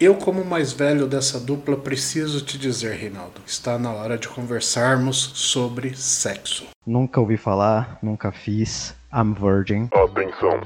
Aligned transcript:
Eu, 0.00 0.14
como 0.14 0.44
mais 0.44 0.72
velho 0.72 1.08
dessa 1.08 1.40
dupla, 1.40 1.76
preciso 1.76 2.40
te 2.44 2.56
dizer, 2.56 2.94
Reinaldo, 2.94 3.40
está 3.44 3.76
na 3.76 3.90
hora 3.90 4.16
de 4.16 4.28
conversarmos 4.28 5.32
sobre 5.34 5.92
sexo. 5.96 6.66
Nunca 6.86 7.20
ouvi 7.20 7.36
falar, 7.36 7.98
nunca 8.00 8.30
fiz. 8.30 8.94
I'm 9.12 9.34
virgin. 9.34 9.88
Atenção. 9.92 10.60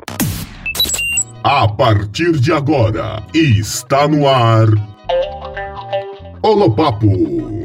A 1.43 1.67
partir 1.67 2.33
de 2.33 2.53
agora, 2.53 3.23
está 3.33 4.07
no 4.07 4.29
ar. 4.29 4.67
Holopapo. 6.43 7.62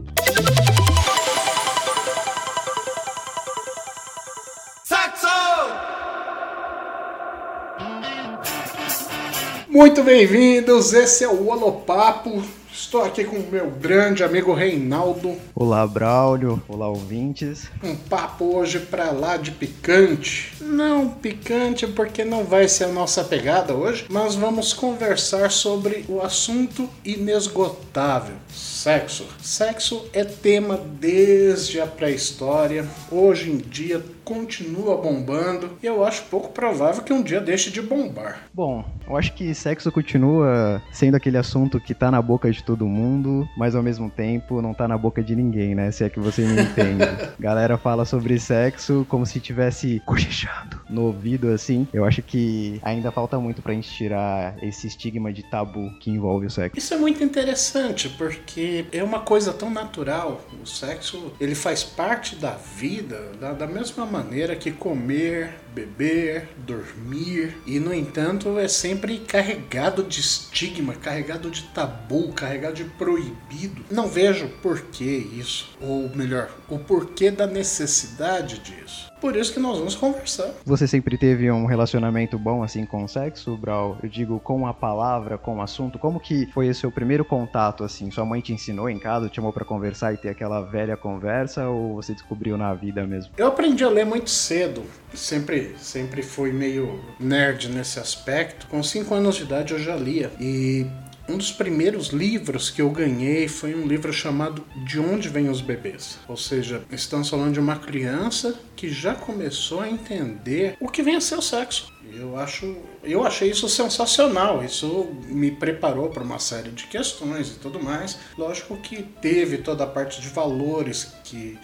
Muito 9.78 10.02
bem-vindos, 10.02 10.91
esse 10.91 11.23
é 11.23 11.28
o 11.28 11.50
Holopapo. 11.50 12.44
Estou 12.73 13.04
aqui 13.04 13.23
com 13.23 13.36
o 13.36 13.48
meu 13.52 13.70
grande 13.70 14.23
amigo 14.23 14.52
Reinaldo. 14.52 15.35
Olá, 15.54 15.85
Braulio. 15.85 16.59
Olá, 16.68 16.90
ouvintes. 16.90 17.70
Um 17.84 17.95
papo 17.95 18.58
hoje 18.58 18.80
pra 18.80 19.12
lá 19.12 19.38
de 19.38 19.52
picante. 19.52 20.52
Não 20.59 21.08
picante 21.08 21.85
porque 21.85 22.26
não 22.26 22.44
vai 22.44 22.68
ser 22.68 22.85
a 22.85 22.91
nossa 22.91 23.23
pegada 23.23 23.76
hoje, 23.76 24.08
mas 24.09 24.34
vamos 24.34 24.73
conversar 24.73 25.52
sobre 25.52 26.05
o 26.09 26.21
assunto 26.21 26.90
inesgotável: 27.05 28.35
sexo. 28.52 29.27
Sexo 29.44 30.05
é 30.12 30.23
tema 30.23 30.76
desde 30.99 31.80
a 31.80 31.85
pré-história. 31.85 32.84
Hoje 33.12 33.52
em 33.52 33.57
dia 33.57 34.04
continua 34.27 34.98
bombando 34.98 35.77
e 35.81 35.86
eu 35.86 36.04
acho 36.04 36.23
pouco 36.23 36.49
provável 36.49 37.02
que 37.02 37.13
um 37.13 37.23
dia 37.23 37.40
deixe 37.40 37.72
de 37.72 37.81
bombar. 37.81 38.41
Bom, 38.54 38.84
eu 39.08 39.16
acho 39.16 39.34
que 39.34 39.55
sexo 39.55 39.90
continua 39.90 40.81
sendo 40.91 41.16
aquele 41.16 41.38
assunto 41.38 41.80
que 41.80 41.94
tá 41.94 42.12
na 42.12 42.22
boca 42.22 42.52
de 42.52 42.62
todo 42.62 42.85
mundo, 42.85 43.48
mas 43.55 43.73
ao 43.73 43.82
mesmo 43.82 44.09
tempo 44.09 44.62
não 44.62 44.73
tá 44.73 44.85
na 44.85 44.98
boca 44.98 45.23
de 45.23 45.34
ninguém, 45.34 45.74
né? 45.74 45.91
Se 45.91 46.04
é 46.04 46.10
que 46.10 46.20
você 46.20 46.41
me 46.41 46.62
entende. 46.62 47.05
Galera 47.40 47.77
fala 47.77 48.04
sobre 48.04 48.38
sexo 48.38 49.05
como 49.07 49.26
se 49.26 49.40
tivesse 49.40 50.01
cochichando 50.05 50.82
no 50.90 51.04
ouvido 51.04 51.48
assim. 51.48 51.88
Eu 51.94 52.04
acho 52.04 52.21
que 52.21 52.82
ainda 52.84 53.13
falta 53.13 53.40
muito 53.40 53.62
pra 53.62 53.73
gente 53.73 53.90
tirar 53.90 54.62
esse 54.62 54.88
estigma 54.88 55.32
de 55.32 55.44
tabu 55.44 55.90
que 56.01 56.12
envolve 56.12 56.48
o 56.48 56.51
sexo. 56.51 56.77
Isso 56.77 56.94
é 56.94 56.98
muito 56.98 57.23
interessante 57.23 58.10
porque 58.10 58.85
é 58.91 59.01
uma 59.01 59.21
coisa 59.21 59.54
tão 59.54 59.70
natural. 59.70 60.41
O 60.62 60.66
sexo 60.66 61.32
ele 61.40 61.55
faz 61.55 61.82
parte 61.82 62.35
da 62.35 62.51
vida 62.51 63.32
da, 63.40 63.54
da 63.54 63.66
mesma 63.66 64.06
maneira 64.06 64.16
que 64.56 64.72
comer, 64.72 65.51
beber, 65.78 66.50
dormir 66.57 67.56
e 67.67 67.79
no 67.79 67.94
entanto 67.94 68.57
é 68.57 68.67
sempre 68.67 69.19
carregado 69.19 70.03
de 70.03 70.19
estigma, 70.19 70.95
carregado 70.95 71.51
de 71.51 71.63
tabu, 71.66 72.33
carregado 72.33 72.73
de 72.73 72.85
proibido. 72.85 73.85
Não 73.91 74.07
vejo 74.07 74.50
por 74.63 74.81
que 74.81 75.05
isso, 75.05 75.78
ou 75.79 76.09
melhor, 76.16 76.50
o 76.67 76.79
porquê 76.79 77.29
da 77.29 77.45
necessidade 77.45 78.57
disso. 78.59 79.07
Por 79.19 79.35
isso 79.35 79.51
que 79.51 79.59
nós 79.59 79.78
vamos 79.78 79.95
conversar. 79.95 80.51
Você 80.63 80.88
sempre 80.88 81.17
teve 81.17 81.50
um 81.50 81.66
relacionamento 81.66 82.38
bom 82.38 82.61
assim 82.61 82.85
com 82.85 83.03
o 83.03 83.07
sexo, 83.07 83.57
Brau? 83.57 83.97
Eu 84.01 84.09
digo 84.09 84.39
com 84.39 84.67
a 84.67 84.73
palavra, 84.73 85.39
com 85.39 85.57
o 85.57 85.61
assunto. 85.61 85.97
Como 85.97 86.19
que 86.19 86.45
foi 86.53 86.69
o 86.69 86.75
seu 86.75 86.91
primeiro 86.91 87.25
contato 87.25 87.83
assim? 87.83 88.11
Sua 88.11 88.23
mãe 88.23 88.41
te 88.41 88.53
ensinou 88.53 88.88
em 88.88 89.00
casa, 89.00 89.28
te 89.28 89.38
chamou 89.38 89.51
para 89.51 89.66
conversar 89.66 90.13
e 90.13 90.17
ter 90.17 90.29
aquela 90.29 90.61
velha 90.61 90.95
conversa 90.95 91.67
ou 91.67 91.95
você 91.95 92.13
descobriu 92.13 92.57
na 92.57 92.73
vida 92.75 93.07
mesmo? 93.07 93.33
Eu 93.38 93.47
aprendi 93.47 93.83
a 93.83 93.89
ler 93.89 94.05
muito 94.05 94.29
cedo. 94.29 94.83
Sempre, 95.13 95.66
sempre 95.78 96.22
fui 96.22 96.51
meio 96.51 97.00
nerd 97.19 97.69
nesse 97.69 98.00
aspecto. 98.00 98.68
Com 98.68 98.81
5 98.81 99.13
anos 99.13 99.35
de 99.35 99.44
idade 99.44 99.73
eu 99.73 99.79
já 99.79 99.96
lia 99.96 100.31
e 100.40 100.85
um 101.29 101.38
dos 101.38 101.51
primeiros 101.51 102.07
livros 102.07 102.69
que 102.69 102.81
eu 102.81 102.90
ganhei 102.90 103.50
foi 103.50 103.75
um 103.75 103.85
livro 103.85 104.13
chamado 104.13 104.63
De 104.85 104.97
Onde 104.97 105.28
Vêm 105.28 105.50
os 105.50 105.59
Bebês. 105.59 106.18
Ou 106.25 106.38
seja, 106.38 106.81
estamos 106.90 107.28
falando 107.28 107.53
de 107.53 107.59
uma 107.59 107.75
criança 107.75 108.57
que 108.78 108.90
já 108.90 109.13
começou 109.13 109.81
a 109.81 109.89
entender 109.89 110.78
o 110.79 110.88
que 110.88 111.03
vem 111.03 111.17
a 111.17 111.22
ser 111.22 111.35
o 111.35 111.41
sexo. 111.41 111.91
Eu 112.13 112.38
acho, 112.38 112.78
eu 113.03 113.25
achei 113.25 113.49
isso 113.49 113.67
sensacional. 113.67 114.63
Isso 114.63 115.11
me 115.25 115.51
preparou 115.51 116.09
para 116.09 116.23
uma 116.23 116.39
série 116.39 116.72
de 116.72 116.88
questões 116.88 117.49
e 117.49 117.59
tudo 117.59 117.78
mais. 117.78 118.17
Lógico 118.38 118.78
que 118.78 119.03
teve 119.03 119.57
toda 119.57 119.84
a 119.84 119.88
parte 119.88 120.22
de 120.22 120.29
valores 120.29 121.11
que 121.25 121.59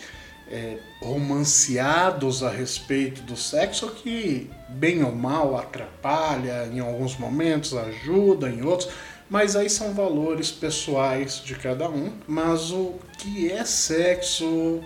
é, 0.49 0.77
romanceados 1.01 2.43
a 2.43 2.49
respeito 2.49 3.21
do 3.21 3.35
sexo 3.35 3.89
que, 3.91 4.49
bem 4.69 5.03
ou 5.03 5.11
mal, 5.13 5.57
atrapalha 5.57 6.67
em 6.71 6.79
alguns 6.79 7.17
momentos, 7.17 7.73
ajuda 7.75 8.49
em 8.49 8.63
outros 8.63 8.91
mas 9.33 9.55
aí 9.55 9.67
são 9.67 9.95
valores 9.95 10.51
pessoais 10.51 11.41
de 11.43 11.55
cada 11.55 11.89
um. 11.89 12.13
Mas 12.27 12.69
o 12.69 12.99
que 13.23 13.49
é 13.49 13.63
sexo, 13.63 14.81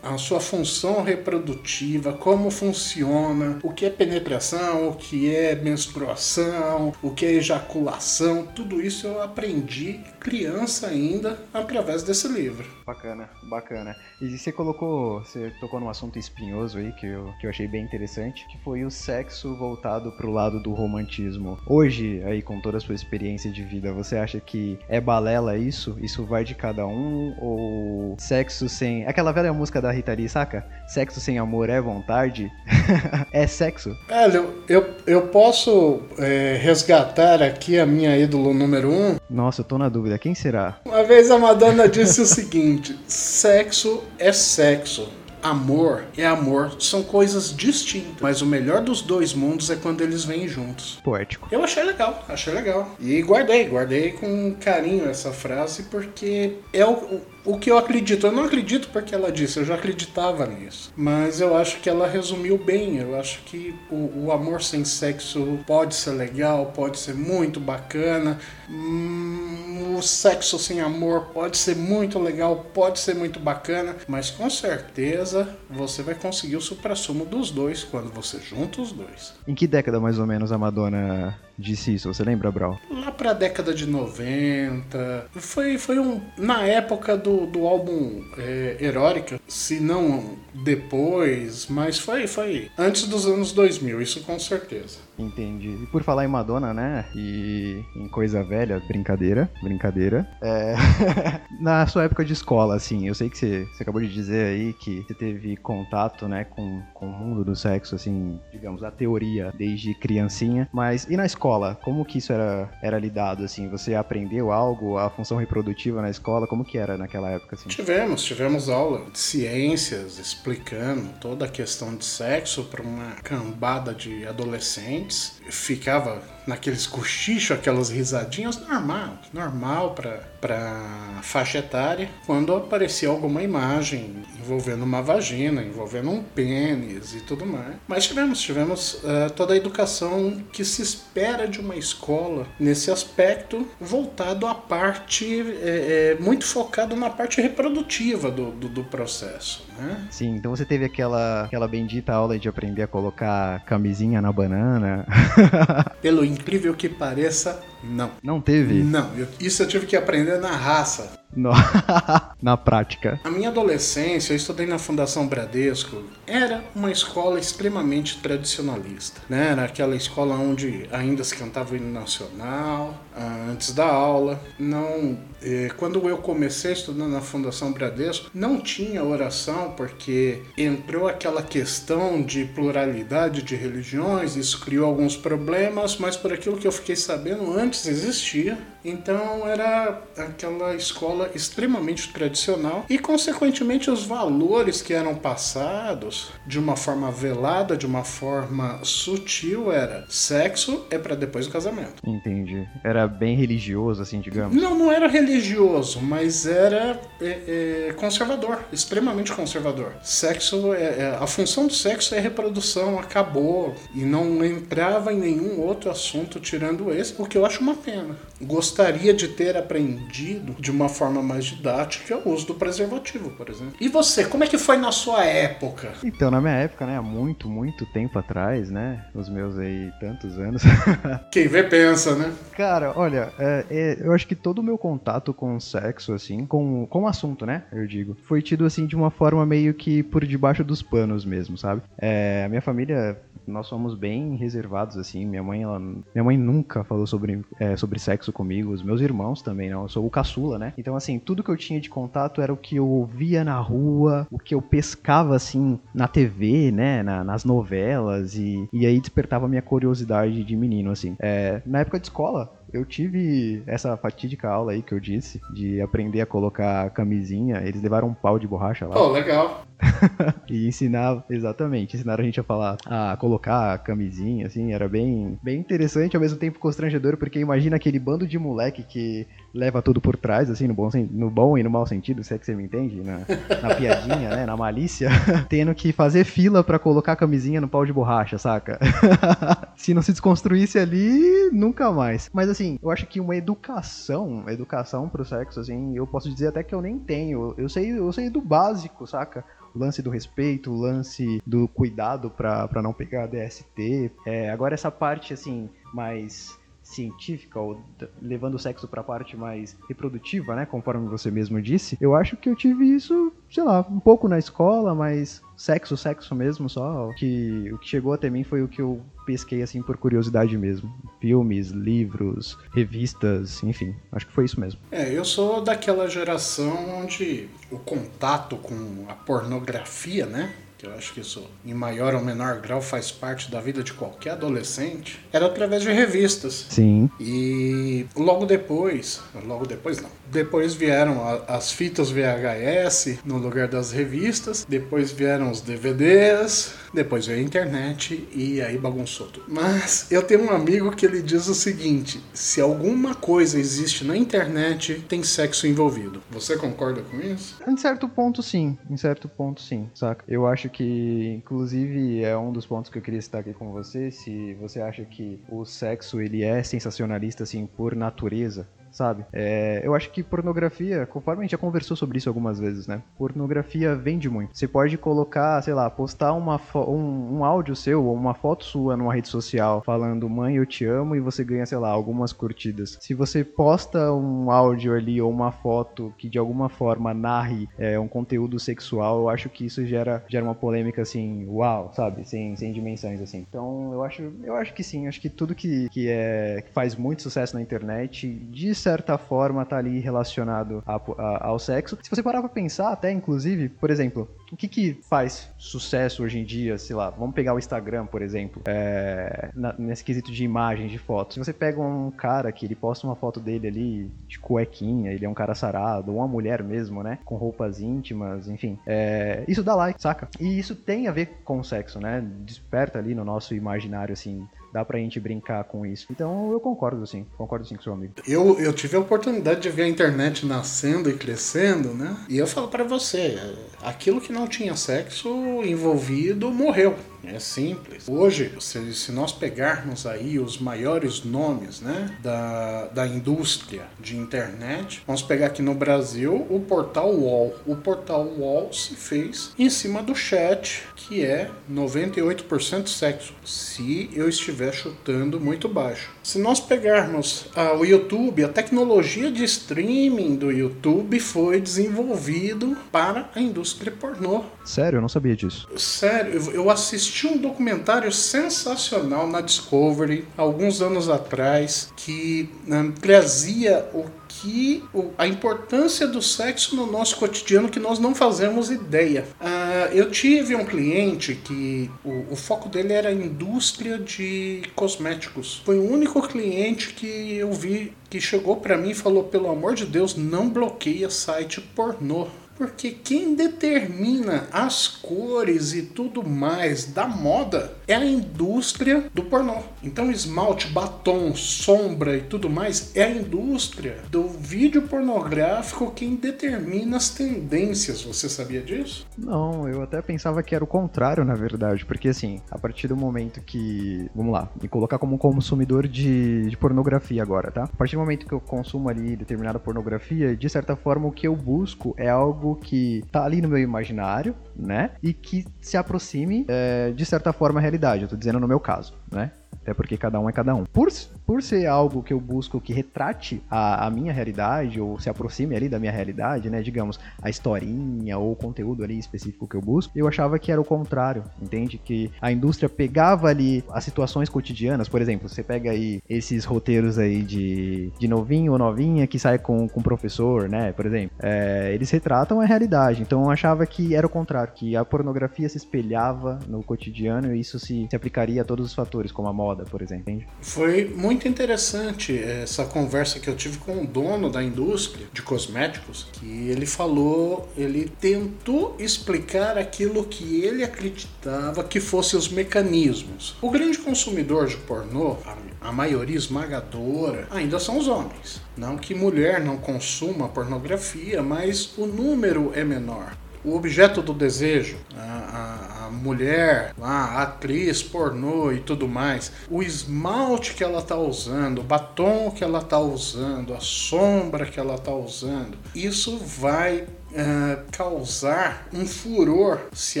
a 0.02 0.18
sua 0.18 0.40
função 0.40 1.04
reprodutiva, 1.04 2.12
como 2.12 2.50
funciona, 2.50 3.60
o 3.62 3.72
que 3.72 3.86
é 3.86 3.90
penetração, 3.90 4.88
o 4.88 4.96
que 4.96 5.32
é 5.32 5.54
menstruação, 5.54 6.92
o 7.00 7.10
que 7.10 7.24
é 7.24 7.34
ejaculação, 7.34 8.48
tudo 8.48 8.82
isso 8.82 9.06
eu 9.06 9.22
aprendi 9.22 10.00
criança 10.18 10.88
ainda 10.88 11.38
através 11.52 12.02
desse 12.02 12.26
livro. 12.26 12.68
Bacana, 12.84 13.30
bacana. 13.48 13.94
E 14.20 14.36
você 14.36 14.50
colocou, 14.50 15.20
você 15.20 15.52
tocou 15.60 15.78
num 15.78 15.88
assunto 15.88 16.18
espinhoso 16.18 16.78
aí 16.78 16.92
que 16.94 17.06
eu, 17.06 17.32
que 17.40 17.46
eu 17.46 17.50
achei 17.50 17.68
bem 17.68 17.84
interessante, 17.84 18.46
que 18.48 18.58
foi 18.64 18.84
o 18.84 18.90
sexo 18.90 19.54
voltado 19.56 20.10
pro 20.12 20.32
lado 20.32 20.60
do 20.60 20.72
romantismo. 20.72 21.58
Hoje, 21.66 22.22
aí 22.24 22.42
com 22.42 22.60
toda 22.60 22.78
a 22.78 22.80
sua 22.80 22.94
experiência 22.94 23.50
de 23.50 23.62
vida, 23.62 23.92
você 23.92 24.16
acha 24.16 24.40
que 24.40 24.78
é 24.88 25.00
balela 25.00 25.56
isso? 25.56 25.96
Isso 26.00 26.24
vai 26.24 26.44
de 26.44 26.54
cada 26.54 26.86
um? 26.86 27.36
Ou 27.38 27.83
sexo 28.18 28.68
sem. 28.68 29.06
Aquela 29.06 29.32
velha 29.32 29.52
música 29.52 29.80
da 29.80 29.90
Rita 29.90 30.14
Lee, 30.14 30.28
saca? 30.28 30.66
Sexo 30.86 31.20
sem 31.20 31.38
amor 31.38 31.68
é 31.70 31.80
vontade? 31.80 32.50
é 33.32 33.46
sexo? 33.46 33.96
Velho, 34.08 34.62
eu, 34.68 34.94
eu 35.06 35.22
posso 35.28 36.02
é, 36.18 36.58
resgatar 36.60 37.42
aqui 37.42 37.78
a 37.78 37.86
minha 37.86 38.16
ídolo 38.16 38.52
número 38.52 38.90
um? 38.90 39.16
Nossa, 39.28 39.60
eu 39.60 39.64
tô 39.64 39.78
na 39.78 39.88
dúvida. 39.88 40.18
Quem 40.18 40.34
será? 40.34 40.78
Uma 40.84 41.02
vez 41.04 41.30
a 41.30 41.38
Madonna 41.38 41.88
disse 41.88 42.20
o 42.20 42.26
seguinte: 42.26 42.98
sexo 43.06 44.02
é 44.18 44.32
sexo 44.32 45.08
amor 45.44 46.06
e 46.16 46.24
amor 46.24 46.80
são 46.80 47.02
coisas 47.02 47.54
distintas, 47.54 48.16
mas 48.18 48.40
o 48.40 48.46
melhor 48.46 48.80
dos 48.80 49.02
dois 49.02 49.34
mundos 49.34 49.68
é 49.68 49.76
quando 49.76 50.00
eles 50.00 50.24
vêm 50.24 50.48
juntos. 50.48 50.98
Poético. 51.04 51.46
Eu 51.52 51.62
achei 51.62 51.84
legal, 51.84 52.24
achei 52.26 52.54
legal. 52.54 52.88
E 52.98 53.20
guardei, 53.20 53.68
guardei 53.68 54.12
com 54.12 54.54
carinho 54.54 55.06
essa 55.06 55.32
frase 55.32 55.82
porque 55.84 56.56
é 56.72 56.86
o, 56.86 57.20
o 57.44 57.58
que 57.58 57.70
eu 57.70 57.78
acredito. 57.78 58.26
Eu 58.26 58.32
não 58.32 58.44
acredito 58.44 58.88
porque 58.88 59.14
ela 59.14 59.30
disse, 59.30 59.58
eu 59.58 59.64
já 59.64 59.74
acreditava 59.74 60.46
nisso. 60.46 60.92
Mas 60.96 61.40
eu 61.40 61.56
acho 61.56 61.80
que 61.80 61.88
ela 61.88 62.06
resumiu 62.06 62.56
bem. 62.56 62.96
Eu 62.96 63.18
acho 63.18 63.40
que 63.42 63.74
o, 63.90 64.26
o 64.26 64.32
amor 64.32 64.62
sem 64.62 64.84
sexo 64.84 65.58
pode 65.66 65.94
ser 65.94 66.12
legal, 66.12 66.66
pode 66.74 66.98
ser 66.98 67.14
muito 67.14 67.60
bacana. 67.60 68.38
Hum, 68.68 69.94
o 69.96 70.02
sexo 70.02 70.58
sem 70.58 70.80
amor 70.80 71.26
pode 71.32 71.56
ser 71.56 71.76
muito 71.76 72.18
legal, 72.18 72.66
pode 72.72 72.98
ser 72.98 73.14
muito 73.14 73.38
bacana. 73.38 73.96
Mas 74.08 74.30
com 74.30 74.48
certeza 74.48 75.56
você 75.70 76.02
vai 76.02 76.14
conseguir 76.14 76.56
o 76.56 76.60
supra-sumo 76.60 77.24
dos 77.24 77.50
dois 77.50 77.84
quando 77.84 78.12
você 78.12 78.38
junta 78.38 78.80
os 78.80 78.92
dois. 78.92 79.34
Em 79.46 79.54
que 79.54 79.66
década 79.66 80.00
mais 80.00 80.18
ou 80.18 80.26
menos 80.26 80.50
a 80.52 80.58
Madonna 80.58 81.38
disse 81.58 81.94
isso? 81.94 82.12
Você 82.12 82.22
lembra, 82.22 82.50
Brau? 82.50 82.78
Lá 82.90 83.10
pra 83.10 83.32
década 83.32 83.74
de 83.74 83.86
90. 83.86 85.28
Foi, 85.32 85.78
foi 85.78 85.98
um. 85.98 86.20
Na 86.36 86.64
época 86.66 87.16
do, 87.16 87.46
do 87.46 87.66
álbum 87.66 88.24
é, 88.38 88.76
Erótica, 88.80 89.40
se 89.46 89.80
não 89.80 90.36
depois, 90.52 91.66
mas 91.66 91.98
foi, 91.98 92.26
foi 92.26 92.70
antes 92.78 93.06
dos 93.06 93.26
anos 93.26 93.52
2000, 93.52 94.02
isso 94.02 94.20
com 94.22 94.38
certeza. 94.38 94.98
Entendi. 95.18 95.78
E 95.82 95.86
por 95.86 96.02
falar 96.02 96.24
em 96.24 96.28
Madonna, 96.28 96.74
né? 96.74 97.04
E 97.14 97.84
em 97.96 98.08
coisa 98.08 98.42
velha, 98.42 98.80
brincadeira, 98.86 99.50
brincadeira. 99.62 100.28
É... 100.42 100.74
Na 101.60 101.86
sua 101.86 102.04
época 102.04 102.24
de 102.24 102.32
escola, 102.32 102.74
assim, 102.74 103.06
eu 103.06 103.14
sei 103.14 103.30
que 103.30 103.38
você, 103.38 103.64
você, 103.66 103.82
acabou 103.82 104.00
de 104.00 104.12
dizer 104.12 104.46
aí 104.46 104.72
que 104.72 105.02
você 105.02 105.14
teve 105.14 105.56
contato, 105.56 106.26
né, 106.26 106.44
com, 106.44 106.82
com 106.92 107.06
o 107.06 107.12
mundo 107.12 107.44
do 107.44 107.54
sexo, 107.54 107.94
assim, 107.94 108.40
digamos, 108.52 108.82
a 108.82 108.90
teoria 108.90 109.52
desde 109.56 109.94
criancinha. 109.94 110.68
Mas 110.72 111.04
e 111.08 111.16
na 111.16 111.24
escola? 111.24 111.78
Como 111.82 112.04
que 112.04 112.18
isso 112.18 112.32
era, 112.32 112.68
era 112.82 112.98
lidado, 112.98 113.44
assim? 113.44 113.68
Você 113.68 113.94
aprendeu 113.94 114.50
algo, 114.50 114.98
a 114.98 115.08
função 115.10 115.38
reprodutiva 115.38 116.02
na 116.02 116.10
escola? 116.10 116.46
Como 116.46 116.64
que 116.64 116.76
era 116.76 116.98
naquela 116.98 117.30
época, 117.30 117.56
assim? 117.56 117.68
Tivemos, 117.68 118.22
tivemos 118.24 118.68
aula 118.68 119.04
de 119.10 119.18
ciências 119.18 120.18
explicando 120.18 121.08
toda 121.20 121.44
a 121.44 121.48
questão 121.48 121.94
de 121.94 122.04
sexo 122.04 122.64
para 122.64 122.82
uma 122.82 123.12
cambada 123.22 123.94
de 123.94 124.26
adolescentes 124.26 125.03
ficava 125.10 126.22
naqueles 126.46 126.86
cochichos, 126.86 127.56
aquelas 127.56 127.90
risadinhas, 127.90 128.58
normal, 128.60 129.18
normal 129.32 129.94
para 129.94 130.34
para 130.44 131.20
faixa 131.22 131.56
etária, 131.56 132.10
quando 132.26 132.54
aparecia 132.54 133.08
alguma 133.08 133.42
imagem 133.42 134.22
envolvendo 134.38 134.82
uma 134.82 135.00
vagina, 135.00 135.62
envolvendo 135.62 136.10
um 136.10 136.22
pênis 136.22 137.14
e 137.14 137.20
tudo 137.20 137.46
mais. 137.46 137.76
Mas 137.88 138.06
tivemos, 138.06 138.42
tivemos 138.42 138.94
uh, 139.02 139.32
toda 139.34 139.54
a 139.54 139.56
educação 139.56 140.42
que 140.52 140.62
se 140.62 140.82
espera 140.82 141.48
de 141.48 141.60
uma 141.60 141.74
escola 141.76 142.46
nesse 142.60 142.90
aspecto, 142.90 143.66
voltado 143.80 144.46
à 144.46 144.54
parte, 144.54 145.40
é, 145.62 146.16
é, 146.18 146.22
muito 146.22 146.44
focado 146.44 146.94
na 146.94 147.08
parte 147.08 147.40
reprodutiva 147.40 148.30
do, 148.30 148.50
do, 148.50 148.68
do 148.68 148.84
processo. 148.84 149.64
Né? 149.78 150.06
Sim, 150.10 150.36
então 150.36 150.54
você 150.54 150.66
teve 150.66 150.84
aquela, 150.84 151.44
aquela 151.44 151.66
bendita 151.66 152.12
aula 152.12 152.38
de 152.38 152.50
aprender 152.50 152.82
a 152.82 152.86
colocar 152.86 153.64
camisinha 153.64 154.20
na 154.20 154.30
banana. 154.30 155.06
Pelo 156.02 156.22
incrível 156.34 156.74
que 156.74 156.88
pareça, 156.88 157.62
não. 157.88 158.10
Não 158.22 158.40
teve? 158.40 158.82
Não, 158.82 159.10
eu, 159.16 159.28
isso 159.40 159.62
eu 159.62 159.68
tive 159.68 159.86
que 159.86 159.96
aprender 159.96 160.38
na 160.38 160.52
raça. 160.56 161.24
No... 161.36 161.50
na 162.40 162.56
prática. 162.56 163.20
A 163.24 163.30
minha 163.30 163.48
adolescência, 163.48 164.32
eu 164.32 164.36
estudei 164.36 164.66
na 164.66 164.78
Fundação 164.78 165.26
Bradesco, 165.26 166.02
era 166.26 166.62
uma 166.74 166.90
escola 166.90 167.38
extremamente 167.38 168.20
tradicionalista. 168.20 169.20
Né? 169.28 169.48
Era 169.50 169.64
aquela 169.64 169.96
escola 169.96 170.36
onde 170.36 170.88
ainda 170.92 171.24
se 171.24 171.34
cantava 171.34 171.72
o 171.72 171.76
hino 171.76 171.92
nacional, 171.92 172.94
ah, 173.16 173.46
antes 173.50 173.72
da 173.72 173.86
aula. 173.86 174.40
Não, 174.58 175.18
eh, 175.42 175.70
quando 175.76 176.08
eu 176.08 176.18
comecei 176.18 176.72
estudando 176.72 177.12
na 177.12 177.20
Fundação 177.20 177.72
Bradesco, 177.72 178.30
não 178.32 178.60
tinha 178.60 179.02
oração 179.02 179.72
porque 179.76 180.42
entrou 180.56 181.08
aquela 181.08 181.42
questão 181.42 182.22
de 182.22 182.44
pluralidade 182.44 183.42
de 183.42 183.56
religiões, 183.56 184.36
isso 184.36 184.60
criou 184.60 184.86
alguns 184.86 185.16
problemas, 185.16 185.96
mas 185.96 186.16
por 186.16 186.32
aquilo 186.32 186.56
que 186.56 186.66
eu 186.66 186.72
fiquei 186.72 186.96
sabendo 186.96 187.52
antes 187.52 187.73
existia. 187.86 188.56
Então 188.84 189.48
era 189.48 190.02
aquela 190.16 190.74
escola 190.74 191.30
extremamente 191.34 192.12
tradicional 192.12 192.84
e, 192.88 192.98
consequentemente, 192.98 193.90
os 193.90 194.04
valores 194.04 194.82
que 194.82 194.92
eram 194.92 195.14
passados 195.14 196.30
de 196.46 196.58
uma 196.58 196.76
forma 196.76 197.10
velada, 197.10 197.76
de 197.76 197.86
uma 197.86 198.04
forma 198.04 198.80
sutil, 198.82 199.72
era 199.72 200.04
sexo 200.08 200.84
é 200.90 200.98
para 200.98 201.14
depois 201.14 201.46
do 201.46 201.52
casamento. 201.52 201.94
Entendi. 202.06 202.66
Era 202.82 203.08
bem 203.08 203.36
religioso, 203.36 204.02
assim, 204.02 204.20
digamos. 204.20 204.54
Não, 204.54 204.74
não 204.76 204.92
era 204.92 205.08
religioso, 205.08 206.00
mas 206.02 206.46
era 206.46 207.00
é, 207.20 207.88
é, 207.88 207.92
conservador, 207.94 208.64
extremamente 208.72 209.32
conservador. 209.32 209.92
Sexo, 210.02 210.74
é, 210.74 210.82
é, 210.82 211.18
a 211.18 211.26
função 211.26 211.66
do 211.66 211.72
sexo 211.72 212.14
é 212.14 212.20
reprodução, 212.20 212.98
acabou 212.98 213.74
e 213.94 214.04
não 214.04 214.44
entrava 214.44 215.12
em 215.12 215.18
nenhum 215.18 215.60
outro 215.60 215.90
assunto 215.90 216.38
tirando 216.38 216.92
esse, 216.92 217.14
o 217.18 217.24
que 217.24 217.38
eu 217.38 217.46
acho 217.46 217.60
uma 217.60 217.74
pena. 217.74 218.16
Gosto 218.42 218.73
gostaria 218.74 219.14
de 219.14 219.28
ter 219.28 219.56
aprendido 219.56 220.56
de 220.58 220.68
uma 220.68 220.88
forma 220.88 221.22
mais 221.22 221.44
didática 221.44 222.20
o 222.24 222.32
uso 222.32 222.48
do 222.48 222.54
preservativo, 222.54 223.30
por 223.30 223.48
exemplo. 223.48 223.74
E 223.80 223.88
você, 223.88 224.24
como 224.24 224.42
é 224.42 224.48
que 224.48 224.58
foi 224.58 224.76
na 224.76 224.90
sua 224.90 225.24
época? 225.24 225.92
Então, 226.02 226.28
na 226.28 226.40
minha 226.40 226.54
época, 226.54 226.84
né, 226.84 226.98
há 226.98 227.02
muito, 227.02 227.48
muito 227.48 227.86
tempo 227.86 228.18
atrás, 228.18 228.72
né, 228.72 229.04
os 229.14 229.28
meus 229.28 229.56
aí 229.56 229.92
tantos 230.00 230.36
anos. 230.40 230.62
Quem 231.30 231.46
vê 231.46 231.62
pensa, 231.62 232.16
né? 232.16 232.32
Cara, 232.56 232.92
olha, 232.96 233.32
é, 233.38 233.64
é, 233.70 233.98
eu 234.00 234.12
acho 234.12 234.26
que 234.26 234.34
todo 234.34 234.58
o 234.58 234.62
meu 234.62 234.76
contato 234.76 235.32
com 235.32 235.54
o 235.54 235.60
sexo, 235.60 236.12
assim, 236.12 236.44
com, 236.44 236.84
com 236.86 237.02
o 237.02 237.06
assunto, 237.06 237.46
né, 237.46 237.62
eu 237.72 237.86
digo, 237.86 238.16
foi 238.24 238.42
tido, 238.42 238.64
assim, 238.64 238.86
de 238.86 238.96
uma 238.96 239.10
forma 239.10 239.46
meio 239.46 239.72
que 239.72 240.02
por 240.02 240.26
debaixo 240.26 240.64
dos 240.64 240.82
panos 240.82 241.24
mesmo, 241.24 241.56
sabe? 241.56 241.80
É, 241.96 242.42
a 242.44 242.48
minha 242.48 242.62
família 242.62 243.16
nós 243.46 243.66
somos 243.66 243.94
bem 243.94 244.36
reservados, 244.36 244.96
assim. 244.96 245.24
Minha 245.26 245.42
mãe, 245.42 245.62
ela, 245.62 245.78
minha 245.78 246.24
mãe 246.24 246.36
nunca 246.36 246.84
falou 246.84 247.06
sobre, 247.06 247.42
é, 247.58 247.76
sobre 247.76 247.98
sexo 247.98 248.32
comigo, 248.32 248.63
os 248.64 248.82
meus 248.82 249.00
irmãos 249.00 249.42
também 249.42 249.70
não. 249.70 249.82
Eu 249.82 249.88
sou 249.88 250.06
o 250.06 250.10
caçula, 250.10 250.58
né? 250.58 250.72
Então, 250.76 250.96
assim, 250.96 251.18
tudo 251.18 251.42
que 251.42 251.50
eu 251.50 251.56
tinha 251.56 251.80
de 251.80 251.88
contato 251.88 252.40
era 252.40 252.52
o 252.52 252.56
que 252.56 252.76
eu 252.76 252.88
ouvia 252.88 253.44
na 253.44 253.58
rua, 253.58 254.26
o 254.30 254.38
que 254.38 254.54
eu 254.54 254.62
pescava, 254.62 255.36
assim, 255.36 255.78
na 255.94 256.08
TV, 256.08 256.70
né? 256.70 257.02
Na, 257.02 257.24
nas 257.24 257.44
novelas, 257.44 258.34
e, 258.36 258.68
e 258.72 258.86
aí 258.86 259.00
despertava 259.00 259.46
a 259.46 259.48
minha 259.48 259.62
curiosidade 259.62 260.44
de 260.44 260.56
menino, 260.56 260.90
assim. 260.90 261.16
É, 261.18 261.62
na 261.66 261.80
época 261.80 261.98
de 261.98 262.06
escola, 262.06 262.52
eu 262.72 262.84
tive 262.84 263.62
essa 263.66 263.96
fatídica 263.96 264.48
aula 264.48 264.72
aí 264.72 264.82
que 264.82 264.92
eu 264.92 265.00
disse, 265.00 265.40
de 265.50 265.80
aprender 265.80 266.20
a 266.20 266.26
colocar 266.26 266.90
camisinha. 266.90 267.62
Eles 267.64 267.82
levaram 267.82 268.08
um 268.08 268.14
pau 268.14 268.38
de 268.38 268.46
borracha 268.46 268.86
lá. 268.86 269.00
Oh, 269.00 269.10
legal. 269.10 269.64
e 270.48 270.66
ensinavam, 270.66 271.22
exatamente, 271.28 271.96
ensinaram 271.96 272.22
a 272.22 272.24
gente 272.24 272.40
a 272.40 272.44
falar, 272.44 272.76
a 272.86 273.16
colocar 273.16 273.74
a 273.74 273.78
camisinha, 273.78 274.46
assim, 274.46 274.72
era 274.72 274.88
bem, 274.88 275.38
bem 275.42 275.58
interessante, 275.58 276.16
ao 276.16 276.22
mesmo 276.22 276.38
tempo 276.38 276.58
constrangedor, 276.58 277.16
porque 277.16 277.38
imagina 277.38 277.76
aquele 277.76 277.98
bando 277.98 278.26
de 278.26 278.38
moleque 278.38 278.82
que 278.82 279.26
leva 279.54 279.80
tudo 279.80 280.00
por 280.00 280.16
trás, 280.16 280.50
assim, 280.50 280.66
no 280.66 280.74
bom, 280.74 280.90
no 281.10 281.30
bom 281.30 281.56
e 281.56 281.62
no 281.62 281.70
mau 281.70 281.86
sentido, 281.86 282.24
se 282.24 282.34
é 282.34 282.38
que 282.38 282.44
você 282.44 282.54
me 282.54 282.64
entende, 282.64 283.00
na, 283.00 283.20
na 283.62 283.74
piadinha, 283.74 284.30
né, 284.30 284.44
na 284.44 284.56
malícia, 284.56 285.08
tendo 285.48 285.72
que 285.74 285.92
fazer 285.92 286.24
fila 286.24 286.64
para 286.64 286.78
colocar 286.78 287.12
a 287.12 287.16
camisinha 287.16 287.60
no 287.60 287.68
pau 287.68 287.86
de 287.86 287.92
borracha, 287.92 288.36
saca? 288.36 288.80
se 289.76 289.94
não 289.94 290.02
se 290.02 290.10
desconstruísse 290.10 290.78
ali, 290.78 291.50
nunca 291.52 291.92
mais. 291.92 292.28
Mas 292.32 292.48
assim, 292.48 292.78
eu 292.82 292.90
acho 292.90 293.06
que 293.06 293.20
uma 293.20 293.36
educação, 293.36 294.44
educação 294.48 295.08
pro 295.08 295.24
sexo, 295.24 295.60
assim, 295.60 295.96
eu 295.96 296.06
posso 296.06 296.28
dizer 296.28 296.48
até 296.48 296.62
que 296.62 296.74
eu 296.74 296.82
nem 296.82 296.98
tenho. 296.98 297.54
Eu 297.56 297.68
sei, 297.68 297.96
eu 297.96 298.12
sei 298.12 298.28
do 298.28 298.40
básico, 298.40 299.06
saca? 299.06 299.44
o 299.74 299.78
lance 299.78 300.00
do 300.00 300.08
respeito, 300.08 300.70
o 300.70 300.76
lance 300.76 301.42
do 301.44 301.66
cuidado 301.66 302.30
para 302.30 302.80
não 302.80 302.92
pegar 302.92 303.26
DST. 303.26 304.10
É, 304.24 304.50
agora 304.50 304.74
essa 304.74 304.90
parte 304.90 305.34
assim 305.34 305.68
mais 305.92 306.56
científica 306.84 307.58
ou 307.58 307.80
levando 308.20 308.54
o 308.54 308.58
sexo 308.58 308.86
para 308.86 309.00
a 309.00 309.04
parte 309.04 309.36
mais 309.36 309.76
reprodutiva, 309.88 310.54
né, 310.54 310.66
conforme 310.66 311.08
você 311.08 311.30
mesmo 311.30 311.60
disse, 311.60 311.96
eu 312.00 312.14
acho 312.14 312.36
que 312.36 312.48
eu 312.48 312.54
tive 312.54 312.84
isso, 312.84 313.32
sei 313.50 313.64
lá, 313.64 313.80
um 313.90 313.98
pouco 313.98 314.28
na 314.28 314.38
escola, 314.38 314.94
mas 314.94 315.42
sexo, 315.56 315.96
sexo 315.96 316.34
mesmo 316.34 316.68
só. 316.68 317.10
Que, 317.16 317.70
o 317.72 317.78
que 317.78 317.88
chegou 317.88 318.12
até 318.12 318.28
mim 318.28 318.44
foi 318.44 318.62
o 318.62 318.68
que 318.68 318.82
eu 318.82 319.00
pesquei 319.24 319.62
assim 319.62 319.82
por 319.82 319.96
curiosidade 319.96 320.56
mesmo. 320.58 320.92
Filmes, 321.20 321.70
livros, 321.70 322.58
revistas, 322.74 323.62
enfim. 323.62 323.94
Acho 324.12 324.26
que 324.26 324.32
foi 324.32 324.44
isso 324.44 324.60
mesmo. 324.60 324.80
É, 324.92 325.10
eu 325.10 325.24
sou 325.24 325.62
daquela 325.62 326.08
geração 326.08 327.00
onde 327.00 327.48
o 327.70 327.78
contato 327.78 328.56
com 328.56 329.06
a 329.08 329.14
pornografia, 329.14 330.26
né? 330.26 330.52
Que 330.84 330.90
eu 330.90 330.94
acho 330.94 331.14
que 331.14 331.20
isso, 331.20 331.42
em 331.64 331.74
maior 331.74 332.14
ou 332.14 332.20
menor 332.22 332.60
grau, 332.60 332.80
faz 332.80 333.10
parte 333.10 333.50
da 333.50 333.60
vida 333.60 333.82
de 333.82 333.92
qualquer 333.92 334.32
adolescente, 334.32 335.18
era 335.32 335.46
através 335.46 335.82
de 335.82 335.90
revistas. 335.90 336.66
Sim. 336.68 337.10
E 337.18 338.06
logo 338.14 338.44
depois, 338.44 339.20
logo 339.46 339.66
depois 339.66 340.00
não, 340.00 340.10
depois 340.30 340.74
vieram 340.74 341.22
as 341.48 341.72
fitas 341.72 342.10
VHS 342.10 343.20
no 343.24 343.38
lugar 343.38 343.68
das 343.68 343.92
revistas, 343.92 344.66
depois 344.68 345.10
vieram 345.10 345.50
os 345.50 345.60
DVDs, 345.60 346.74
depois 346.92 347.26
veio 347.26 347.40
a 347.40 347.42
internet 347.42 348.28
e 348.32 348.60
aí 348.60 348.78
bagunçou 348.78 349.26
tudo. 349.26 349.46
Mas 349.48 350.10
eu 350.10 350.22
tenho 350.22 350.44
um 350.44 350.50
amigo 350.50 350.94
que 350.94 351.06
ele 351.06 351.22
diz 351.22 351.48
o 351.48 351.54
seguinte: 351.54 352.22
se 352.32 352.60
alguma 352.60 353.14
coisa 353.14 353.58
existe 353.58 354.04
na 354.04 354.16
internet, 354.16 355.04
tem 355.08 355.22
sexo 355.22 355.66
envolvido. 355.66 356.22
Você 356.30 356.56
concorda 356.56 357.02
com 357.02 357.18
isso? 357.20 357.56
Em 357.66 357.76
certo 357.76 358.08
ponto, 358.08 358.42
sim. 358.42 358.78
Em 358.88 358.96
certo 358.96 359.28
ponto, 359.28 359.60
sim, 359.60 359.88
saca? 359.94 360.24
Eu 360.28 360.46
acho 360.46 360.68
que, 360.74 361.32
inclusive, 361.36 362.24
é 362.24 362.36
um 362.36 362.52
dos 362.52 362.66
pontos 362.66 362.90
que 362.90 362.98
eu 362.98 363.02
queria 363.02 363.20
estar 363.20 363.38
aqui 363.38 363.54
com 363.54 363.70
você. 363.70 364.10
Se 364.10 364.54
você 364.54 364.80
acha 364.82 365.04
que 365.04 365.40
o 365.48 365.64
sexo 365.64 366.20
ele 366.20 366.42
é 366.42 366.62
sensacionalista, 366.64 367.44
assim, 367.44 367.64
por 367.64 367.94
natureza, 367.94 368.68
sabe? 368.94 369.24
É, 369.32 369.82
eu 369.84 369.94
acho 369.94 370.10
que 370.10 370.22
pornografia, 370.22 371.04
conforme 371.06 371.40
a 371.40 371.42
gente 371.42 371.52
já 371.52 371.58
conversou 371.58 371.96
sobre 371.96 372.18
isso 372.18 372.28
algumas 372.28 372.58
vezes, 372.58 372.86
né? 372.86 373.02
Pornografia 373.18 373.94
vende 373.94 374.30
muito. 374.30 374.56
Você 374.56 374.68
pode 374.68 374.96
colocar, 374.96 375.60
sei 375.62 375.74
lá, 375.74 375.90
postar 375.90 376.32
uma 376.32 376.60
um, 376.76 377.38
um 377.38 377.44
áudio 377.44 377.74
seu 377.74 378.04
ou 378.04 378.14
uma 378.14 378.34
foto 378.34 378.64
sua 378.64 378.96
numa 378.96 379.12
rede 379.12 379.28
social 379.28 379.82
falando 379.84 380.28
mãe 380.28 380.56
eu 380.56 380.64
te 380.64 380.84
amo 380.84 381.16
e 381.16 381.20
você 381.20 381.42
ganha, 381.42 381.66
sei 381.66 381.78
lá, 381.78 381.90
algumas 381.90 382.32
curtidas. 382.32 382.96
Se 383.00 383.14
você 383.14 383.42
posta 383.42 384.12
um 384.12 384.50
áudio 384.50 384.94
ali 384.94 385.20
ou 385.20 385.30
uma 385.30 385.50
foto 385.50 386.14
que 386.16 386.28
de 386.28 386.38
alguma 386.38 386.68
forma 386.68 387.12
narre 387.12 387.68
é, 387.78 387.98
um 387.98 388.06
conteúdo 388.06 388.58
sexual, 388.60 389.20
eu 389.20 389.28
acho 389.28 389.48
que 389.48 389.66
isso 389.66 389.84
gera, 389.84 390.24
gera 390.28 390.44
uma 390.44 390.54
polêmica 390.54 391.02
assim, 391.02 391.46
uau, 391.48 391.90
sabe? 391.94 392.26
Sem, 392.28 392.54
sem 392.54 392.72
dimensões 392.72 393.20
assim. 393.20 393.44
Então 393.48 393.92
eu 393.92 394.04
acho, 394.04 394.32
eu 394.44 394.54
acho 394.54 394.72
que 394.72 394.84
sim, 394.84 395.08
acho 395.08 395.20
que 395.20 395.28
tudo 395.28 395.54
que, 395.54 395.88
que, 395.88 396.08
é, 396.08 396.62
que 396.62 396.72
faz 396.72 396.94
muito 396.94 397.22
sucesso 397.22 397.56
na 397.56 397.62
internet, 397.62 398.28
de 398.28 398.74
certa 398.84 399.16
forma 399.16 399.64
tá 399.64 399.78
ali 399.78 399.98
relacionado 399.98 400.82
a, 400.86 400.96
a, 400.96 401.46
ao 401.46 401.58
sexo. 401.58 401.96
Se 402.02 402.10
você 402.10 402.22
parar 402.22 402.40
pra 402.40 402.50
pensar, 402.50 402.92
até 402.92 403.10
inclusive, 403.10 403.70
por 403.70 403.90
exemplo, 403.90 404.28
o 404.52 404.56
que 404.56 404.68
que 404.68 404.98
faz 405.08 405.50
sucesso 405.58 406.22
hoje 406.22 406.38
em 406.38 406.44
dia, 406.44 406.78
sei 406.78 406.94
lá, 406.94 407.10
vamos 407.10 407.34
pegar 407.34 407.54
o 407.54 407.58
Instagram, 407.58 408.06
por 408.06 408.22
exemplo, 408.22 408.62
é, 408.66 409.50
na, 409.54 409.74
nesse 409.78 410.04
quesito 410.04 410.30
de 410.30 410.44
imagem, 410.44 410.86
de 410.86 410.98
fotos. 410.98 411.34
Se 411.34 411.40
você 411.40 411.52
pega 411.52 411.80
um 411.80 412.10
cara 412.10 412.50
que 412.52 412.64
ele 412.64 412.74
posta 412.74 413.06
uma 413.06 413.16
foto 413.16 413.40
dele 413.40 413.68
ali 413.68 414.10
de 414.28 414.38
cuequinha, 414.38 415.12
ele 415.12 415.24
é 415.24 415.28
um 415.28 415.34
cara 415.34 415.54
sarado, 415.54 416.12
ou 416.12 416.18
uma 416.18 416.28
mulher 416.28 416.62
mesmo, 416.62 417.02
né, 417.02 417.18
com 417.24 417.36
roupas 417.36 417.80
íntimas, 417.80 418.48
enfim, 418.48 418.78
é, 418.86 419.44
isso 419.48 419.62
dá 419.62 419.74
like, 419.74 420.00
saca? 420.00 420.28
E 420.38 420.58
isso 420.58 420.74
tem 420.74 421.08
a 421.08 421.12
ver 421.12 421.40
com 421.44 421.58
o 421.58 421.64
sexo, 421.64 422.00
né? 422.00 422.24
Desperta 422.40 422.98
ali 422.98 423.14
no 423.14 423.24
nosso 423.24 423.54
imaginário, 423.54 424.12
assim, 424.12 424.46
dá 424.74 424.84
pra 424.84 424.98
gente 424.98 425.20
brincar 425.20 425.62
com 425.64 425.86
isso. 425.86 426.08
Então 426.10 426.50
eu 426.50 426.58
concordo, 426.58 427.06
sim, 427.06 427.24
concordo 427.38 427.64
sim 427.64 427.76
com 427.76 427.82
seu 427.82 427.92
amigo. 427.92 428.14
Eu, 428.26 428.58
eu 428.58 428.72
tive 428.72 428.96
a 428.96 428.98
oportunidade 428.98 429.60
de 429.60 429.70
ver 429.70 429.84
a 429.84 429.88
internet 429.88 430.44
nascendo 430.44 431.08
e 431.08 431.16
crescendo, 431.16 431.94
né? 431.94 432.16
E 432.28 432.38
eu 432.38 432.46
falo 432.46 432.66
para 432.66 432.82
você, 432.82 433.38
aquilo 433.80 434.20
que 434.20 434.32
não 434.34 434.48
tinha 434.48 434.74
sexo 434.74 435.62
envolvido 435.64 436.50
morreu. 436.50 436.98
É 437.28 437.38
simples. 437.38 438.08
Hoje, 438.08 438.52
se, 438.60 438.94
se, 438.94 439.12
nós 439.12 439.32
pegarmos 439.32 440.06
aí 440.06 440.38
os 440.38 440.58
maiores 440.58 441.24
nomes 441.24 441.80
né, 441.80 442.16
da, 442.22 442.86
da 442.86 443.06
indústria 443.06 443.82
de 443.98 444.16
internet, 444.16 445.02
vamos 445.06 445.22
pegar 445.22 445.46
aqui 445.46 445.62
no 445.62 445.74
Brasil 445.74 446.46
o 446.50 446.60
portal 446.60 447.12
UOL. 447.12 447.54
O 447.66 447.76
portal 447.76 448.24
UOL 448.26 448.72
se 448.72 448.94
fez 448.94 449.52
em 449.58 449.70
cima 449.70 450.02
do 450.02 450.14
chat, 450.14 450.82
que 450.96 451.24
é 451.24 451.50
98% 451.70 452.88
sexo, 452.88 453.32
se 453.44 454.10
eu 454.14 454.28
estiver 454.28 454.72
chutando 454.72 455.40
muito 455.40 455.68
baixo. 455.68 456.10
Se 456.22 456.38
nós 456.38 456.60
pegarmos 456.60 457.46
ah, 457.54 457.74
o 457.74 457.84
YouTube, 457.84 458.44
a 458.44 458.48
tecnologia 458.48 459.30
de 459.30 459.44
streaming 459.44 460.36
do 460.36 460.50
YouTube 460.50 461.20
foi 461.20 461.60
desenvolvido 461.60 462.76
para 462.90 463.30
a 463.34 463.40
indústria 463.40 463.92
pornô. 463.92 464.44
Sério? 464.64 464.98
Eu 464.98 465.02
não 465.02 465.08
sabia 465.08 465.36
disso. 465.36 465.68
Sério, 465.76 466.50
eu 466.52 466.70
assisti 466.70 467.13
um 467.22 467.36
documentário 467.36 468.10
sensacional 468.10 469.26
na 469.26 469.40
Discovery 469.40 470.26
alguns 470.36 470.82
anos 470.82 471.08
atrás 471.08 471.92
que 471.96 472.50
né, 472.66 472.92
trazia 473.00 473.88
o 473.94 474.04
que 474.28 474.82
a 475.16 475.26
importância 475.26 476.06
do 476.06 476.20
sexo 476.20 476.74
no 476.74 476.90
nosso 476.90 477.16
cotidiano 477.16 477.68
que 477.68 477.78
nós 477.78 477.98
não 477.98 478.14
fazemos 478.14 478.70
ideia. 478.70 479.26
Uh, 479.40 479.94
eu 479.94 480.10
tive 480.10 480.56
um 480.56 480.64
cliente 480.64 481.34
que 481.36 481.90
o, 482.04 482.32
o, 482.32 482.36
foco 482.36 482.68
dele 482.68 482.92
era 482.92 483.08
a 483.10 483.12
indústria 483.12 483.96
de 483.98 484.62
cosméticos. 484.74 485.62
Foi 485.64 485.78
o 485.78 485.90
único 485.90 486.20
cliente 486.22 486.92
que 486.94 487.36
eu 487.36 487.52
vi 487.52 487.92
que 488.10 488.20
chegou 488.20 488.56
para 488.56 488.76
mim 488.76 488.90
e 488.90 488.94
falou: 488.94 489.24
pelo 489.24 489.50
amor 489.50 489.74
de 489.74 489.86
Deus, 489.86 490.14
não 490.16 490.48
bloqueia 490.48 491.08
site 491.08 491.60
pornô. 491.60 492.28
Porque 492.56 492.90
quem 492.92 493.34
determina 493.34 494.46
as 494.52 494.86
cores 494.86 495.74
e 495.74 495.82
tudo 495.82 496.26
mais 496.26 496.84
da 496.84 497.06
moda 497.06 497.72
é 497.86 497.94
a 497.94 498.04
indústria 498.04 499.04
do 499.12 499.24
pornô. 499.24 499.56
Então, 499.82 500.10
esmalte, 500.10 500.68
batom, 500.68 501.34
sombra 501.34 502.16
e 502.16 502.22
tudo 502.22 502.48
mais 502.48 502.94
é 502.96 503.04
a 503.04 503.10
indústria 503.10 503.98
do 504.10 504.28
vídeo 504.28 504.82
pornográfico 504.82 505.90
quem 505.90 506.14
determina 506.14 506.96
as 506.96 507.10
tendências. 507.10 508.02
Você 508.02 508.28
sabia 508.28 508.60
disso? 508.60 509.06
Não, 509.18 509.68
eu 509.68 509.82
até 509.82 510.00
pensava 510.00 510.42
que 510.42 510.54
era 510.54 510.62
o 510.62 510.66
contrário, 510.66 511.24
na 511.24 511.34
verdade. 511.34 511.84
Porque, 511.84 512.08
assim, 512.08 512.40
a 512.50 512.58
partir 512.58 512.88
do 512.88 512.96
momento 512.96 513.40
que. 513.40 514.08
Vamos 514.14 514.32
lá, 514.32 514.48
me 514.60 514.68
colocar 514.68 514.98
como 514.98 515.18
consumidor 515.18 515.88
de, 515.88 516.48
de 516.48 516.56
pornografia 516.56 517.22
agora, 517.22 517.50
tá? 517.50 517.64
A 517.64 517.76
partir 517.76 517.96
do 517.96 518.00
momento 518.00 518.26
que 518.26 518.32
eu 518.32 518.40
consumo 518.40 518.88
ali 518.88 519.16
determinada 519.16 519.58
pornografia, 519.58 520.36
de 520.36 520.48
certa 520.48 520.76
forma, 520.76 521.08
o 521.08 521.12
que 521.12 521.26
eu 521.26 521.34
busco 521.34 521.94
é 521.96 522.08
algo 522.08 522.43
algo 522.44 522.56
que 522.56 523.02
tá 523.10 523.24
ali 523.24 523.40
no 523.40 523.48
meu 523.48 523.58
imaginário, 523.58 524.34
né? 524.54 524.90
E 525.02 525.14
que 525.14 525.46
se 525.60 525.76
aproxime, 525.76 526.44
é, 526.46 526.92
de 526.92 527.04
certa 527.06 527.32
forma, 527.32 527.58
à 527.58 527.62
realidade. 527.62 528.02
Eu 528.02 528.08
tô 528.08 528.16
dizendo 528.16 528.38
no 528.38 528.46
meu 528.46 528.60
caso, 528.60 528.92
né? 529.14 529.30
Até 529.64 529.72
porque 529.72 529.96
cada 529.96 530.20
um 530.20 530.28
é 530.28 530.32
cada 530.32 530.54
um. 530.54 530.64
Por, 530.64 530.88
por 531.26 531.42
ser 531.42 531.66
algo 531.66 532.02
que 532.02 532.12
eu 532.12 532.20
busco 532.20 532.60
que 532.60 532.72
retrate 532.72 533.42
a, 533.50 533.86
a, 533.86 533.90
minha 533.90 534.12
realidade, 534.12 534.78
ou 534.78 535.00
se 535.00 535.08
aproxime 535.08 535.56
ali 535.56 535.70
da 535.70 535.78
minha 535.78 535.90
realidade, 535.90 536.50
né? 536.50 536.60
Digamos, 536.60 537.00
a 537.22 537.30
historinha 537.30 538.18
ou 538.18 538.32
o 538.32 538.36
conteúdo 538.36 538.84
ali 538.84 538.98
específico 538.98 539.48
que 539.48 539.56
eu 539.56 539.62
busco, 539.62 539.92
eu 539.96 540.06
achava 540.06 540.38
que 540.38 540.52
era 540.52 540.60
o 540.60 540.64
contrário, 540.64 541.24
entende? 541.40 541.78
Que 541.78 542.10
a 542.20 542.30
indústria 542.30 542.68
pegava 542.68 543.28
ali 543.28 543.64
as 543.70 543.84
situações 543.84 544.28
cotidianas, 544.28 544.86
por 544.86 545.00
exemplo, 545.00 545.30
você 545.30 545.42
pega 545.42 545.70
aí 545.70 546.02
esses 546.08 546.44
roteiros 546.44 546.98
aí 546.98 547.22
de, 547.22 547.90
de 547.98 548.06
novinho 548.06 548.52
ou 548.52 548.58
novinha 548.58 549.06
que 549.06 549.18
sai 549.18 549.38
com, 549.38 549.66
com 549.66 549.80
professor, 549.80 550.46
né? 550.46 550.72
Por 550.72 550.84
exemplo, 550.84 551.16
é, 551.22 551.72
eles 551.72 551.90
retratam 551.90 552.38
a 552.38 552.44
realidade. 552.44 553.00
Então 553.00 553.22
eu 553.22 553.30
achava 553.30 553.64
que 553.64 553.94
era 553.94 554.06
o 554.06 554.10
contrário, 554.10 554.52
que 554.54 554.76
a 554.76 554.84
pornografia 554.84 555.48
se 555.48 555.56
espelhava 555.56 556.38
no 556.46 556.62
cotidiano 556.62 557.34
e 557.34 557.40
isso 557.40 557.58
se, 557.58 557.86
se 557.88 557.96
aplicaria 557.96 558.42
a 558.42 558.44
todos 558.44 558.66
os 558.66 558.74
fatores, 558.74 559.03
como 559.12 559.28
a 559.28 559.32
moda 559.32 559.64
por 559.64 559.82
exemplo. 559.82 560.02
Entende? 560.02 560.26
Foi 560.40 560.84
muito 560.84 561.26
interessante 561.26 562.16
essa 562.16 562.64
conversa 562.64 563.18
que 563.18 563.28
eu 563.28 563.36
tive 563.36 563.58
com 563.58 563.82
o 563.82 563.86
dono 563.86 564.30
da 564.30 564.42
indústria 564.42 565.06
de 565.12 565.22
cosméticos, 565.22 566.06
que 566.12 566.48
ele 566.48 566.66
falou, 566.66 567.48
ele 567.56 567.88
tentou 568.00 568.76
explicar 568.78 569.58
aquilo 569.58 570.04
que 570.04 570.42
ele 570.42 570.62
acreditava 570.62 571.64
que 571.64 571.80
fossem 571.80 572.18
os 572.18 572.28
mecanismos. 572.28 573.36
O 573.40 573.50
grande 573.50 573.78
consumidor 573.78 574.46
de 574.46 574.56
pornô, 574.58 575.16
a 575.60 575.72
maioria 575.72 576.16
esmagadora, 576.16 577.26
ainda 577.30 577.58
são 577.58 577.78
os 577.78 577.88
homens. 577.88 578.40
Não 578.56 578.76
que 578.76 578.94
mulher 578.94 579.40
não 579.40 579.56
consuma 579.56 580.28
pornografia, 580.28 581.22
mas 581.22 581.76
o 581.76 581.86
número 581.86 582.52
é 582.54 582.62
menor 582.62 583.16
o 583.44 583.54
objeto 583.54 584.00
do 584.00 584.14
desejo, 584.14 584.78
a, 584.96 585.02
a, 585.02 585.86
a, 585.86 585.90
mulher, 585.90 586.74
a 586.80 587.22
atriz 587.22 587.82
pornô 587.82 588.50
e 588.50 588.60
tudo 588.60 588.88
mais, 588.88 589.30
o 589.50 589.62
esmalte 589.62 590.54
que 590.54 590.64
ela 590.64 590.78
está 590.78 590.96
usando, 590.96 591.60
o 591.60 591.64
batom 591.64 592.30
que 592.30 592.42
ela 592.42 592.60
está 592.60 592.78
usando, 592.78 593.54
a 593.54 593.60
sombra 593.60 594.46
que 594.46 594.58
ela 594.58 594.76
está 594.76 594.92
usando, 594.92 595.58
isso 595.74 596.18
vai 596.18 596.80
uh, 596.82 597.62
causar 597.70 598.68
um 598.72 598.86
furor 598.86 599.68
se 599.72 600.00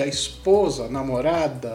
a 0.00 0.06
esposa, 0.06 0.84
a 0.84 0.88
namorada, 0.88 1.70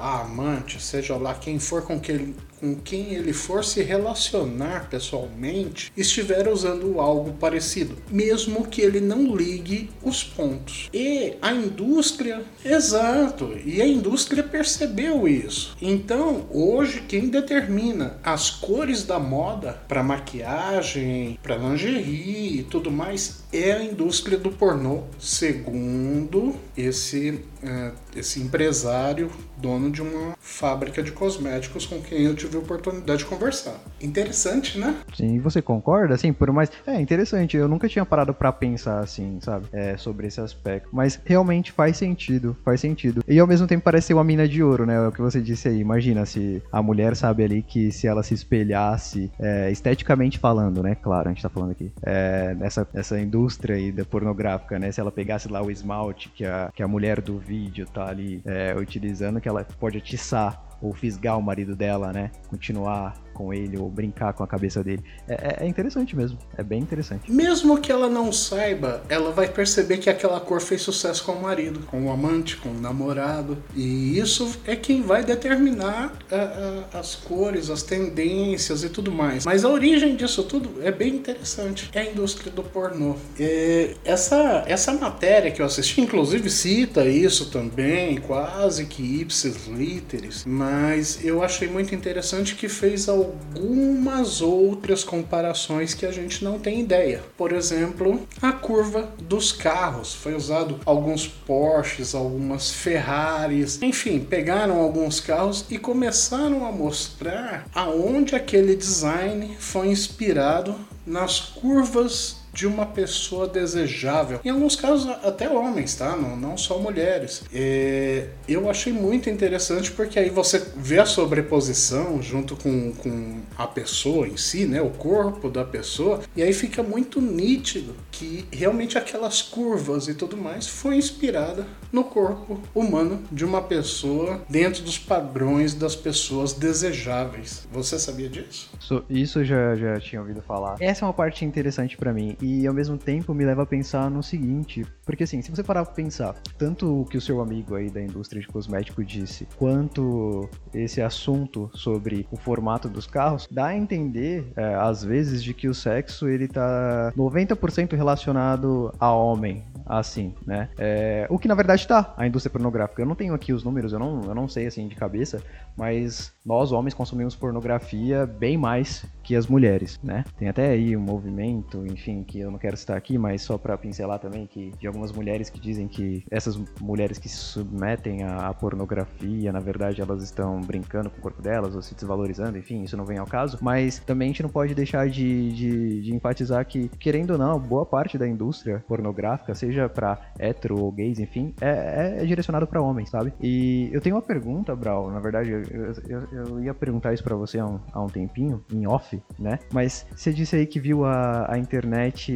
a 0.00 0.22
amante, 0.22 0.82
seja 0.82 1.16
lá 1.16 1.34
quem 1.34 1.58
for 1.58 1.82
com 1.82 2.00
que 2.00 2.34
com 2.62 2.76
quem 2.76 3.12
ele 3.12 3.32
for 3.32 3.64
se 3.64 3.82
relacionar 3.82 4.88
pessoalmente 4.88 5.92
estiver 5.96 6.46
usando 6.46 7.00
algo 7.00 7.32
parecido, 7.32 7.96
mesmo 8.08 8.68
que 8.68 8.80
ele 8.80 9.00
não 9.00 9.34
ligue 9.34 9.90
os 10.00 10.22
pontos. 10.22 10.88
E 10.94 11.34
a 11.42 11.52
indústria, 11.52 12.44
exato, 12.64 13.58
e 13.64 13.82
a 13.82 13.86
indústria 13.86 14.44
percebeu 14.44 15.26
isso. 15.26 15.76
Então, 15.82 16.46
hoje 16.52 17.02
quem 17.08 17.28
determina 17.28 18.16
as 18.22 18.48
cores 18.48 19.02
da 19.02 19.18
moda 19.18 19.82
para 19.88 20.04
maquiagem, 20.04 21.40
para 21.42 21.56
lingerie 21.56 22.60
e 22.60 22.62
tudo 22.62 22.92
mais 22.92 23.42
é 23.52 23.72
a 23.72 23.82
indústria 23.82 24.38
do 24.38 24.52
pornô, 24.52 25.02
segundo 25.18 26.54
esse 26.76 27.40
uh, 27.62 27.92
esse 28.14 28.40
empresário 28.40 29.30
dono 29.56 29.90
de 29.90 30.02
uma 30.02 30.36
fábrica 30.40 31.02
de 31.02 31.12
cosméticos 31.12 31.86
com 31.86 32.00
quem 32.00 32.22
eu 32.22 32.34
tive 32.34 32.51
a 32.56 32.60
oportunidade 32.60 33.20
de 33.20 33.24
conversar. 33.26 33.74
Interessante, 34.00 34.78
né? 34.78 34.96
Sim, 35.14 35.38
você 35.38 35.62
concorda? 35.62 36.14
Assim, 36.14 36.32
por 36.32 36.50
mais. 36.52 36.70
É 36.86 37.00
interessante, 37.00 37.56
eu 37.56 37.68
nunca 37.68 37.88
tinha 37.88 38.04
parado 38.04 38.34
para 38.34 38.52
pensar 38.52 39.00
assim, 39.00 39.38
sabe? 39.40 39.66
É, 39.72 39.96
sobre 39.96 40.26
esse 40.26 40.40
aspecto. 40.40 40.88
Mas 40.92 41.20
realmente 41.24 41.72
faz 41.72 41.96
sentido, 41.96 42.56
faz 42.64 42.80
sentido. 42.80 43.22
E 43.28 43.38
ao 43.38 43.46
mesmo 43.46 43.66
tempo 43.66 43.84
parece 43.84 44.08
ser 44.08 44.14
uma 44.14 44.24
mina 44.24 44.46
de 44.46 44.62
ouro, 44.62 44.86
né? 44.86 44.94
É 44.94 45.08
o 45.08 45.12
que 45.12 45.20
você 45.20 45.40
disse 45.40 45.68
aí. 45.68 45.78
Imagina 45.78 46.26
se 46.26 46.62
a 46.70 46.82
mulher 46.82 47.16
sabe 47.16 47.44
ali 47.44 47.62
que 47.62 47.90
se 47.92 48.06
ela 48.06 48.22
se 48.22 48.34
espelhasse, 48.34 49.30
é, 49.38 49.70
esteticamente 49.70 50.38
falando, 50.38 50.82
né? 50.82 50.94
Claro, 50.94 51.28
a 51.28 51.32
gente 51.32 51.42
tá 51.42 51.48
falando 51.48 51.72
aqui. 51.72 51.90
É, 52.02 52.54
nessa, 52.54 52.86
nessa 52.92 53.18
indústria 53.20 53.76
aí 53.76 53.92
da 53.92 54.04
pornográfica, 54.04 54.78
né? 54.78 54.90
Se 54.90 55.00
ela 55.00 55.12
pegasse 55.12 55.48
lá 55.48 55.62
o 55.62 55.70
esmalte 55.70 56.28
que 56.30 56.44
a, 56.44 56.70
que 56.74 56.82
a 56.82 56.88
mulher 56.88 57.20
do 57.20 57.38
vídeo 57.38 57.86
tá 57.86 58.08
ali 58.08 58.42
é, 58.44 58.74
utilizando, 58.76 59.40
que 59.40 59.48
ela 59.48 59.66
pode 59.78 59.98
atiçar 59.98 60.71
ou 60.82 60.92
fisgar 60.92 61.38
o 61.38 61.42
marido 61.42 61.76
dela, 61.76 62.12
né? 62.12 62.30
Continuar 62.48 63.14
com 63.32 63.52
ele 63.52 63.78
ou 63.78 63.88
brincar 63.88 64.32
com 64.32 64.42
a 64.42 64.46
cabeça 64.46 64.82
dele. 64.82 65.02
É, 65.28 65.34
é, 65.34 65.64
é, 65.64 65.66
interessante 65.66 66.16
mesmo, 66.16 66.38
é 66.56 66.62
bem 66.62 66.80
interessante. 66.80 67.30
Mesmo 67.30 67.80
que 67.80 67.90
ela 67.90 68.08
não 68.08 68.32
saiba, 68.32 69.02
ela 69.08 69.30
vai 69.30 69.48
perceber 69.48 69.98
que 69.98 70.10
aquela 70.10 70.40
cor 70.40 70.60
fez 70.60 70.82
sucesso 70.82 71.24
com 71.24 71.32
o 71.32 71.42
marido, 71.42 71.80
com 71.86 72.06
o 72.06 72.10
amante, 72.10 72.56
com 72.56 72.70
o 72.70 72.80
namorado. 72.80 73.58
E 73.74 74.18
isso 74.18 74.56
é 74.66 74.76
quem 74.76 75.02
vai 75.02 75.24
determinar 75.24 76.12
a, 76.30 76.96
a, 76.96 76.98
as 76.98 77.14
cores, 77.14 77.70
as 77.70 77.82
tendências 77.82 78.84
e 78.84 78.88
tudo 78.88 79.10
mais. 79.10 79.44
Mas 79.44 79.64
a 79.64 79.68
origem 79.68 80.16
disso 80.16 80.42
tudo 80.44 80.82
é 80.82 80.90
bem 80.90 81.14
interessante. 81.14 81.90
É 81.92 82.00
a 82.00 82.10
indústria 82.10 82.52
do 82.52 82.62
pornô. 82.62 83.16
É, 83.38 83.94
essa, 84.04 84.64
essa 84.66 84.92
matéria 84.92 85.50
que 85.50 85.60
eu 85.60 85.66
assisti, 85.66 86.00
inclusive, 86.00 86.50
cita 86.50 87.04
isso 87.06 87.46
também, 87.46 88.18
quase 88.18 88.86
que 88.86 89.20
ipsis 89.20 89.66
literis, 89.66 90.44
mas 90.46 91.24
eu 91.24 91.42
achei 91.42 91.68
muito 91.68 91.94
interessante 91.94 92.54
que 92.54 92.68
fez 92.68 93.08
a 93.08 93.14
algumas 93.22 94.40
outras 94.40 95.04
comparações 95.04 95.94
que 95.94 96.04
a 96.04 96.12
gente 96.12 96.44
não 96.44 96.58
tem 96.58 96.80
ideia. 96.80 97.22
Por 97.36 97.52
exemplo, 97.52 98.20
a 98.40 98.52
curva 98.52 99.08
dos 99.20 99.52
carros. 99.52 100.14
Foi 100.14 100.34
usado 100.34 100.80
alguns 100.84 101.26
Porsches, 101.26 102.14
algumas 102.14 102.70
Ferraris, 102.70 103.80
enfim, 103.82 104.20
pegaram 104.20 104.80
alguns 104.80 105.20
carros 105.20 105.64
e 105.70 105.78
começaram 105.78 106.66
a 106.66 106.72
mostrar 106.72 107.66
aonde 107.74 108.34
aquele 108.34 108.74
design 108.74 109.56
foi 109.58 109.88
inspirado 109.88 110.74
nas 111.06 111.40
curvas 111.40 112.41
de 112.52 112.66
uma 112.66 112.86
pessoa 112.86 113.48
desejável. 113.48 114.40
Em 114.44 114.50
alguns 114.50 114.76
casos, 114.76 115.08
até 115.22 115.48
homens, 115.48 115.94
tá? 115.94 116.16
Não, 116.16 116.36
não 116.36 116.56
só 116.56 116.78
mulheres. 116.78 117.42
É, 117.52 118.28
eu 118.48 118.68
achei 118.68 118.92
muito 118.92 119.30
interessante 119.30 119.90
porque 119.90 120.18
aí 120.18 120.28
você 120.28 120.62
vê 120.76 120.98
a 120.98 121.06
sobreposição 121.06 122.22
junto 122.22 122.56
com, 122.56 122.92
com 122.92 123.40
a 123.56 123.66
pessoa 123.66 124.26
em 124.28 124.36
si, 124.36 124.66
né? 124.66 124.82
O 124.82 124.90
corpo 124.90 125.48
da 125.48 125.64
pessoa. 125.64 126.20
E 126.36 126.42
aí 126.42 126.52
fica 126.52 126.82
muito 126.82 127.20
nítido 127.20 127.94
que 128.10 128.44
realmente 128.52 128.98
aquelas 128.98 129.40
curvas 129.40 130.08
e 130.08 130.14
tudo 130.14 130.36
mais 130.36 130.66
foi 130.66 130.96
inspirada 130.96 131.66
no 131.92 132.04
corpo 132.04 132.58
humano 132.74 133.22
de 133.30 133.44
uma 133.44 133.60
pessoa 133.60 134.40
dentro 134.48 134.82
dos 134.82 134.98
padrões 134.98 135.74
das 135.74 135.94
pessoas 135.94 136.52
desejáveis. 136.52 137.68
Você 137.70 137.98
sabia 137.98 138.28
disso? 138.28 138.70
Isso 139.08 139.40
eu 139.40 139.44
já, 139.44 139.76
já 139.76 140.00
tinha 140.00 140.20
ouvido 140.20 140.42
falar. 140.42 140.76
Essa 140.80 141.04
é 141.04 141.06
uma 141.06 141.14
parte 141.14 141.44
interessante 141.44 141.96
para 141.96 142.12
mim 142.12 142.36
e 142.40 142.66
ao 142.66 142.74
mesmo 142.74 142.96
tempo 142.96 143.34
me 143.34 143.44
leva 143.44 143.62
a 143.62 143.66
pensar 143.66 144.10
no 144.10 144.22
seguinte, 144.22 144.84
porque 145.04 145.24
assim, 145.24 145.42
se 145.42 145.50
você 145.50 145.62
parar 145.62 145.84
pra 145.84 145.94
pensar, 145.94 146.34
tanto 146.58 147.02
o 147.02 147.04
que 147.04 147.16
o 147.16 147.20
seu 147.20 147.40
amigo 147.40 147.74
aí 147.74 147.90
da 147.90 148.00
indústria 148.00 148.40
de 148.40 148.48
cosmético 148.48 149.04
disse, 149.04 149.46
quanto 149.56 150.48
esse 150.72 151.00
assunto 151.00 151.70
sobre 151.74 152.26
o 152.30 152.36
formato 152.36 152.88
dos 152.88 153.06
carros, 153.06 153.46
dá 153.50 153.66
a 153.66 153.76
entender, 153.76 154.52
é, 154.56 154.74
às 154.74 155.04
vezes, 155.04 155.42
de 155.42 155.52
que 155.52 155.68
o 155.68 155.74
sexo 155.74 156.28
ele 156.28 156.48
tá 156.48 157.12
90% 157.16 157.94
relacionado 157.94 158.94
a 158.98 159.12
homem, 159.12 159.64
assim, 159.86 160.34
né? 160.46 160.68
É, 160.78 161.26
o 161.28 161.38
que 161.38 161.48
na 161.48 161.54
verdade 161.54 161.81
tá, 161.86 162.14
a 162.16 162.26
indústria 162.26 162.50
pornográfica. 162.50 163.02
Eu 163.02 163.06
não 163.06 163.14
tenho 163.14 163.34
aqui 163.34 163.52
os 163.52 163.64
números, 163.64 163.92
eu 163.92 163.98
não, 163.98 164.22
eu 164.24 164.34
não 164.34 164.48
sei 164.48 164.66
assim 164.66 164.88
de 164.88 164.94
cabeça, 164.94 165.42
mas 165.76 166.32
nós 166.44 166.72
homens 166.72 166.94
consumimos 166.94 167.34
pornografia 167.34 168.26
bem 168.26 168.56
mais 168.56 169.04
que 169.32 169.36
as 169.36 169.46
mulheres, 169.46 169.98
né? 170.04 170.26
Tem 170.38 170.46
até 170.46 170.68
aí 170.68 170.94
um 170.94 171.00
movimento, 171.00 171.86
enfim, 171.86 172.22
que 172.22 172.40
eu 172.40 172.50
não 172.50 172.58
quero 172.58 172.76
citar 172.76 172.98
aqui, 172.98 173.16
mas 173.16 173.40
só 173.40 173.56
para 173.56 173.78
pincelar 173.78 174.18
também, 174.18 174.46
que 174.46 174.70
de 174.78 174.86
algumas 174.86 175.10
mulheres 175.10 175.48
que 175.48 175.58
dizem 175.58 175.88
que 175.88 176.22
essas 176.30 176.54
mulheres 176.78 177.16
que 177.16 177.30
se 177.30 177.36
submetem 177.36 178.24
à 178.24 178.52
pornografia, 178.52 179.50
na 179.50 179.58
verdade, 179.58 180.02
elas 180.02 180.22
estão 180.22 180.60
brincando 180.60 181.08
com 181.08 181.16
o 181.16 181.22
corpo 181.22 181.40
delas 181.40 181.74
ou 181.74 181.80
se 181.80 181.94
desvalorizando, 181.94 182.58
enfim, 182.58 182.82
isso 182.82 182.94
não 182.94 183.06
vem 183.06 183.16
ao 183.16 183.26
caso. 183.26 183.56
Mas 183.62 184.00
também 184.00 184.26
a 184.26 184.32
gente 184.32 184.42
não 184.42 184.50
pode 184.50 184.74
deixar 184.74 185.08
de, 185.08 185.50
de, 185.52 186.02
de 186.02 186.14
enfatizar 186.14 186.66
que, 186.66 186.90
querendo 186.98 187.30
ou 187.30 187.38
não, 187.38 187.58
boa 187.58 187.86
parte 187.86 188.18
da 188.18 188.28
indústria 188.28 188.84
pornográfica, 188.86 189.54
seja 189.54 189.88
para 189.88 190.18
hetero 190.38 190.78
ou 190.78 190.92
gays, 190.92 191.18
enfim, 191.18 191.54
é, 191.58 192.18
é, 192.18 192.22
é 192.22 192.26
direcionado 192.26 192.66
para 192.66 192.82
homens, 192.82 193.08
sabe? 193.08 193.32
E 193.40 193.88
eu 193.94 194.00
tenho 194.02 194.14
uma 194.14 194.22
pergunta, 194.22 194.76
Brau, 194.76 195.10
na 195.10 195.20
verdade, 195.20 195.50
eu, 195.50 195.62
eu, 196.06 196.20
eu 196.32 196.60
ia 196.60 196.74
perguntar 196.74 197.14
isso 197.14 197.24
para 197.24 197.34
você 197.34 197.58
há 197.58 197.64
um, 197.64 197.80
há 197.94 198.02
um 198.02 198.08
tempinho, 198.08 198.62
em 198.70 198.86
off, 198.86 199.21
né? 199.38 199.58
Mas 199.72 200.06
você 200.14 200.32
disse 200.32 200.56
aí 200.56 200.66
que 200.66 200.80
viu 200.80 201.04
a, 201.04 201.52
a 201.52 201.58
internet, 201.58 202.32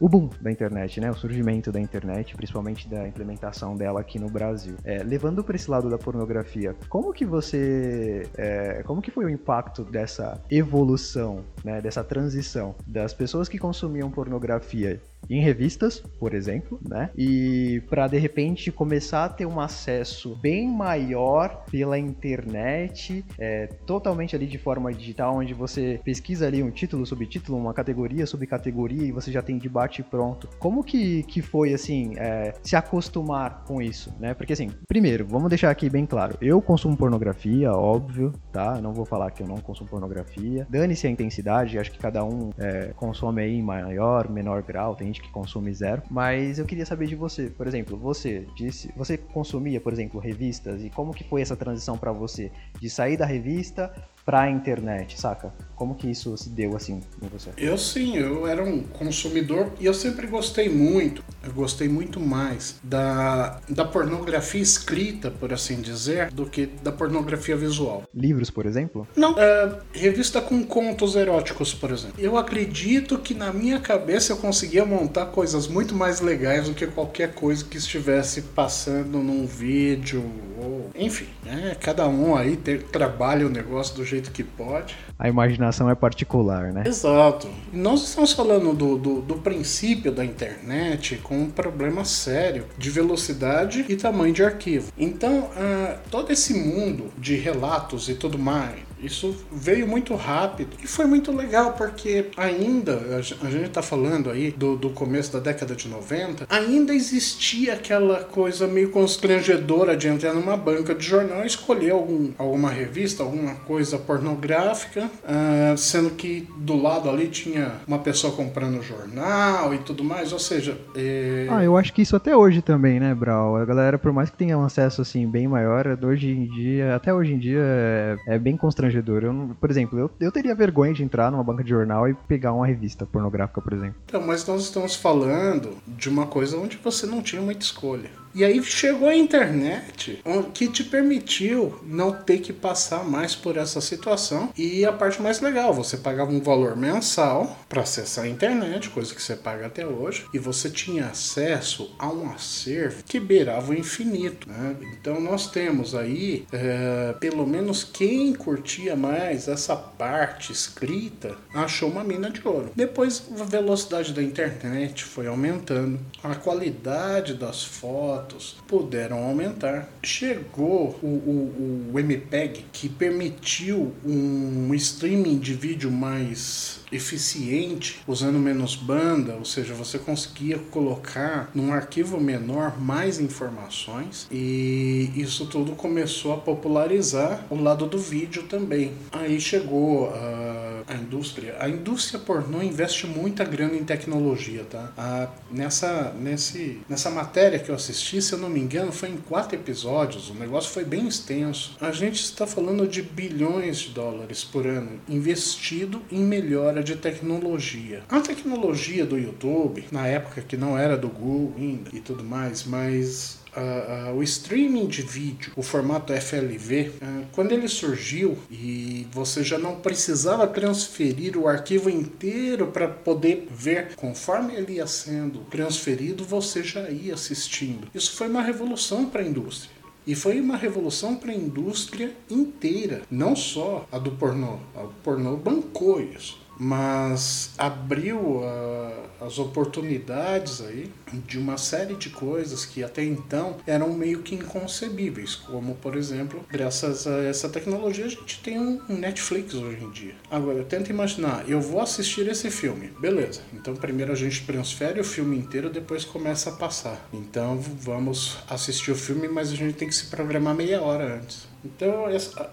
o 0.00 0.08
boom 0.08 0.30
da 0.40 0.50
internet, 0.50 1.00
né? 1.00 1.10
O 1.10 1.14
surgimento 1.14 1.72
da 1.72 1.80
internet, 1.80 2.34
principalmente 2.36 2.88
da 2.88 3.06
implementação 3.06 3.76
dela 3.76 4.00
aqui 4.00 4.18
no 4.18 4.28
Brasil. 4.28 4.76
É, 4.84 5.02
levando 5.02 5.42
para 5.42 5.56
esse 5.56 5.70
lado 5.70 5.88
da 5.88 5.98
pornografia, 5.98 6.74
como 6.88 7.12
que 7.12 7.24
você, 7.24 8.28
é, 8.36 8.82
como 8.84 9.00
que 9.00 9.10
foi 9.10 9.24
o 9.24 9.28
impacto 9.28 9.84
dessa 9.84 10.40
evolução, 10.50 11.44
né? 11.64 11.80
Dessa 11.80 12.02
transição 12.04 12.74
das 12.86 13.12
pessoas 13.14 13.48
que 13.48 13.58
consumiam 13.58 14.10
pornografia 14.10 15.00
em 15.28 15.40
revistas, 15.40 16.02
por 16.18 16.34
exemplo, 16.34 16.80
né? 16.86 17.10
E 17.16 17.82
para 17.88 18.06
de 18.06 18.18
repente 18.18 18.70
começar 18.70 19.24
a 19.24 19.28
ter 19.28 19.46
um 19.46 19.60
acesso 19.60 20.36
bem 20.36 20.68
maior 20.68 21.64
pela 21.70 21.98
internet, 21.98 23.24
é, 23.38 23.66
totalmente 23.86 24.34
ali 24.34 24.46
de 24.46 24.58
forma 24.58 24.92
digital, 24.92 25.36
onde 25.36 25.54
você 25.54 26.00
pesquisa 26.04 26.46
ali 26.46 26.62
um 26.62 26.70
título, 26.70 27.04
subtítulo, 27.06 27.58
uma 27.58 27.74
categoria, 27.74 28.26
subcategoria 28.26 29.04
e 29.04 29.12
você 29.12 29.30
já 29.30 29.42
tem 29.42 29.58
debate 29.58 30.02
pronto. 30.02 30.48
Como 30.58 30.82
que, 30.82 31.22
que 31.24 31.42
foi 31.42 31.74
assim 31.74 32.12
é, 32.16 32.54
se 32.62 32.76
acostumar 32.76 33.64
com 33.66 33.80
isso, 33.80 34.14
né? 34.18 34.34
Porque 34.34 34.52
assim, 34.52 34.70
primeiro, 34.88 35.26
vamos 35.26 35.48
deixar 35.48 35.70
aqui 35.70 35.88
bem 35.88 36.06
claro, 36.06 36.36
eu 36.40 36.60
consumo 36.60 36.96
pornografia, 36.96 37.72
óbvio, 37.72 38.32
tá? 38.52 38.80
Não 38.80 38.92
vou 38.92 39.04
falar 39.04 39.30
que 39.30 39.42
eu 39.42 39.46
não 39.46 39.56
consumo 39.56 39.88
pornografia. 39.88 40.66
Dane-se 40.68 41.06
a 41.06 41.10
intensidade, 41.10 41.78
acho 41.78 41.90
que 41.90 41.98
cada 41.98 42.24
um 42.24 42.50
é, 42.58 42.92
consome 42.96 43.42
aí 43.42 43.54
em 43.54 43.62
maior, 43.62 44.28
menor 44.30 44.62
grau. 44.62 44.94
Tem 44.94 45.10
gente 45.16 45.22
que 45.22 45.30
consome 45.30 45.72
zero. 45.72 46.02
Mas 46.10 46.58
eu 46.58 46.64
queria 46.64 46.86
saber 46.86 47.06
de 47.06 47.16
você, 47.16 47.48
por 47.48 47.66
exemplo, 47.66 47.96
você 47.96 48.46
disse, 48.54 48.92
você 48.96 49.16
consumia, 49.16 49.80
por 49.80 49.92
exemplo, 49.92 50.20
revistas 50.20 50.84
e 50.84 50.90
como 50.90 51.12
que 51.12 51.24
foi 51.24 51.42
essa 51.42 51.56
transição 51.56 51.96
para 51.96 52.12
você 52.12 52.52
de 52.78 52.88
sair 52.88 53.16
da 53.16 53.26
revista 53.26 53.92
para 54.26 54.40
a 54.42 54.50
internet, 54.50 55.18
saca? 55.20 55.54
Como 55.76 55.94
que 55.94 56.10
isso 56.10 56.36
se 56.36 56.48
deu 56.48 56.74
assim 56.74 57.00
em 57.22 57.28
você? 57.28 57.50
Eu 57.56 57.78
sim, 57.78 58.16
eu 58.16 58.44
era 58.46 58.64
um 58.64 58.82
consumidor 58.82 59.70
e 59.78 59.86
eu 59.86 59.94
sempre 59.94 60.26
gostei 60.26 60.68
muito, 60.68 61.22
eu 61.44 61.52
gostei 61.52 61.88
muito 61.88 62.18
mais 62.18 62.76
da, 62.82 63.60
da 63.68 63.84
pornografia 63.84 64.60
escrita, 64.60 65.30
por 65.30 65.52
assim 65.52 65.80
dizer, 65.80 66.32
do 66.32 66.46
que 66.46 66.66
da 66.82 66.90
pornografia 66.90 67.56
visual. 67.56 68.02
Livros, 68.12 68.50
por 68.50 68.66
exemplo? 68.66 69.06
Não, 69.14 69.38
é, 69.38 69.78
revista 69.92 70.40
com 70.40 70.64
contos 70.64 71.14
eróticos, 71.14 71.72
por 71.72 71.92
exemplo. 71.92 72.16
Eu 72.18 72.36
acredito 72.36 73.18
que 73.18 73.32
na 73.32 73.52
minha 73.52 73.78
cabeça 73.78 74.32
eu 74.32 74.38
conseguia 74.38 74.84
montar 74.84 75.26
coisas 75.26 75.68
muito 75.68 75.94
mais 75.94 76.20
legais 76.20 76.68
do 76.68 76.74
que 76.74 76.86
qualquer 76.88 77.32
coisa 77.34 77.64
que 77.64 77.76
estivesse 77.76 78.42
passando 78.42 79.18
num 79.18 79.46
vídeo 79.46 80.24
ou 80.58 80.90
enfim, 80.96 81.28
né? 81.46 81.76
Cada 81.80 82.08
um 82.08 82.34
aí 82.34 82.56
ter, 82.56 82.82
trabalha 82.82 83.46
o 83.46 83.48
negócio 83.48 83.94
do 83.94 84.04
jeito 84.04 84.30
que 84.32 84.42
pode. 84.42 84.96
A 85.18 85.28
imaginação 85.28 85.88
é 85.88 85.94
particular, 85.94 86.72
né? 86.72 86.82
Exato. 86.84 87.48
Nós 87.72 88.02
estamos 88.02 88.32
falando 88.32 88.74
do, 88.74 88.98
do, 88.98 89.20
do 89.22 89.36
princípio 89.36 90.10
da 90.10 90.24
internet 90.24 91.16
com 91.22 91.38
um 91.38 91.50
problema 91.50 92.04
sério 92.04 92.66
de 92.76 92.90
velocidade 92.90 93.84
e 93.88 93.96
tamanho 93.96 94.34
de 94.34 94.42
arquivo. 94.42 94.92
Então, 94.98 95.44
uh, 95.44 95.98
todo 96.10 96.32
esse 96.32 96.52
mundo 96.52 97.10
de 97.16 97.36
relatos 97.36 98.08
e 98.08 98.14
tudo 98.14 98.38
mais, 98.38 98.86
isso 99.00 99.36
veio 99.52 99.86
muito 99.86 100.14
rápido 100.14 100.76
e 100.82 100.86
foi 100.86 101.04
muito 101.04 101.30
legal 101.30 101.74
porque 101.74 102.26
ainda, 102.36 102.96
a 103.16 103.20
gente 103.20 103.66
está 103.66 103.82
falando 103.82 104.30
aí 104.30 104.50
do, 104.50 104.76
do 104.76 104.90
começo 104.90 105.32
da 105.32 105.38
década 105.38 105.74
de 105.74 105.86
90, 105.88 106.46
ainda 106.48 106.94
existia 106.94 107.74
aquela 107.74 108.24
coisa 108.24 108.66
meio 108.66 108.90
constrangedora 108.90 109.96
de 109.96 110.08
entrar 110.08 110.32
numa 110.32 110.56
banca 110.56 110.94
de 110.94 111.06
jornal 111.06 111.35
e 111.42 111.46
escolher 111.46 111.90
algum, 111.90 112.30
alguma 112.38 112.70
revista, 112.70 113.22
alguma 113.22 113.54
coisa 113.54 113.98
pornográfica, 113.98 115.10
uh, 115.24 115.76
sendo 115.76 116.10
que 116.10 116.48
do 116.58 116.76
lado 116.76 117.08
ali 117.08 117.28
tinha 117.28 117.72
uma 117.86 117.98
pessoa 117.98 118.32
comprando 118.32 118.82
jornal 118.82 119.74
e 119.74 119.78
tudo 119.78 120.02
mais, 120.04 120.32
ou 120.32 120.38
seja... 120.38 120.78
É... 120.94 121.46
Ah, 121.50 121.62
eu 121.62 121.76
acho 121.76 121.92
que 121.92 122.02
isso 122.02 122.16
até 122.16 122.36
hoje 122.36 122.62
também, 122.62 123.00
né, 123.00 123.14
Brau? 123.14 123.56
A 123.56 123.64
galera, 123.64 123.98
por 123.98 124.12
mais 124.12 124.30
que 124.30 124.36
tenha 124.36 124.56
um 124.58 124.64
acesso 124.64 125.02
assim 125.02 125.26
bem 125.26 125.46
maior, 125.46 125.86
hoje 126.02 126.30
em 126.30 126.46
dia, 126.46 126.94
até 126.94 127.12
hoje 127.12 127.32
em 127.32 127.38
dia, 127.38 127.60
é, 127.60 128.16
é 128.28 128.38
bem 128.38 128.56
constrangedor 128.56 128.86
constrangedor. 128.86 129.24
Eu, 129.24 129.56
por 129.60 129.70
exemplo, 129.70 129.98
eu, 129.98 130.10
eu 130.20 130.32
teria 130.32 130.54
vergonha 130.54 130.92
de 130.92 131.02
entrar 131.02 131.30
numa 131.30 131.42
banca 131.42 131.62
de 131.62 131.70
jornal 131.70 132.08
e 132.08 132.14
pegar 132.14 132.52
uma 132.52 132.66
revista 132.66 133.06
pornográfica, 133.06 133.60
por 133.60 133.72
exemplo. 133.72 133.96
Então, 134.04 134.20
mas 134.20 134.46
nós 134.46 134.62
estamos 134.62 134.94
falando 134.94 135.76
de 135.86 136.08
uma 136.08 136.26
coisa 136.26 136.56
onde 136.56 136.76
você 136.76 137.06
não 137.06 137.22
tinha 137.22 137.42
muita 137.42 137.64
escolha. 137.64 138.10
E 138.36 138.44
aí 138.44 138.62
chegou 138.62 139.08
a 139.08 139.16
internet, 139.16 140.22
que 140.52 140.68
te 140.68 140.84
permitiu 140.84 141.80
não 141.82 142.12
ter 142.12 142.40
que 142.40 142.52
passar 142.52 143.02
mais 143.02 143.34
por 143.34 143.56
essa 143.56 143.80
situação. 143.80 144.52
E 144.54 144.84
a 144.84 144.92
parte 144.92 145.22
mais 145.22 145.40
legal, 145.40 145.72
você 145.72 145.96
pagava 145.96 146.30
um 146.30 146.42
valor 146.42 146.76
mensal 146.76 147.58
para 147.66 147.80
acessar 147.80 148.26
a 148.26 148.28
internet, 148.28 148.90
coisa 148.90 149.14
que 149.14 149.22
você 149.22 149.34
paga 149.34 149.64
até 149.64 149.86
hoje, 149.86 150.26
e 150.34 150.38
você 150.38 150.68
tinha 150.68 151.06
acesso 151.06 151.96
a 151.98 152.10
um 152.10 152.30
acervo 152.30 153.02
que 153.04 153.18
beirava 153.18 153.70
o 153.70 153.74
infinito. 153.74 154.46
Né? 154.46 154.76
Então 155.00 155.18
nós 155.18 155.50
temos 155.50 155.94
aí, 155.94 156.44
é, 156.52 157.14
pelo 157.18 157.46
menos 157.46 157.84
quem 157.84 158.34
curtia 158.34 158.94
mais 158.94 159.48
essa 159.48 159.74
parte 159.74 160.52
escrita, 160.52 161.38
achou 161.54 161.88
uma 161.88 162.04
mina 162.04 162.28
de 162.28 162.46
ouro. 162.46 162.70
Depois 162.76 163.22
a 163.40 163.44
velocidade 163.44 164.12
da 164.12 164.22
internet 164.22 165.04
foi 165.04 165.26
aumentando, 165.26 165.98
a 166.22 166.34
qualidade 166.34 167.32
das 167.32 167.64
fotos 167.64 168.25
dados 168.26 168.56
puderam 168.66 169.22
aumentar. 169.24 169.88
Chegou 170.02 170.98
o, 171.02 171.06
o, 171.06 171.90
o 171.94 171.98
MPEG, 171.98 172.64
que 172.72 172.88
permitiu 172.88 173.94
um 174.04 174.74
streaming 174.74 175.38
de 175.38 175.54
vídeo 175.54 175.90
mais 175.90 176.80
eficiente, 176.90 178.00
usando 178.06 178.38
menos 178.38 178.76
banda, 178.76 179.34
ou 179.34 179.44
seja, 179.44 179.74
você 179.74 179.98
conseguia 179.98 180.58
colocar 180.70 181.50
num 181.54 181.72
arquivo 181.72 182.20
menor 182.20 182.80
mais 182.80 183.18
informações 183.18 184.26
e 184.30 185.10
isso 185.16 185.46
tudo 185.46 185.72
começou 185.72 186.32
a 186.32 186.36
popularizar 186.36 187.44
o 187.50 187.56
lado 187.56 187.86
do 187.86 187.98
vídeo 187.98 188.44
também. 188.44 188.92
Aí 189.12 189.40
chegou 189.40 190.10
a, 190.10 190.82
a 190.86 190.94
indústria. 190.94 191.56
A 191.58 191.68
indústria 191.68 192.20
pornô 192.20 192.62
investe 192.62 193.06
muita 193.06 193.44
grana 193.44 193.76
em 193.76 193.84
tecnologia, 193.84 194.64
tá? 194.64 195.32
Nessa, 195.50 196.14
nesse, 196.18 196.80
nessa 196.88 197.10
matéria 197.10 197.58
que 197.58 197.70
eu 197.70 197.74
assisti, 197.74 198.15
se 198.20 198.32
eu 198.32 198.38
não 198.38 198.48
me 198.48 198.60
engano, 198.60 198.92
foi 198.92 199.10
em 199.10 199.16
quatro 199.16 199.56
episódios. 199.56 200.30
O 200.30 200.34
negócio 200.34 200.70
foi 200.70 200.84
bem 200.84 201.06
extenso. 201.06 201.76
A 201.80 201.92
gente 201.92 202.22
está 202.22 202.46
falando 202.46 202.86
de 202.86 203.02
bilhões 203.02 203.78
de 203.78 203.90
dólares 203.90 204.44
por 204.44 204.66
ano 204.66 205.00
investido 205.08 206.02
em 206.10 206.20
melhora 206.20 206.82
de 206.82 206.96
tecnologia. 206.96 208.02
A 208.08 208.20
tecnologia 208.20 209.04
do 209.04 209.18
YouTube, 209.18 209.84
na 209.90 210.06
época 210.06 210.40
que 210.42 210.56
não 210.56 210.76
era 210.78 210.96
do 210.96 211.08
Google 211.08 211.54
ainda 211.56 211.90
e 211.92 212.00
tudo 212.00 212.24
mais, 212.24 212.64
mas 212.64 213.38
Uh, 213.56 214.10
uh, 214.10 214.16
o 214.16 214.22
streaming 214.22 214.86
de 214.86 215.00
vídeo, 215.00 215.52
o 215.56 215.62
formato 215.62 216.12
FLV, 216.12 216.90
uh, 216.90 217.26
quando 217.32 217.52
ele 217.52 217.68
surgiu 217.68 218.36
e 218.50 219.06
você 219.10 219.42
já 219.42 219.56
não 219.56 219.76
precisava 219.76 220.46
transferir 220.46 221.38
o 221.38 221.48
arquivo 221.48 221.88
inteiro 221.88 222.66
para 222.66 222.86
poder 222.86 223.48
ver, 223.50 223.94
conforme 223.96 224.54
ele 224.54 224.74
ia 224.74 224.86
sendo 224.86 225.40
transferido, 225.50 226.22
você 226.22 226.62
já 226.62 226.90
ia 226.90 227.14
assistindo. 227.14 227.88
Isso 227.94 228.12
foi 228.12 228.28
uma 228.28 228.42
revolução 228.42 229.06
para 229.06 229.22
a 229.22 229.26
indústria. 229.26 229.74
E 230.06 230.14
foi 230.14 230.38
uma 230.38 230.56
revolução 230.56 231.16
para 231.16 231.32
a 231.32 231.34
indústria 231.34 232.12
inteira, 232.30 233.02
não 233.10 233.34
só 233.34 233.88
a 233.90 233.98
do 233.98 234.12
pornô. 234.12 234.58
A 234.74 234.84
pornô 235.02 235.36
bancou 235.36 236.00
isso 236.00 236.45
mas 236.58 237.50
abriu 237.58 238.18
uh, 238.18 239.06
as 239.20 239.38
oportunidades 239.38 240.60
aí 240.60 240.90
de 241.26 241.38
uma 241.38 241.56
série 241.56 241.94
de 241.94 242.10
coisas 242.10 242.64
que 242.64 242.82
até 242.82 243.04
então 243.04 243.56
eram 243.66 243.92
meio 243.92 244.22
que 244.22 244.34
inconcebíveis, 244.34 245.34
como 245.34 245.74
por 245.76 245.96
exemplo, 245.96 246.44
graças 246.50 247.06
a 247.06 247.22
essa 247.24 247.48
tecnologia 247.48 248.06
a 248.06 248.08
gente 248.08 248.40
tem 248.42 248.58
um 248.58 248.80
Netflix 248.88 249.54
hoje 249.54 249.84
em 249.84 249.90
dia. 249.90 250.14
Agora, 250.30 250.64
tenta 250.64 250.90
imaginar, 250.90 251.48
eu 251.48 251.60
vou 251.60 251.80
assistir 251.80 252.26
esse 252.28 252.50
filme, 252.50 252.92
beleza? 253.00 253.40
Então 253.52 253.74
primeiro 253.74 254.12
a 254.12 254.16
gente 254.16 254.44
transfere 254.46 255.00
o 255.00 255.04
filme 255.04 255.36
inteiro, 255.36 255.70
depois 255.70 256.04
começa 256.04 256.50
a 256.50 256.52
passar. 256.52 257.08
Então 257.12 257.58
vamos 257.58 258.38
assistir 258.48 258.90
o 258.90 258.96
filme, 258.96 259.28
mas 259.28 259.50
a 259.50 259.54
gente 259.54 259.74
tem 259.74 259.88
que 259.88 259.94
se 259.94 260.06
programar 260.06 260.54
meia 260.54 260.80
hora 260.80 261.16
antes. 261.16 261.46
Então, 261.66 262.06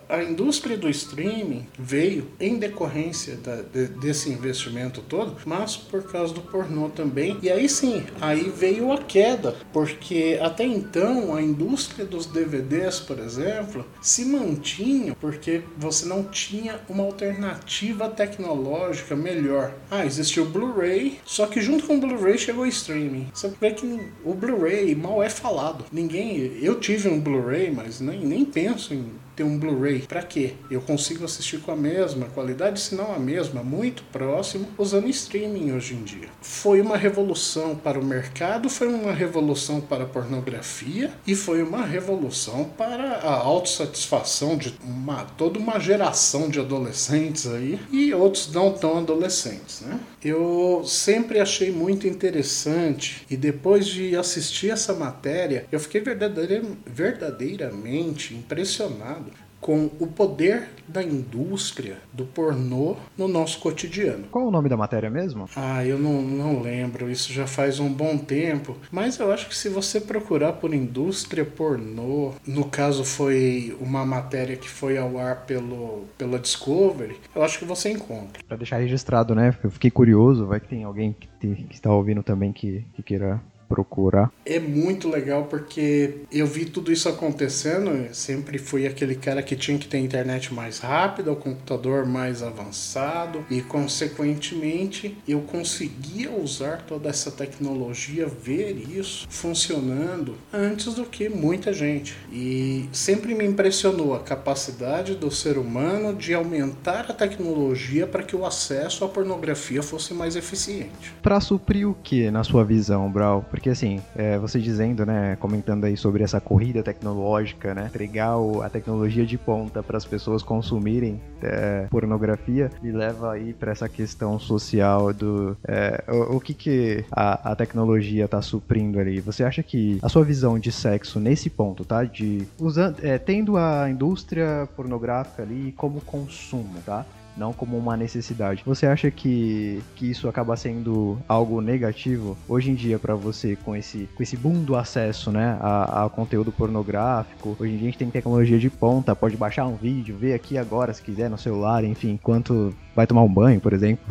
a 0.10 0.24
indústria 0.24 0.78
do 0.78 0.90
streaming 0.90 1.68
veio 1.78 2.28
em 2.40 2.58
decorrência 2.58 3.36
da, 3.36 3.62
de, 3.62 3.88
desse 3.88 4.30
investimento 4.30 5.02
todo, 5.02 5.38
mas 5.46 5.78
por 5.78 6.04
causa 6.04 6.34
do 6.34 6.42
pornô 6.42 6.90
também. 6.90 7.38
E 7.42 7.50
aí 7.50 7.70
sim, 7.70 8.04
aí 8.20 8.52
veio 8.56 8.92
a 8.92 8.98
queda, 8.98 9.56
porque 9.72 10.40
até 10.42 10.66
então 10.66 11.36
a 11.36 11.42
indústria 11.42 12.06
dos 12.06 12.26
DVDs, 12.26 13.00
por 13.00 13.20
exemplo, 13.20 13.86
se 14.02 14.26
mantinha 14.26 15.16
porque 15.20 15.62
você 15.78 16.06
não 16.06 16.24
tinha 16.24 16.80
uma 16.90 17.04
alternativa 17.04 18.10
tecnológica 18.10 19.16
melhor. 19.16 19.74
Ah, 19.90 20.06
existiu 20.06 20.44
o 20.44 20.50
Blu-ray, 20.50 21.20
só 21.26 21.46
que 21.46 21.62
junto 21.62 21.86
com 21.86 21.98
o 21.98 22.00
Blu-ray 22.00 22.38
chegou 22.38 22.64
o 22.64 22.68
streaming. 22.68 23.28
Você 23.34 23.52
vê 23.62 23.72
que 23.72 24.00
o 24.24 24.34
Blu-ray 24.34 24.96
mal 24.96 25.22
é 25.22 25.30
falado. 25.30 25.86
Ninguém. 25.92 26.58
Eu 26.62 26.80
tive 26.80 27.10
um 27.10 27.20
Blu-ray, 27.20 27.72
mas 27.72 28.00
nem, 28.00 28.26
nem 28.26 28.46
penso 28.46 28.94
em 28.94 29.03
ter 29.36 29.44
um 29.44 29.58
Blu-ray. 29.58 30.00
Para 30.00 30.22
quê? 30.22 30.54
Eu 30.70 30.82
consigo 30.82 31.26
assistir 31.26 31.60
com 31.60 31.72
a 31.72 31.76
mesma 31.76 32.26
qualidade, 32.28 32.80
se 32.80 32.96
não 32.96 33.14
a 33.14 33.20
mesma, 33.20 33.64
muito 33.64 34.04
próximo, 34.12 34.68
usando 34.78 35.08
streaming 35.10 35.72
hoje 35.72 35.96
em 35.96 36.04
dia. 36.04 36.28
Foi 36.42 36.82
uma 36.82 36.98
revolução 36.98 37.76
para 37.76 38.00
o 38.00 38.06
mercado, 38.06 38.70
foi 38.70 38.88
uma 38.88 39.14
revolução 39.14 39.82
para 39.82 40.04
a 40.04 40.08
pornografia 40.08 41.12
e 41.26 41.36
foi 41.36 41.64
uma 41.64 41.86
revolução 41.86 42.66
para 42.66 43.18
a 43.18 43.34
autossatisfação 43.34 44.58
de 44.58 44.74
uma, 44.84 45.24
toda 45.24 45.60
uma 45.60 45.80
geração 45.80 46.50
de 46.50 46.60
adolescentes 46.60 47.48
aí 47.48 47.80
e 47.92 48.14
outros 48.14 48.52
não 48.52 48.72
tão 48.72 49.00
adolescentes, 49.00 49.82
né? 49.82 50.00
Eu 50.24 50.84
sempre 50.86 51.40
achei 51.40 51.72
muito 51.72 52.08
interessante 52.08 53.26
e 53.30 53.36
depois 53.36 53.86
de 53.86 54.16
assistir 54.16 54.72
essa 54.72 54.94
matéria, 54.94 55.66
eu 55.72 55.80
fiquei 55.80 56.02
verdadeira, 56.02 56.62
verdadeiramente 56.86 58.34
impressionado 58.34 59.32
com 59.64 59.90
o 59.98 60.06
poder 60.06 60.68
da 60.86 61.02
indústria 61.02 61.98
do 62.12 62.26
pornô 62.26 62.98
no 63.18 63.30
nosso 63.30 63.60
cotidiano. 63.60 64.26
Qual 64.30 64.46
o 64.46 64.52
nome 64.52 64.68
da 64.68 64.76
matéria 64.76 65.10
mesmo? 65.10 65.50
Ah, 65.56 65.84
eu 65.86 65.98
não, 65.98 66.22
não 66.22 66.62
lembro, 66.62 67.10
isso 67.10 67.32
já 67.32 67.48
faz 67.48 67.80
um 67.80 67.92
bom 67.92 68.18
tempo. 68.18 68.76
Mas 68.92 69.18
eu 69.18 69.32
acho 69.32 69.48
que 69.48 69.56
se 69.56 69.70
você 69.70 70.02
procurar 70.02 70.54
por 70.54 70.74
indústria 70.74 71.46
pornô, 71.46 72.34
no 72.46 72.66
caso 72.66 73.06
foi 73.06 73.76
uma 73.80 74.06
matéria 74.06 74.58
que 74.58 74.70
foi 74.70 74.98
ao 74.98 75.18
ar 75.18 75.46
pelo, 75.46 76.04
pela 76.18 76.38
Discovery, 76.38 77.16
eu 77.34 77.42
acho 77.42 77.58
que 77.58 77.66
você 77.66 77.90
encontra. 77.90 78.44
Para 78.46 78.58
deixar 78.58 78.78
registrado, 78.78 79.34
né? 79.34 79.56
Eu 79.64 79.72
fiquei 79.72 79.90
curioso, 79.90 80.46
vai 80.46 80.60
que 80.60 80.68
tem 80.68 80.84
alguém 80.84 81.16
que, 81.18 81.28
te, 81.40 81.64
que 81.64 81.74
está 81.74 81.90
ouvindo 81.90 82.22
também 82.22 82.52
que, 82.52 82.86
que 82.94 83.02
queira 83.02 83.42
procurar. 83.74 84.32
É 84.46 84.60
muito 84.60 85.10
legal 85.10 85.46
porque 85.46 86.18
eu 86.32 86.46
vi 86.46 86.66
tudo 86.66 86.92
isso 86.92 87.10
acontecendo. 87.10 87.90
Eu 87.90 88.14
sempre 88.14 88.60
fui 88.60 88.86
aquele 88.86 89.16
cara 89.16 89.42
que 89.42 89.56
tinha 89.56 89.80
que 89.80 89.88
ter 89.88 89.98
internet 89.98 90.54
mais 90.54 90.78
rápida, 90.78 91.32
o 91.32 91.36
computador 91.36 92.06
mais 92.06 92.44
avançado 92.44 93.44
e, 93.50 93.62
consequentemente, 93.62 95.18
eu 95.28 95.42
conseguia 95.42 96.32
usar 96.32 96.84
toda 96.84 97.10
essa 97.10 97.32
tecnologia, 97.32 98.28
ver 98.28 98.78
isso 98.96 99.26
funcionando 99.28 100.36
antes 100.54 100.94
do 100.94 101.06
que 101.06 101.28
muita 101.28 101.74
gente. 101.74 102.16
E 102.32 102.88
sempre 102.92 103.34
me 103.34 103.46
impressionou 103.46 104.14
a 104.14 104.20
capacidade 104.20 105.16
do 105.16 105.32
ser 105.32 105.58
humano 105.58 106.14
de 106.14 106.36
aumentar 106.36 107.08
a 107.10 107.14
tecnologia 107.14 108.06
para 108.06 108.22
que 108.22 108.36
o 108.36 108.46
acesso 108.46 109.04
à 109.04 109.10
pornografia 109.10 109.82
fosse 109.82 110.14
mais 110.14 110.36
eficiente. 110.36 111.12
Para 111.24 111.40
suprir 111.40 111.90
o 111.90 111.96
que, 112.04 112.30
na 112.30 112.44
sua 112.44 112.64
visão, 112.64 113.10
Brau? 113.12 113.44
Porque 113.50 113.63
assim, 113.70 114.02
é, 114.16 114.38
você 114.38 114.60
dizendo, 114.60 115.06
né, 115.06 115.36
comentando 115.38 115.86
aí 115.86 115.96
sobre 115.98 116.24
essa 116.24 116.40
corrida 116.40 116.84
tecnológica, 116.84 117.74
né, 117.74 117.86
entregar 117.88 118.36
a 118.64 118.70
tecnologia 118.70 119.26
de 119.26 119.38
ponta 119.38 119.82
para 119.82 119.98
as 119.98 120.06
pessoas 120.06 120.44
consumirem 120.44 121.22
é, 121.42 121.88
pornografia, 121.90 122.70
me 122.82 122.92
leva 122.92 123.34
aí 123.34 123.54
para 123.54 123.72
essa 123.72 123.90
questão 123.90 124.40
social 124.40 125.14
do 125.14 125.58
é, 125.68 126.04
o, 126.08 126.38
o, 126.38 126.40
que 126.40 126.54
que 126.54 127.06
a, 127.12 127.52
a 127.52 127.56
tecnologia 127.56 128.26
está 128.26 128.42
suprindo 128.42 129.00
ali. 129.00 129.20
Você 129.20 129.44
acha 129.44 129.62
que 129.62 130.00
a 130.02 130.10
sua 130.10 130.24
visão 130.24 130.58
de 130.58 130.72
sexo 130.72 131.20
nesse 131.20 131.50
ponto, 131.50 131.84
tá, 131.84 132.04
de 132.04 132.48
usando, 132.60 132.98
é, 133.04 133.18
tendo 133.18 133.58
a 133.58 133.90
indústria 133.90 134.68
pornográfica 134.76 135.44
ali 135.44 135.74
como 135.74 136.02
consumo, 136.02 136.80
tá? 136.86 137.06
Não 137.36 137.54
como 137.54 137.78
uma 137.78 137.98
necessidade. 137.98 138.64
Você 138.66 138.86
acha 138.86 139.10
que, 139.12 139.82
que 139.96 140.10
isso 140.10 140.28
acaba 140.28 140.56
sendo 140.56 141.18
algo 141.28 141.62
negativo 141.62 142.38
hoje 142.48 142.72
em 142.72 142.76
dia 142.76 143.00
para 143.00 143.16
você 143.16 143.56
com 143.56 143.76
esse, 143.76 144.10
com 144.16 144.24
esse 144.24 144.38
boom 144.38 144.64
do 144.64 144.76
acesso, 144.76 145.32
né, 145.32 145.58
a, 145.60 146.06
a, 146.06 146.10
conteúdo 146.10 146.52
pornográfico? 146.52 147.56
Hoje 147.60 147.74
em 147.74 147.78
dia 147.78 147.88
a 147.88 147.92
gente 147.92 147.98
tem 147.98 148.10
tecnologia 148.10 148.60
de 148.60 148.70
ponta, 148.70 149.16
pode 149.16 149.36
baixar 149.36 149.66
um 149.66 149.76
vídeo, 149.76 150.18
ver 150.18 150.34
aqui 150.34 150.58
agora 150.58 150.94
se 150.94 151.02
quiser 151.02 151.30
no 151.30 151.38
celular, 151.38 151.84
enfim, 151.84 152.12
enquanto 152.12 152.74
vai 152.96 153.08
tomar 153.08 153.24
um 153.24 153.34
banho, 153.34 153.60
por 153.60 153.74
exemplo. 153.74 154.04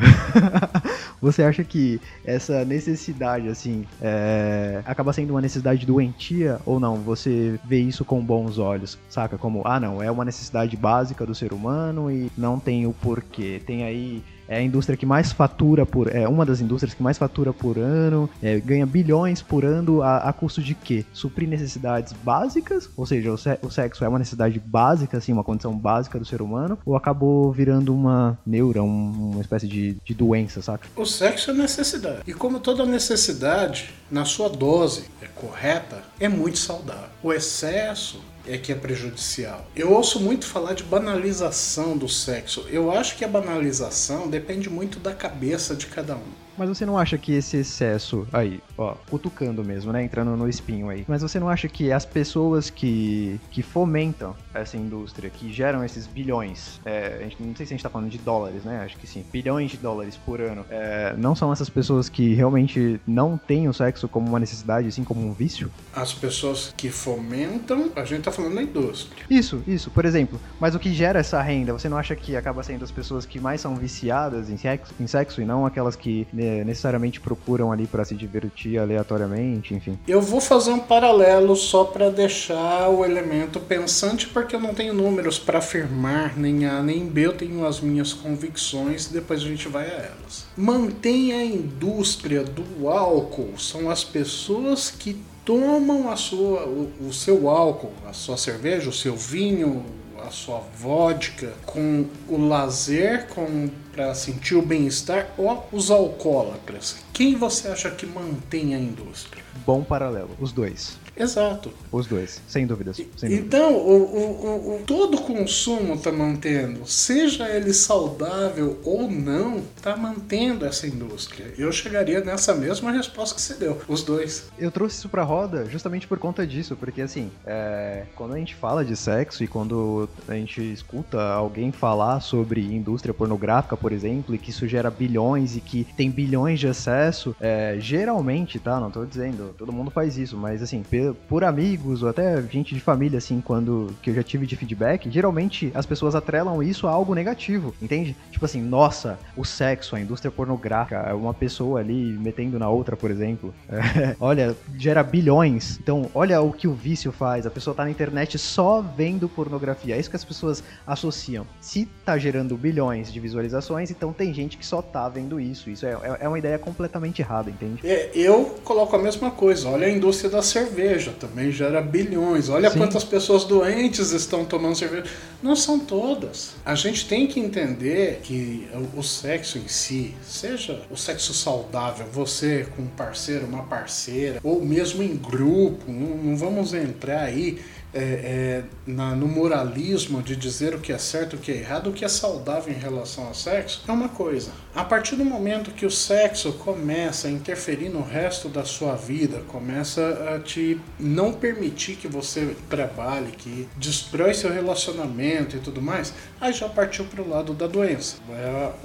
você 1.20 1.42
acha 1.42 1.62
que 1.62 2.00
essa 2.24 2.64
necessidade, 2.64 3.48
assim, 3.48 3.84
é, 4.00 4.82
acaba 4.84 5.12
sendo 5.12 5.30
uma 5.30 5.40
necessidade 5.40 5.86
doentia 5.86 6.58
ou 6.66 6.80
não? 6.80 6.96
Você 6.96 7.58
vê 7.64 7.80
isso 7.80 8.04
com 8.04 8.20
bons 8.20 8.58
olhos, 8.58 8.98
saca? 9.08 9.38
Como, 9.38 9.62
ah, 9.64 9.78
não, 9.78 10.02
é 10.02 10.10
uma 10.10 10.24
necessidade 10.24 10.76
básica 10.76 11.24
do 11.24 11.34
ser 11.34 11.52
humano 11.52 12.10
e 12.10 12.30
não 12.36 12.58
tem 12.58 12.86
o 12.86 12.92
porquê. 12.92 13.60
Tem 13.64 13.84
aí 13.84 14.22
é 14.52 14.58
a 14.58 14.62
indústria 14.62 14.96
que 14.98 15.06
mais 15.06 15.32
fatura 15.32 15.86
por. 15.86 16.14
É 16.14 16.28
uma 16.28 16.44
das 16.44 16.60
indústrias 16.60 16.94
que 16.94 17.02
mais 17.02 17.16
fatura 17.16 17.52
por 17.52 17.78
ano, 17.78 18.28
é, 18.42 18.60
ganha 18.60 18.84
bilhões 18.84 19.40
por 19.40 19.64
ano 19.64 20.02
a, 20.02 20.18
a, 20.28 20.32
custo 20.32 20.60
de 20.60 20.74
quê? 20.74 21.06
Suprir 21.12 21.48
necessidades 21.48 22.12
básicas, 22.12 22.88
ou 22.94 23.06
seja, 23.06 23.32
o, 23.32 23.38
se, 23.38 23.58
o, 23.62 23.70
sexo 23.70 24.04
é 24.04 24.08
uma 24.08 24.18
necessidade 24.18 24.58
básica, 24.58 25.16
assim, 25.16 25.32
uma 25.32 25.42
condição 25.42 25.74
básica 25.74 26.18
do 26.18 26.24
ser 26.24 26.42
humano, 26.42 26.78
ou 26.84 26.94
acabou 26.94 27.50
virando 27.50 27.94
uma 27.94 28.38
neura, 28.44 28.82
um, 28.82 29.30
uma 29.32 29.40
espécie 29.40 29.66
de, 29.66 29.96
de 30.04 30.14
doença, 30.14 30.60
saca? 30.60 30.86
O 30.94 31.06
sexo 31.06 31.50
é 31.50 31.54
necessidade. 31.54 32.22
E 32.26 32.34
como 32.34 32.60
toda 32.60 32.84
necessidade, 32.84 33.90
na 34.10 34.26
sua 34.26 34.50
dose 34.50 35.04
é 35.22 35.26
correta, 35.26 36.02
é 36.20 36.28
muito 36.28 36.58
saudável. 36.58 37.08
O 37.22 37.32
excesso 37.32 38.20
é 38.46 38.58
que 38.58 38.72
é 38.72 38.74
prejudicial. 38.74 39.66
Eu 39.74 39.92
ouço 39.92 40.20
muito 40.20 40.46
falar 40.46 40.74
de 40.74 40.82
banalização 40.82 41.96
do 41.96 42.08
sexo. 42.08 42.66
Eu 42.68 42.90
acho 42.90 43.16
que 43.16 43.24
a 43.24 43.28
banalização 43.28 44.28
depende 44.28 44.68
muito 44.68 44.98
da 44.98 45.14
cabeça 45.14 45.74
de 45.74 45.86
cada 45.86 46.16
um. 46.16 46.32
Mas 46.56 46.68
você 46.68 46.84
não 46.84 46.98
acha 46.98 47.16
que 47.16 47.32
esse 47.32 47.56
excesso 47.56 48.26
aí, 48.32 48.60
ó, 48.76 48.94
cutucando 49.08 49.64
mesmo, 49.64 49.92
né, 49.92 50.02
entrando 50.02 50.36
no 50.36 50.48
espinho 50.48 50.88
aí, 50.88 51.04
mas 51.08 51.22
você 51.22 51.40
não 51.40 51.48
acha 51.48 51.68
que 51.68 51.92
as 51.92 52.04
pessoas 52.04 52.70
que, 52.70 53.40
que 53.50 53.62
fomentam 53.62 54.34
essa 54.54 54.76
indústria, 54.76 55.30
que 55.30 55.52
geram 55.52 55.84
esses 55.84 56.06
bilhões, 56.06 56.80
é, 56.84 57.18
a 57.20 57.22
gente, 57.24 57.42
não 57.42 57.56
sei 57.56 57.66
se 57.66 57.72
a 57.72 57.76
gente 57.76 57.82
tá 57.82 57.90
falando 57.90 58.10
de 58.10 58.18
dólares, 58.18 58.64
né, 58.64 58.82
acho 58.84 58.96
que 58.96 59.06
sim, 59.06 59.24
bilhões 59.32 59.70
de 59.70 59.76
dólares 59.76 60.16
por 60.16 60.40
ano, 60.40 60.64
é, 60.70 61.14
não 61.16 61.34
são 61.34 61.52
essas 61.52 61.70
pessoas 61.70 62.08
que 62.08 62.34
realmente 62.34 63.00
não 63.06 63.36
têm 63.38 63.68
o 63.68 63.72
sexo 63.72 64.08
como 64.08 64.28
uma 64.28 64.38
necessidade, 64.38 64.88
assim 64.88 65.04
como 65.04 65.26
um 65.26 65.32
vício? 65.32 65.70
As 65.94 66.12
pessoas 66.12 66.72
que 66.76 66.90
fomentam, 66.90 67.90
a 67.96 68.04
gente 68.04 68.22
tá 68.22 68.32
falando 68.32 68.54
da 68.54 68.62
indústria. 68.62 69.24
Isso, 69.28 69.62
isso, 69.66 69.90
por 69.90 70.04
exemplo. 70.04 70.40
Mas 70.60 70.74
o 70.74 70.78
que 70.78 70.92
gera 70.92 71.20
essa 71.20 71.40
renda, 71.40 71.72
você 71.72 71.88
não 71.88 71.96
acha 71.96 72.14
que 72.14 72.36
acaba 72.36 72.62
sendo 72.62 72.84
as 72.84 72.90
pessoas 72.90 73.24
que 73.24 73.40
mais 73.40 73.60
são 73.60 73.74
viciadas 73.74 74.50
em 74.50 74.56
sexo, 74.56 74.94
em 75.00 75.06
sexo 75.06 75.40
e 75.40 75.44
não 75.44 75.64
aquelas 75.66 75.96
que 75.96 76.26
necessariamente 76.64 77.20
procuram 77.20 77.72
ali 77.72 77.86
para 77.86 78.04
se 78.04 78.14
divertir 78.14 78.78
aleatoriamente, 78.78 79.74
enfim? 79.74 79.98
Eu 80.06 80.20
vou 80.20 80.40
fazer 80.40 80.70
um 80.70 80.78
paralelo 80.78 81.54
só 81.56 81.84
para 81.84 82.10
deixar 82.10 82.88
o 82.88 83.04
elemento 83.04 83.60
pensante, 83.60 84.26
porque 84.26 84.56
eu 84.56 84.60
não 84.60 84.74
tenho 84.74 84.94
números 84.94 85.38
para 85.38 85.58
afirmar 85.58 86.36
nem 86.36 86.66
A 86.66 86.82
nem 86.82 87.06
B, 87.06 87.26
eu 87.26 87.32
tenho 87.32 87.66
as 87.66 87.80
minhas 87.80 88.12
convicções, 88.12 89.06
depois 89.06 89.42
a 89.42 89.46
gente 89.46 89.68
vai 89.68 89.86
a 89.86 90.12
elas. 90.12 90.46
Mantém 90.56 91.32
a 91.32 91.44
indústria 91.44 92.42
do 92.42 92.88
álcool, 92.88 93.58
são 93.58 93.90
as 93.90 94.04
pessoas 94.04 94.90
que 94.90 95.16
tomam 95.44 96.10
a 96.10 96.16
sua, 96.16 96.66
o, 96.66 96.90
o 97.08 97.12
seu 97.12 97.48
álcool, 97.48 97.92
a 98.08 98.12
sua 98.12 98.36
cerveja, 98.36 98.88
o 98.88 98.92
seu 98.92 99.16
vinho, 99.16 99.84
a 100.26 100.30
sua 100.30 100.62
vodka 100.78 101.52
com 101.66 102.06
o 102.28 102.46
lazer, 102.46 103.26
com 103.28 103.68
para 103.92 104.14
sentir 104.14 104.54
o 104.54 104.62
bem-estar, 104.62 105.28
ou 105.36 105.68
os 105.70 105.90
alcoólatras? 105.90 106.96
Quem 107.12 107.36
você 107.36 107.68
acha 107.68 107.90
que 107.90 108.06
mantém 108.06 108.74
a 108.74 108.78
indústria? 108.78 109.44
Bom 109.66 109.84
paralelo, 109.84 110.30
os 110.40 110.50
dois. 110.50 110.98
Exato. 111.16 111.72
Os 111.90 112.06
dois, 112.06 112.40
sem 112.48 112.66
dúvidas. 112.66 113.00
Sem 113.16 113.32
então, 113.34 113.74
o, 113.74 114.02
o, 114.02 114.76
o, 114.76 114.82
todo 114.86 115.18
consumo 115.18 115.94
está 115.94 116.10
mantendo, 116.10 116.86
seja 116.86 117.48
ele 117.48 117.72
saudável 117.72 118.78
ou 118.84 119.10
não, 119.10 119.62
está 119.76 119.96
mantendo 119.96 120.64
essa 120.64 120.86
indústria. 120.86 121.52
Eu 121.58 121.70
chegaria 121.70 122.20
nessa 122.20 122.54
mesma 122.54 122.90
resposta 122.90 123.34
que 123.34 123.42
você 123.42 123.54
deu, 123.54 123.80
os 123.88 124.02
dois. 124.02 124.50
Eu 124.58 124.70
trouxe 124.70 124.96
isso 124.96 125.08
para 125.08 125.22
roda 125.22 125.66
justamente 125.66 126.06
por 126.06 126.18
conta 126.18 126.46
disso, 126.46 126.76
porque 126.76 127.02
assim, 127.02 127.30
é, 127.46 128.04
quando 128.14 128.34
a 128.34 128.38
gente 128.38 128.54
fala 128.54 128.84
de 128.84 128.96
sexo 128.96 129.44
e 129.44 129.46
quando 129.46 130.08
a 130.26 130.34
gente 130.34 130.60
escuta 130.72 131.20
alguém 131.20 131.72
falar 131.72 132.20
sobre 132.20 132.62
indústria 132.62 133.12
pornográfica, 133.12 133.76
por 133.76 133.92
exemplo, 133.92 134.34
e 134.34 134.38
que 134.38 134.50
isso 134.50 134.66
gera 134.66 134.90
bilhões 134.90 135.56
e 135.56 135.60
que 135.60 135.84
tem 135.96 136.10
bilhões 136.10 136.58
de 136.58 136.68
acesso, 136.68 137.34
é, 137.40 137.76
geralmente, 137.78 138.58
tá? 138.58 138.80
Não 138.80 138.90
tô 138.90 139.04
dizendo, 139.04 139.54
todo 139.56 139.72
mundo 139.72 139.90
faz 139.90 140.16
isso, 140.16 140.36
mas 140.36 140.62
assim, 140.62 140.82
por 141.28 141.44
amigos 141.44 142.02
ou 142.02 142.08
até 142.08 142.40
gente 142.42 142.74
de 142.74 142.80
família, 142.80 143.18
assim, 143.18 143.40
quando 143.40 143.94
que 144.02 144.10
eu 144.10 144.14
já 144.14 144.22
tive 144.22 144.46
de 144.46 144.56
feedback, 144.56 145.10
geralmente 145.10 145.70
as 145.74 145.86
pessoas 145.86 146.14
atrelam 146.14 146.62
isso 146.62 146.86
a 146.86 146.90
algo 146.90 147.14
negativo, 147.14 147.74
entende? 147.80 148.16
Tipo 148.30 148.44
assim, 148.44 148.60
nossa, 148.60 149.18
o 149.36 149.44
sexo, 149.44 149.96
a 149.96 150.00
indústria 150.00 150.30
pornográfica, 150.30 151.14
uma 151.14 151.34
pessoa 151.34 151.80
ali 151.80 152.12
metendo 152.18 152.58
na 152.58 152.68
outra, 152.68 152.96
por 152.96 153.10
exemplo, 153.10 153.54
é, 153.68 154.16
olha, 154.20 154.56
gera 154.76 155.02
bilhões. 155.02 155.78
Então, 155.80 156.10
olha 156.14 156.40
o 156.40 156.52
que 156.52 156.68
o 156.68 156.74
vício 156.74 157.12
faz. 157.12 157.46
A 157.46 157.50
pessoa 157.50 157.74
tá 157.74 157.84
na 157.84 157.90
internet 157.90 158.38
só 158.38 158.80
vendo 158.80 159.28
pornografia. 159.28 159.96
É 159.96 159.98
isso 159.98 160.10
que 160.10 160.16
as 160.16 160.24
pessoas 160.24 160.62
associam. 160.86 161.46
Se 161.60 161.86
tá 162.04 162.18
gerando 162.18 162.56
bilhões 162.56 163.12
de 163.12 163.20
visualizações, 163.20 163.90
então 163.90 164.12
tem 164.12 164.32
gente 164.32 164.56
que 164.56 164.66
só 164.66 164.82
tá 164.82 165.08
vendo 165.08 165.40
isso. 165.40 165.70
Isso 165.70 165.86
é, 165.86 165.92
é, 165.92 166.18
é 166.20 166.28
uma 166.28 166.38
ideia 166.38 166.58
completamente 166.58 167.20
errada, 167.20 167.50
entende? 167.50 167.80
É, 167.84 168.10
eu 168.14 168.56
coloco 168.64 168.94
a 168.94 168.98
mesma 168.98 169.30
coisa. 169.30 169.68
Olha 169.68 169.86
a 169.86 169.90
indústria 169.90 170.30
da 170.30 170.42
cerveja 170.42 170.91
cerveja 170.92 171.12
também 171.18 171.50
gera 171.50 171.80
bilhões. 171.80 172.48
Olha 172.48 172.70
Sim. 172.70 172.78
quantas 172.78 173.04
pessoas 173.04 173.44
doentes 173.44 174.12
estão 174.12 174.44
tomando 174.44 174.76
cerveja. 174.76 175.04
Não 175.42 175.56
são 175.56 175.78
todas. 175.78 176.54
A 176.64 176.74
gente 176.74 177.08
tem 177.08 177.26
que 177.26 177.40
entender 177.40 178.20
que 178.22 178.68
o 178.94 179.02
sexo 179.02 179.58
em 179.58 179.68
si, 179.68 180.14
seja 180.22 180.82
o 180.90 180.96
sexo 180.96 181.32
saudável, 181.32 182.06
você 182.12 182.66
com 182.76 182.82
um 182.82 182.86
parceiro, 182.86 183.46
uma 183.46 183.64
parceira, 183.64 184.40
ou 184.42 184.64
mesmo 184.64 185.02
em 185.02 185.16
grupo, 185.16 185.90
não, 185.90 186.36
vamos 186.36 186.74
entrar 186.74 187.22
aí 187.22 187.60
é, 187.94 188.00
é, 188.00 188.62
na, 188.86 189.14
no 189.14 189.28
moralismo 189.28 190.22
de 190.22 190.34
dizer 190.34 190.74
o 190.74 190.80
que 190.80 190.92
é 190.92 190.98
certo, 190.98 191.36
o 191.36 191.38
que 191.38 191.52
é 191.52 191.56
errado, 191.56 191.90
o 191.90 191.92
que 191.92 192.04
é 192.04 192.08
saudável 192.08 192.72
em 192.72 192.78
relação 192.78 193.26
ao 193.26 193.34
sexo, 193.34 193.82
é 193.86 193.92
uma 193.92 194.08
coisa. 194.08 194.50
A 194.74 194.82
partir 194.82 195.16
do 195.16 195.24
momento 195.24 195.70
que 195.70 195.84
o 195.84 195.90
sexo 195.90 196.54
começa 196.54 197.28
a 197.28 197.30
interferir 197.30 197.90
no 197.90 198.02
resto 198.02 198.48
da 198.48 198.64
sua 198.64 198.96
vida, 198.96 199.42
começa 199.48 200.34
a 200.34 200.40
te 200.40 200.80
não 200.98 201.30
permitir 201.30 201.96
que 201.96 202.08
você 202.08 202.56
trabalhe, 202.70 203.32
que 203.32 203.68
destrói 203.76 204.32
seu 204.32 204.50
relacionamento 204.50 205.56
e 205.56 205.60
tudo 205.60 205.82
mais, 205.82 206.14
aí 206.40 206.54
já 206.54 206.70
partiu 206.70 207.04
para 207.04 207.20
o 207.20 207.28
lado 207.28 207.52
da 207.52 207.66
doença. 207.66 208.16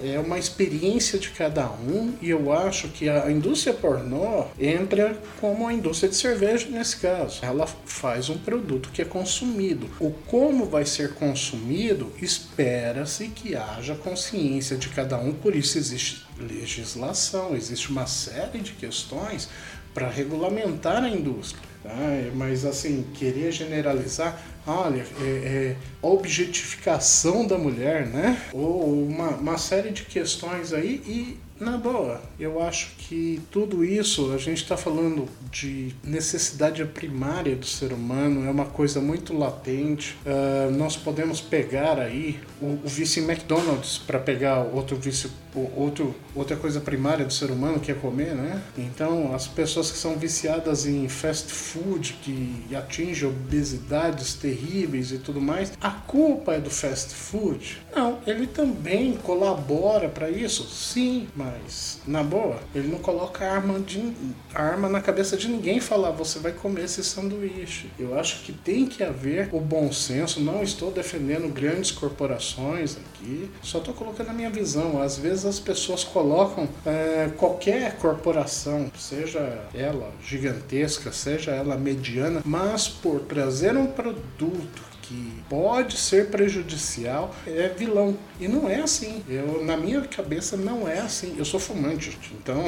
É, 0.01 0.15
é 0.15 0.19
uma 0.19 0.37
experiência 0.37 1.17
de 1.17 1.29
cada 1.29 1.65
um 1.69 2.13
e 2.21 2.29
eu 2.31 2.51
acho 2.51 2.89
que 2.89 3.07
a 3.07 3.31
indústria 3.31 3.73
pornô 3.73 4.45
entra 4.59 5.17
como 5.39 5.65
a 5.65 5.73
indústria 5.73 6.09
de 6.09 6.17
cerveja 6.17 6.67
nesse 6.69 6.97
caso. 6.97 7.39
Ela 7.41 7.65
faz 7.85 8.29
um 8.29 8.37
produto 8.37 8.89
que 8.91 9.01
é 9.01 9.05
consumido. 9.05 9.89
O 10.01 10.11
como 10.11 10.65
vai 10.65 10.85
ser 10.85 11.13
consumido, 11.13 12.11
espera-se 12.21 13.29
que 13.29 13.55
haja 13.55 13.95
consciência 13.95 14.75
de 14.75 14.89
cada 14.89 15.17
um, 15.17 15.31
por 15.31 15.55
isso 15.55 15.76
existe 15.77 16.25
legislação, 16.39 17.55
existe 17.55 17.89
uma 17.89 18.07
série 18.07 18.59
de 18.59 18.71
questões 18.73 19.49
para 19.93 20.09
regulamentar 20.09 21.03
a 21.03 21.09
indústria. 21.09 21.67
Tá? 21.83 21.95
Mas 22.35 22.65
assim, 22.65 23.05
querer 23.13 23.51
generalizar, 23.51 24.39
olha, 24.65 25.05
é, 25.21 25.25
é, 25.25 25.75
objetificação 26.01 27.47
da 27.47 27.57
mulher, 27.57 28.05
né? 28.05 28.41
Ou 28.53 29.07
uma, 29.07 29.29
uma 29.29 29.57
série 29.57 29.91
de 29.91 30.03
questões 30.03 30.73
aí 30.73 31.01
e 31.07 31.39
na 31.59 31.75
boa, 31.75 32.21
eu 32.39 32.61
acho 32.61 32.91
que 32.97 33.41
tudo 33.49 33.83
isso, 33.83 34.31
a 34.31 34.37
gente 34.37 34.61
está 34.61 34.77
falando 34.77 35.27
de 35.51 35.91
necessidade 36.03 36.85
primária 36.85 37.55
do 37.55 37.65
ser 37.65 37.91
humano, 37.91 38.47
é 38.47 38.51
uma 38.51 38.65
coisa 38.65 39.01
muito 39.01 39.35
latente. 39.35 40.15
Uh, 40.23 40.69
nós 40.71 40.95
podemos 40.95 41.41
pegar 41.41 41.99
aí 41.99 42.39
o, 42.61 42.65
o 42.65 42.87
em 42.87 43.23
McDonald's 43.23 43.97
para 43.97 44.19
pegar 44.19 44.59
outro 44.61 44.95
vício, 44.97 45.31
outro, 45.75 46.15
outra 46.35 46.55
coisa 46.55 46.79
primária 46.79 47.25
do 47.25 47.33
ser 47.33 47.51
humano 47.51 47.79
que 47.79 47.91
é 47.91 47.95
comer, 47.95 48.35
né? 48.35 48.61
Então, 48.77 49.33
as 49.33 49.47
pessoas 49.47 49.91
que 49.91 49.97
são 49.97 50.17
viciadas 50.17 50.85
em 50.85 51.07
fast 51.07 51.51
food, 51.51 52.17
que 52.21 52.75
atingem 52.75 53.29
obesidades 53.29 54.33
terríveis 54.33 55.11
e 55.11 55.17
tudo 55.17 55.41
mais, 55.41 55.73
a 55.79 55.91
culpa 55.91 56.53
é 56.53 56.59
do 56.59 56.69
fast 56.69 57.13
food? 57.13 57.81
Não, 57.95 58.19
ele 58.25 58.47
também 58.47 59.17
colabora 59.17 60.09
para 60.09 60.29
isso, 60.29 60.63
sim, 60.63 61.27
mas 61.35 61.99
na 62.05 62.23
boa, 62.23 62.59
ele 62.73 62.87
não 62.87 62.99
coloca 62.99 63.45
arma, 63.45 63.79
de, 63.79 64.13
arma 64.53 64.89
na 64.89 65.01
cabeça 65.01 65.37
de 65.37 65.47
ninguém 65.47 65.79
falar 65.79 66.11
você 66.11 66.39
vai 66.39 66.51
comer 66.51 66.85
esse 66.85 67.03
sanduíche. 67.03 67.89
Eu 67.97 68.17
acho 68.17 68.43
que 68.43 68.51
tem 68.51 68.85
que 68.85 69.03
haver 69.03 69.49
o 69.51 69.59
bom 69.59 69.91
senso. 69.91 70.39
Não 70.39 70.63
estou 70.63 70.91
defendendo 70.91 71.51
grandes 71.51 71.91
corporações 71.91 72.97
aqui, 72.97 73.49
só 73.61 73.79
estou 73.79 73.93
colocando 73.93 74.29
a 74.29 74.33
minha 74.33 74.49
visão. 74.49 75.01
Às 75.01 75.17
vezes 75.17 75.45
as 75.47 75.59
pessoas 75.59 76.03
colocam 76.03 76.67
é, 76.85 77.29
qualquer 77.37 77.97
corporação, 77.97 78.91
seja 78.97 79.65
ela 79.73 80.11
gigantesca, 80.23 81.11
seja 81.11 81.51
ela 81.51 81.77
mediana, 81.77 82.41
mas 82.45 82.87
por 82.87 83.21
trazer 83.21 83.75
um 83.75 83.87
produto 83.87 84.96
que 85.07 85.43
pode 85.49 85.97
ser 85.97 86.27
prejudicial 86.27 87.33
é 87.45 87.69
vilão. 87.69 88.17
E 88.39 88.47
não 88.47 88.69
é 88.69 88.81
assim. 88.81 89.23
Eu, 89.27 89.63
na 89.63 89.77
minha 89.77 90.01
cabeça, 90.01 90.57
não 90.57 90.87
é 90.87 90.99
assim. 90.99 91.35
Eu 91.37 91.45
sou 91.45 91.59
fumante. 91.59 92.17
Então, 92.33 92.65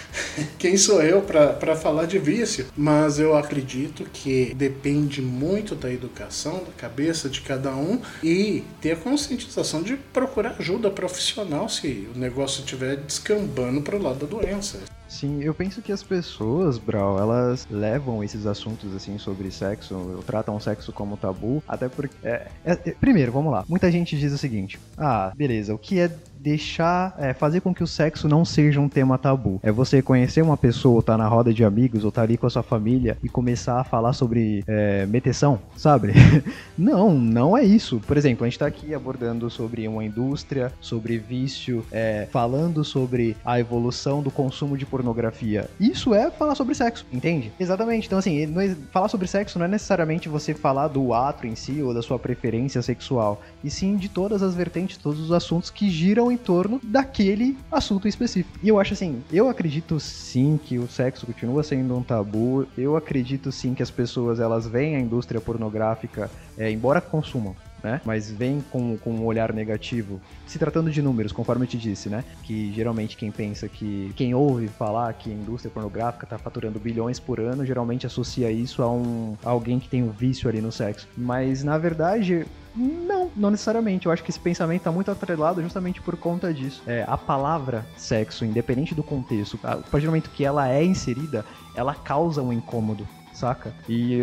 quem 0.58 0.76
sou 0.76 1.02
eu 1.02 1.22
para 1.22 1.74
falar 1.76 2.06
de 2.06 2.18
vício? 2.18 2.66
Mas 2.76 3.18
eu 3.18 3.36
acredito 3.36 4.04
que 4.12 4.54
depende 4.54 5.22
muito 5.22 5.74
da 5.74 5.92
educação, 5.92 6.64
da 6.64 6.72
cabeça 6.76 7.28
de 7.28 7.40
cada 7.40 7.74
um 7.74 8.00
e 8.22 8.62
ter 8.80 8.92
a 8.92 8.96
conscientização 8.96 9.82
de 9.82 9.96
procurar 9.96 10.56
ajuda 10.58 10.90
profissional 10.90 11.68
se 11.68 12.08
o 12.14 12.18
negócio 12.18 12.60
estiver 12.60 12.96
descambando 12.96 13.80
para 13.80 13.96
o 13.96 14.02
lado 14.02 14.26
da 14.26 14.26
doença. 14.26 14.97
Sim, 15.08 15.42
eu 15.42 15.54
penso 15.54 15.80
que 15.80 15.90
as 15.90 16.02
pessoas, 16.02 16.76
Brau, 16.76 17.18
elas 17.18 17.66
levam 17.70 18.22
esses 18.22 18.44
assuntos 18.44 18.94
assim 18.94 19.16
sobre 19.16 19.50
sexo, 19.50 20.22
tratam 20.26 20.54
o 20.54 20.60
sexo 20.60 20.92
como 20.92 21.16
tabu, 21.16 21.62
até 21.66 21.88
porque. 21.88 22.14
É, 22.22 22.46
é, 22.62 22.76
primeiro, 22.92 23.32
vamos 23.32 23.50
lá. 23.50 23.64
Muita 23.66 23.90
gente 23.90 24.18
diz 24.18 24.32
o 24.32 24.38
seguinte: 24.38 24.78
ah, 24.98 25.32
beleza, 25.34 25.74
o 25.74 25.78
que 25.78 25.98
é 25.98 26.14
deixar, 26.38 27.14
é, 27.18 27.34
fazer 27.34 27.60
com 27.60 27.74
que 27.74 27.82
o 27.82 27.86
sexo 27.86 28.28
não 28.28 28.44
seja 28.44 28.80
um 28.80 28.88
tema 28.88 29.18
tabu. 29.18 29.60
É 29.62 29.72
você 29.72 30.00
conhecer 30.00 30.42
uma 30.42 30.56
pessoa, 30.56 30.96
ou 30.96 31.02
tá 31.02 31.16
na 31.16 31.28
roda 31.28 31.52
de 31.52 31.64
amigos, 31.64 32.04
ou 32.04 32.12
tá 32.12 32.22
ali 32.22 32.36
com 32.36 32.46
a 32.46 32.50
sua 32.50 32.62
família 32.62 33.18
e 33.22 33.28
começar 33.28 33.80
a 33.80 33.84
falar 33.84 34.12
sobre 34.12 34.64
é, 34.66 35.06
meteção, 35.06 35.58
sabe? 35.76 36.12
não, 36.76 37.14
não 37.14 37.56
é 37.56 37.64
isso. 37.64 38.00
Por 38.06 38.16
exemplo, 38.16 38.44
a 38.44 38.48
gente 38.48 38.58
tá 38.58 38.66
aqui 38.66 38.94
abordando 38.94 39.50
sobre 39.50 39.86
uma 39.86 40.04
indústria, 40.04 40.72
sobre 40.80 41.18
vício, 41.18 41.84
é, 41.90 42.28
falando 42.30 42.84
sobre 42.84 43.36
a 43.44 43.58
evolução 43.58 44.22
do 44.22 44.30
consumo 44.30 44.76
de 44.76 44.86
pornografia. 44.86 45.68
Isso 45.78 46.14
é 46.14 46.30
falar 46.30 46.54
sobre 46.54 46.74
sexo, 46.74 47.04
entende? 47.12 47.52
Exatamente. 47.58 48.06
Então, 48.06 48.18
assim, 48.18 48.42
é, 48.42 48.76
falar 48.90 49.08
sobre 49.08 49.26
sexo 49.26 49.58
não 49.58 49.66
é 49.66 49.68
necessariamente 49.68 50.28
você 50.28 50.54
falar 50.54 50.88
do 50.88 51.12
ato 51.12 51.46
em 51.46 51.54
si 51.54 51.82
ou 51.82 51.92
da 51.92 52.02
sua 52.02 52.18
preferência 52.18 52.80
sexual, 52.80 53.42
e 53.62 53.70
sim 53.70 53.96
de 53.96 54.08
todas 54.08 54.42
as 54.42 54.54
vertentes, 54.54 54.96
todos 54.96 55.20
os 55.20 55.32
assuntos 55.32 55.70
que 55.70 55.90
giram 55.90 56.32
em 56.32 56.37
torno 56.38 56.80
daquele 56.82 57.56
assunto 57.70 58.08
específico. 58.08 58.58
E 58.62 58.68
eu 58.68 58.80
acho 58.80 58.94
assim, 58.94 59.22
eu 59.32 59.48
acredito 59.48 60.00
sim 60.00 60.58
que 60.62 60.78
o 60.78 60.88
sexo 60.88 61.26
continua 61.26 61.62
sendo 61.62 61.96
um 61.96 62.02
tabu, 62.02 62.66
eu 62.76 62.96
acredito 62.96 63.52
sim 63.52 63.74
que 63.74 63.82
as 63.82 63.90
pessoas 63.90 64.40
elas 64.40 64.66
veem 64.66 64.96
a 64.96 65.00
indústria 65.00 65.40
pornográfica, 65.40 66.30
é, 66.56 66.70
embora 66.70 67.00
consumam, 67.00 67.54
né? 67.82 68.00
Mas 68.04 68.30
vem 68.30 68.60
com, 68.70 68.96
com 68.98 69.10
um 69.10 69.24
olhar 69.24 69.52
negativo. 69.52 70.20
Se 70.46 70.58
tratando 70.58 70.90
de 70.90 71.02
números, 71.02 71.32
conforme 71.32 71.64
eu 71.64 71.68
te 71.68 71.78
disse, 71.78 72.08
né? 72.08 72.24
Que 72.42 72.72
geralmente 72.72 73.16
quem 73.16 73.30
pensa 73.30 73.68
que. 73.68 74.12
Quem 74.16 74.34
ouve 74.34 74.68
falar 74.68 75.12
que 75.14 75.30
a 75.30 75.34
indústria 75.34 75.70
pornográfica 75.70 76.24
está 76.24 76.38
faturando 76.38 76.78
bilhões 76.78 77.18
por 77.18 77.40
ano, 77.40 77.64
geralmente 77.64 78.06
associa 78.06 78.50
isso 78.50 78.82
a 78.82 78.90
um 78.90 79.36
a 79.44 79.50
alguém 79.50 79.78
que 79.78 79.88
tem 79.88 80.02
um 80.02 80.10
vício 80.10 80.48
ali 80.48 80.60
no 80.60 80.72
sexo. 80.72 81.08
Mas 81.16 81.62
na 81.62 81.78
verdade, 81.78 82.46
não, 82.74 83.30
não 83.34 83.50
necessariamente. 83.50 84.06
Eu 84.06 84.12
acho 84.12 84.22
que 84.22 84.30
esse 84.30 84.40
pensamento 84.40 84.80
está 84.80 84.92
muito 84.92 85.10
atrelado 85.10 85.62
justamente 85.62 86.00
por 86.00 86.16
conta 86.16 86.52
disso. 86.52 86.82
É, 86.86 87.04
a 87.06 87.16
palavra 87.16 87.84
sexo, 87.96 88.44
independente 88.44 88.94
do 88.94 89.02
contexto, 89.02 89.58
a 89.62 89.76
partir 89.76 90.06
do 90.06 90.10
momento 90.10 90.30
que 90.30 90.44
ela 90.44 90.68
é 90.68 90.84
inserida, 90.84 91.44
ela 91.74 91.94
causa 91.94 92.42
um 92.42 92.52
incômodo 92.52 93.06
saca? 93.38 93.72
E 93.88 94.20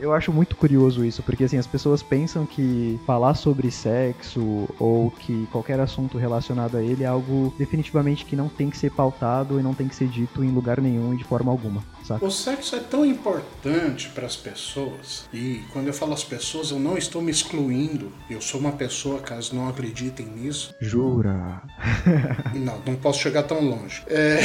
eu 0.00 0.12
acho 0.12 0.32
muito 0.32 0.56
curioso 0.56 1.04
isso, 1.04 1.22
porque 1.22 1.44
assim, 1.44 1.56
as 1.56 1.66
pessoas 1.66 2.02
pensam 2.02 2.44
que 2.44 2.98
falar 3.06 3.34
sobre 3.34 3.70
sexo 3.70 4.68
ou 4.78 5.10
que 5.10 5.46
qualquer 5.50 5.80
assunto 5.80 6.18
relacionado 6.18 6.76
a 6.76 6.82
ele 6.82 7.04
é 7.04 7.06
algo 7.06 7.54
definitivamente 7.58 8.24
que 8.24 8.36
não 8.36 8.48
tem 8.48 8.68
que 8.68 8.76
ser 8.76 8.90
pautado 8.90 9.58
e 9.58 9.62
não 9.62 9.74
tem 9.74 9.88
que 9.88 9.94
ser 9.94 10.08
dito 10.08 10.44
em 10.44 10.50
lugar 10.50 10.80
nenhum 10.80 11.14
e 11.14 11.16
de 11.16 11.24
forma 11.24 11.50
alguma. 11.50 11.82
Saca? 12.04 12.24
O 12.24 12.30
sexo 12.30 12.76
é 12.76 12.80
tão 12.80 13.04
importante 13.04 14.10
para 14.10 14.26
as 14.26 14.36
pessoas, 14.36 15.26
e 15.32 15.62
quando 15.72 15.86
eu 15.86 15.94
falo 15.94 16.12
as 16.12 16.22
pessoas, 16.22 16.70
eu 16.70 16.78
não 16.78 16.98
estou 16.98 17.22
me 17.22 17.30
excluindo. 17.30 18.12
Eu 18.28 18.42
sou 18.42 18.60
uma 18.60 18.72
pessoa, 18.72 19.20
caso 19.20 19.54
não 19.54 19.68
acreditem 19.68 20.26
nisso. 20.26 20.74
Jura? 20.80 21.62
não, 22.54 22.78
não 22.86 22.96
posso 22.96 23.20
chegar 23.20 23.44
tão 23.44 23.60
longe. 23.60 24.02
É. 24.06 24.40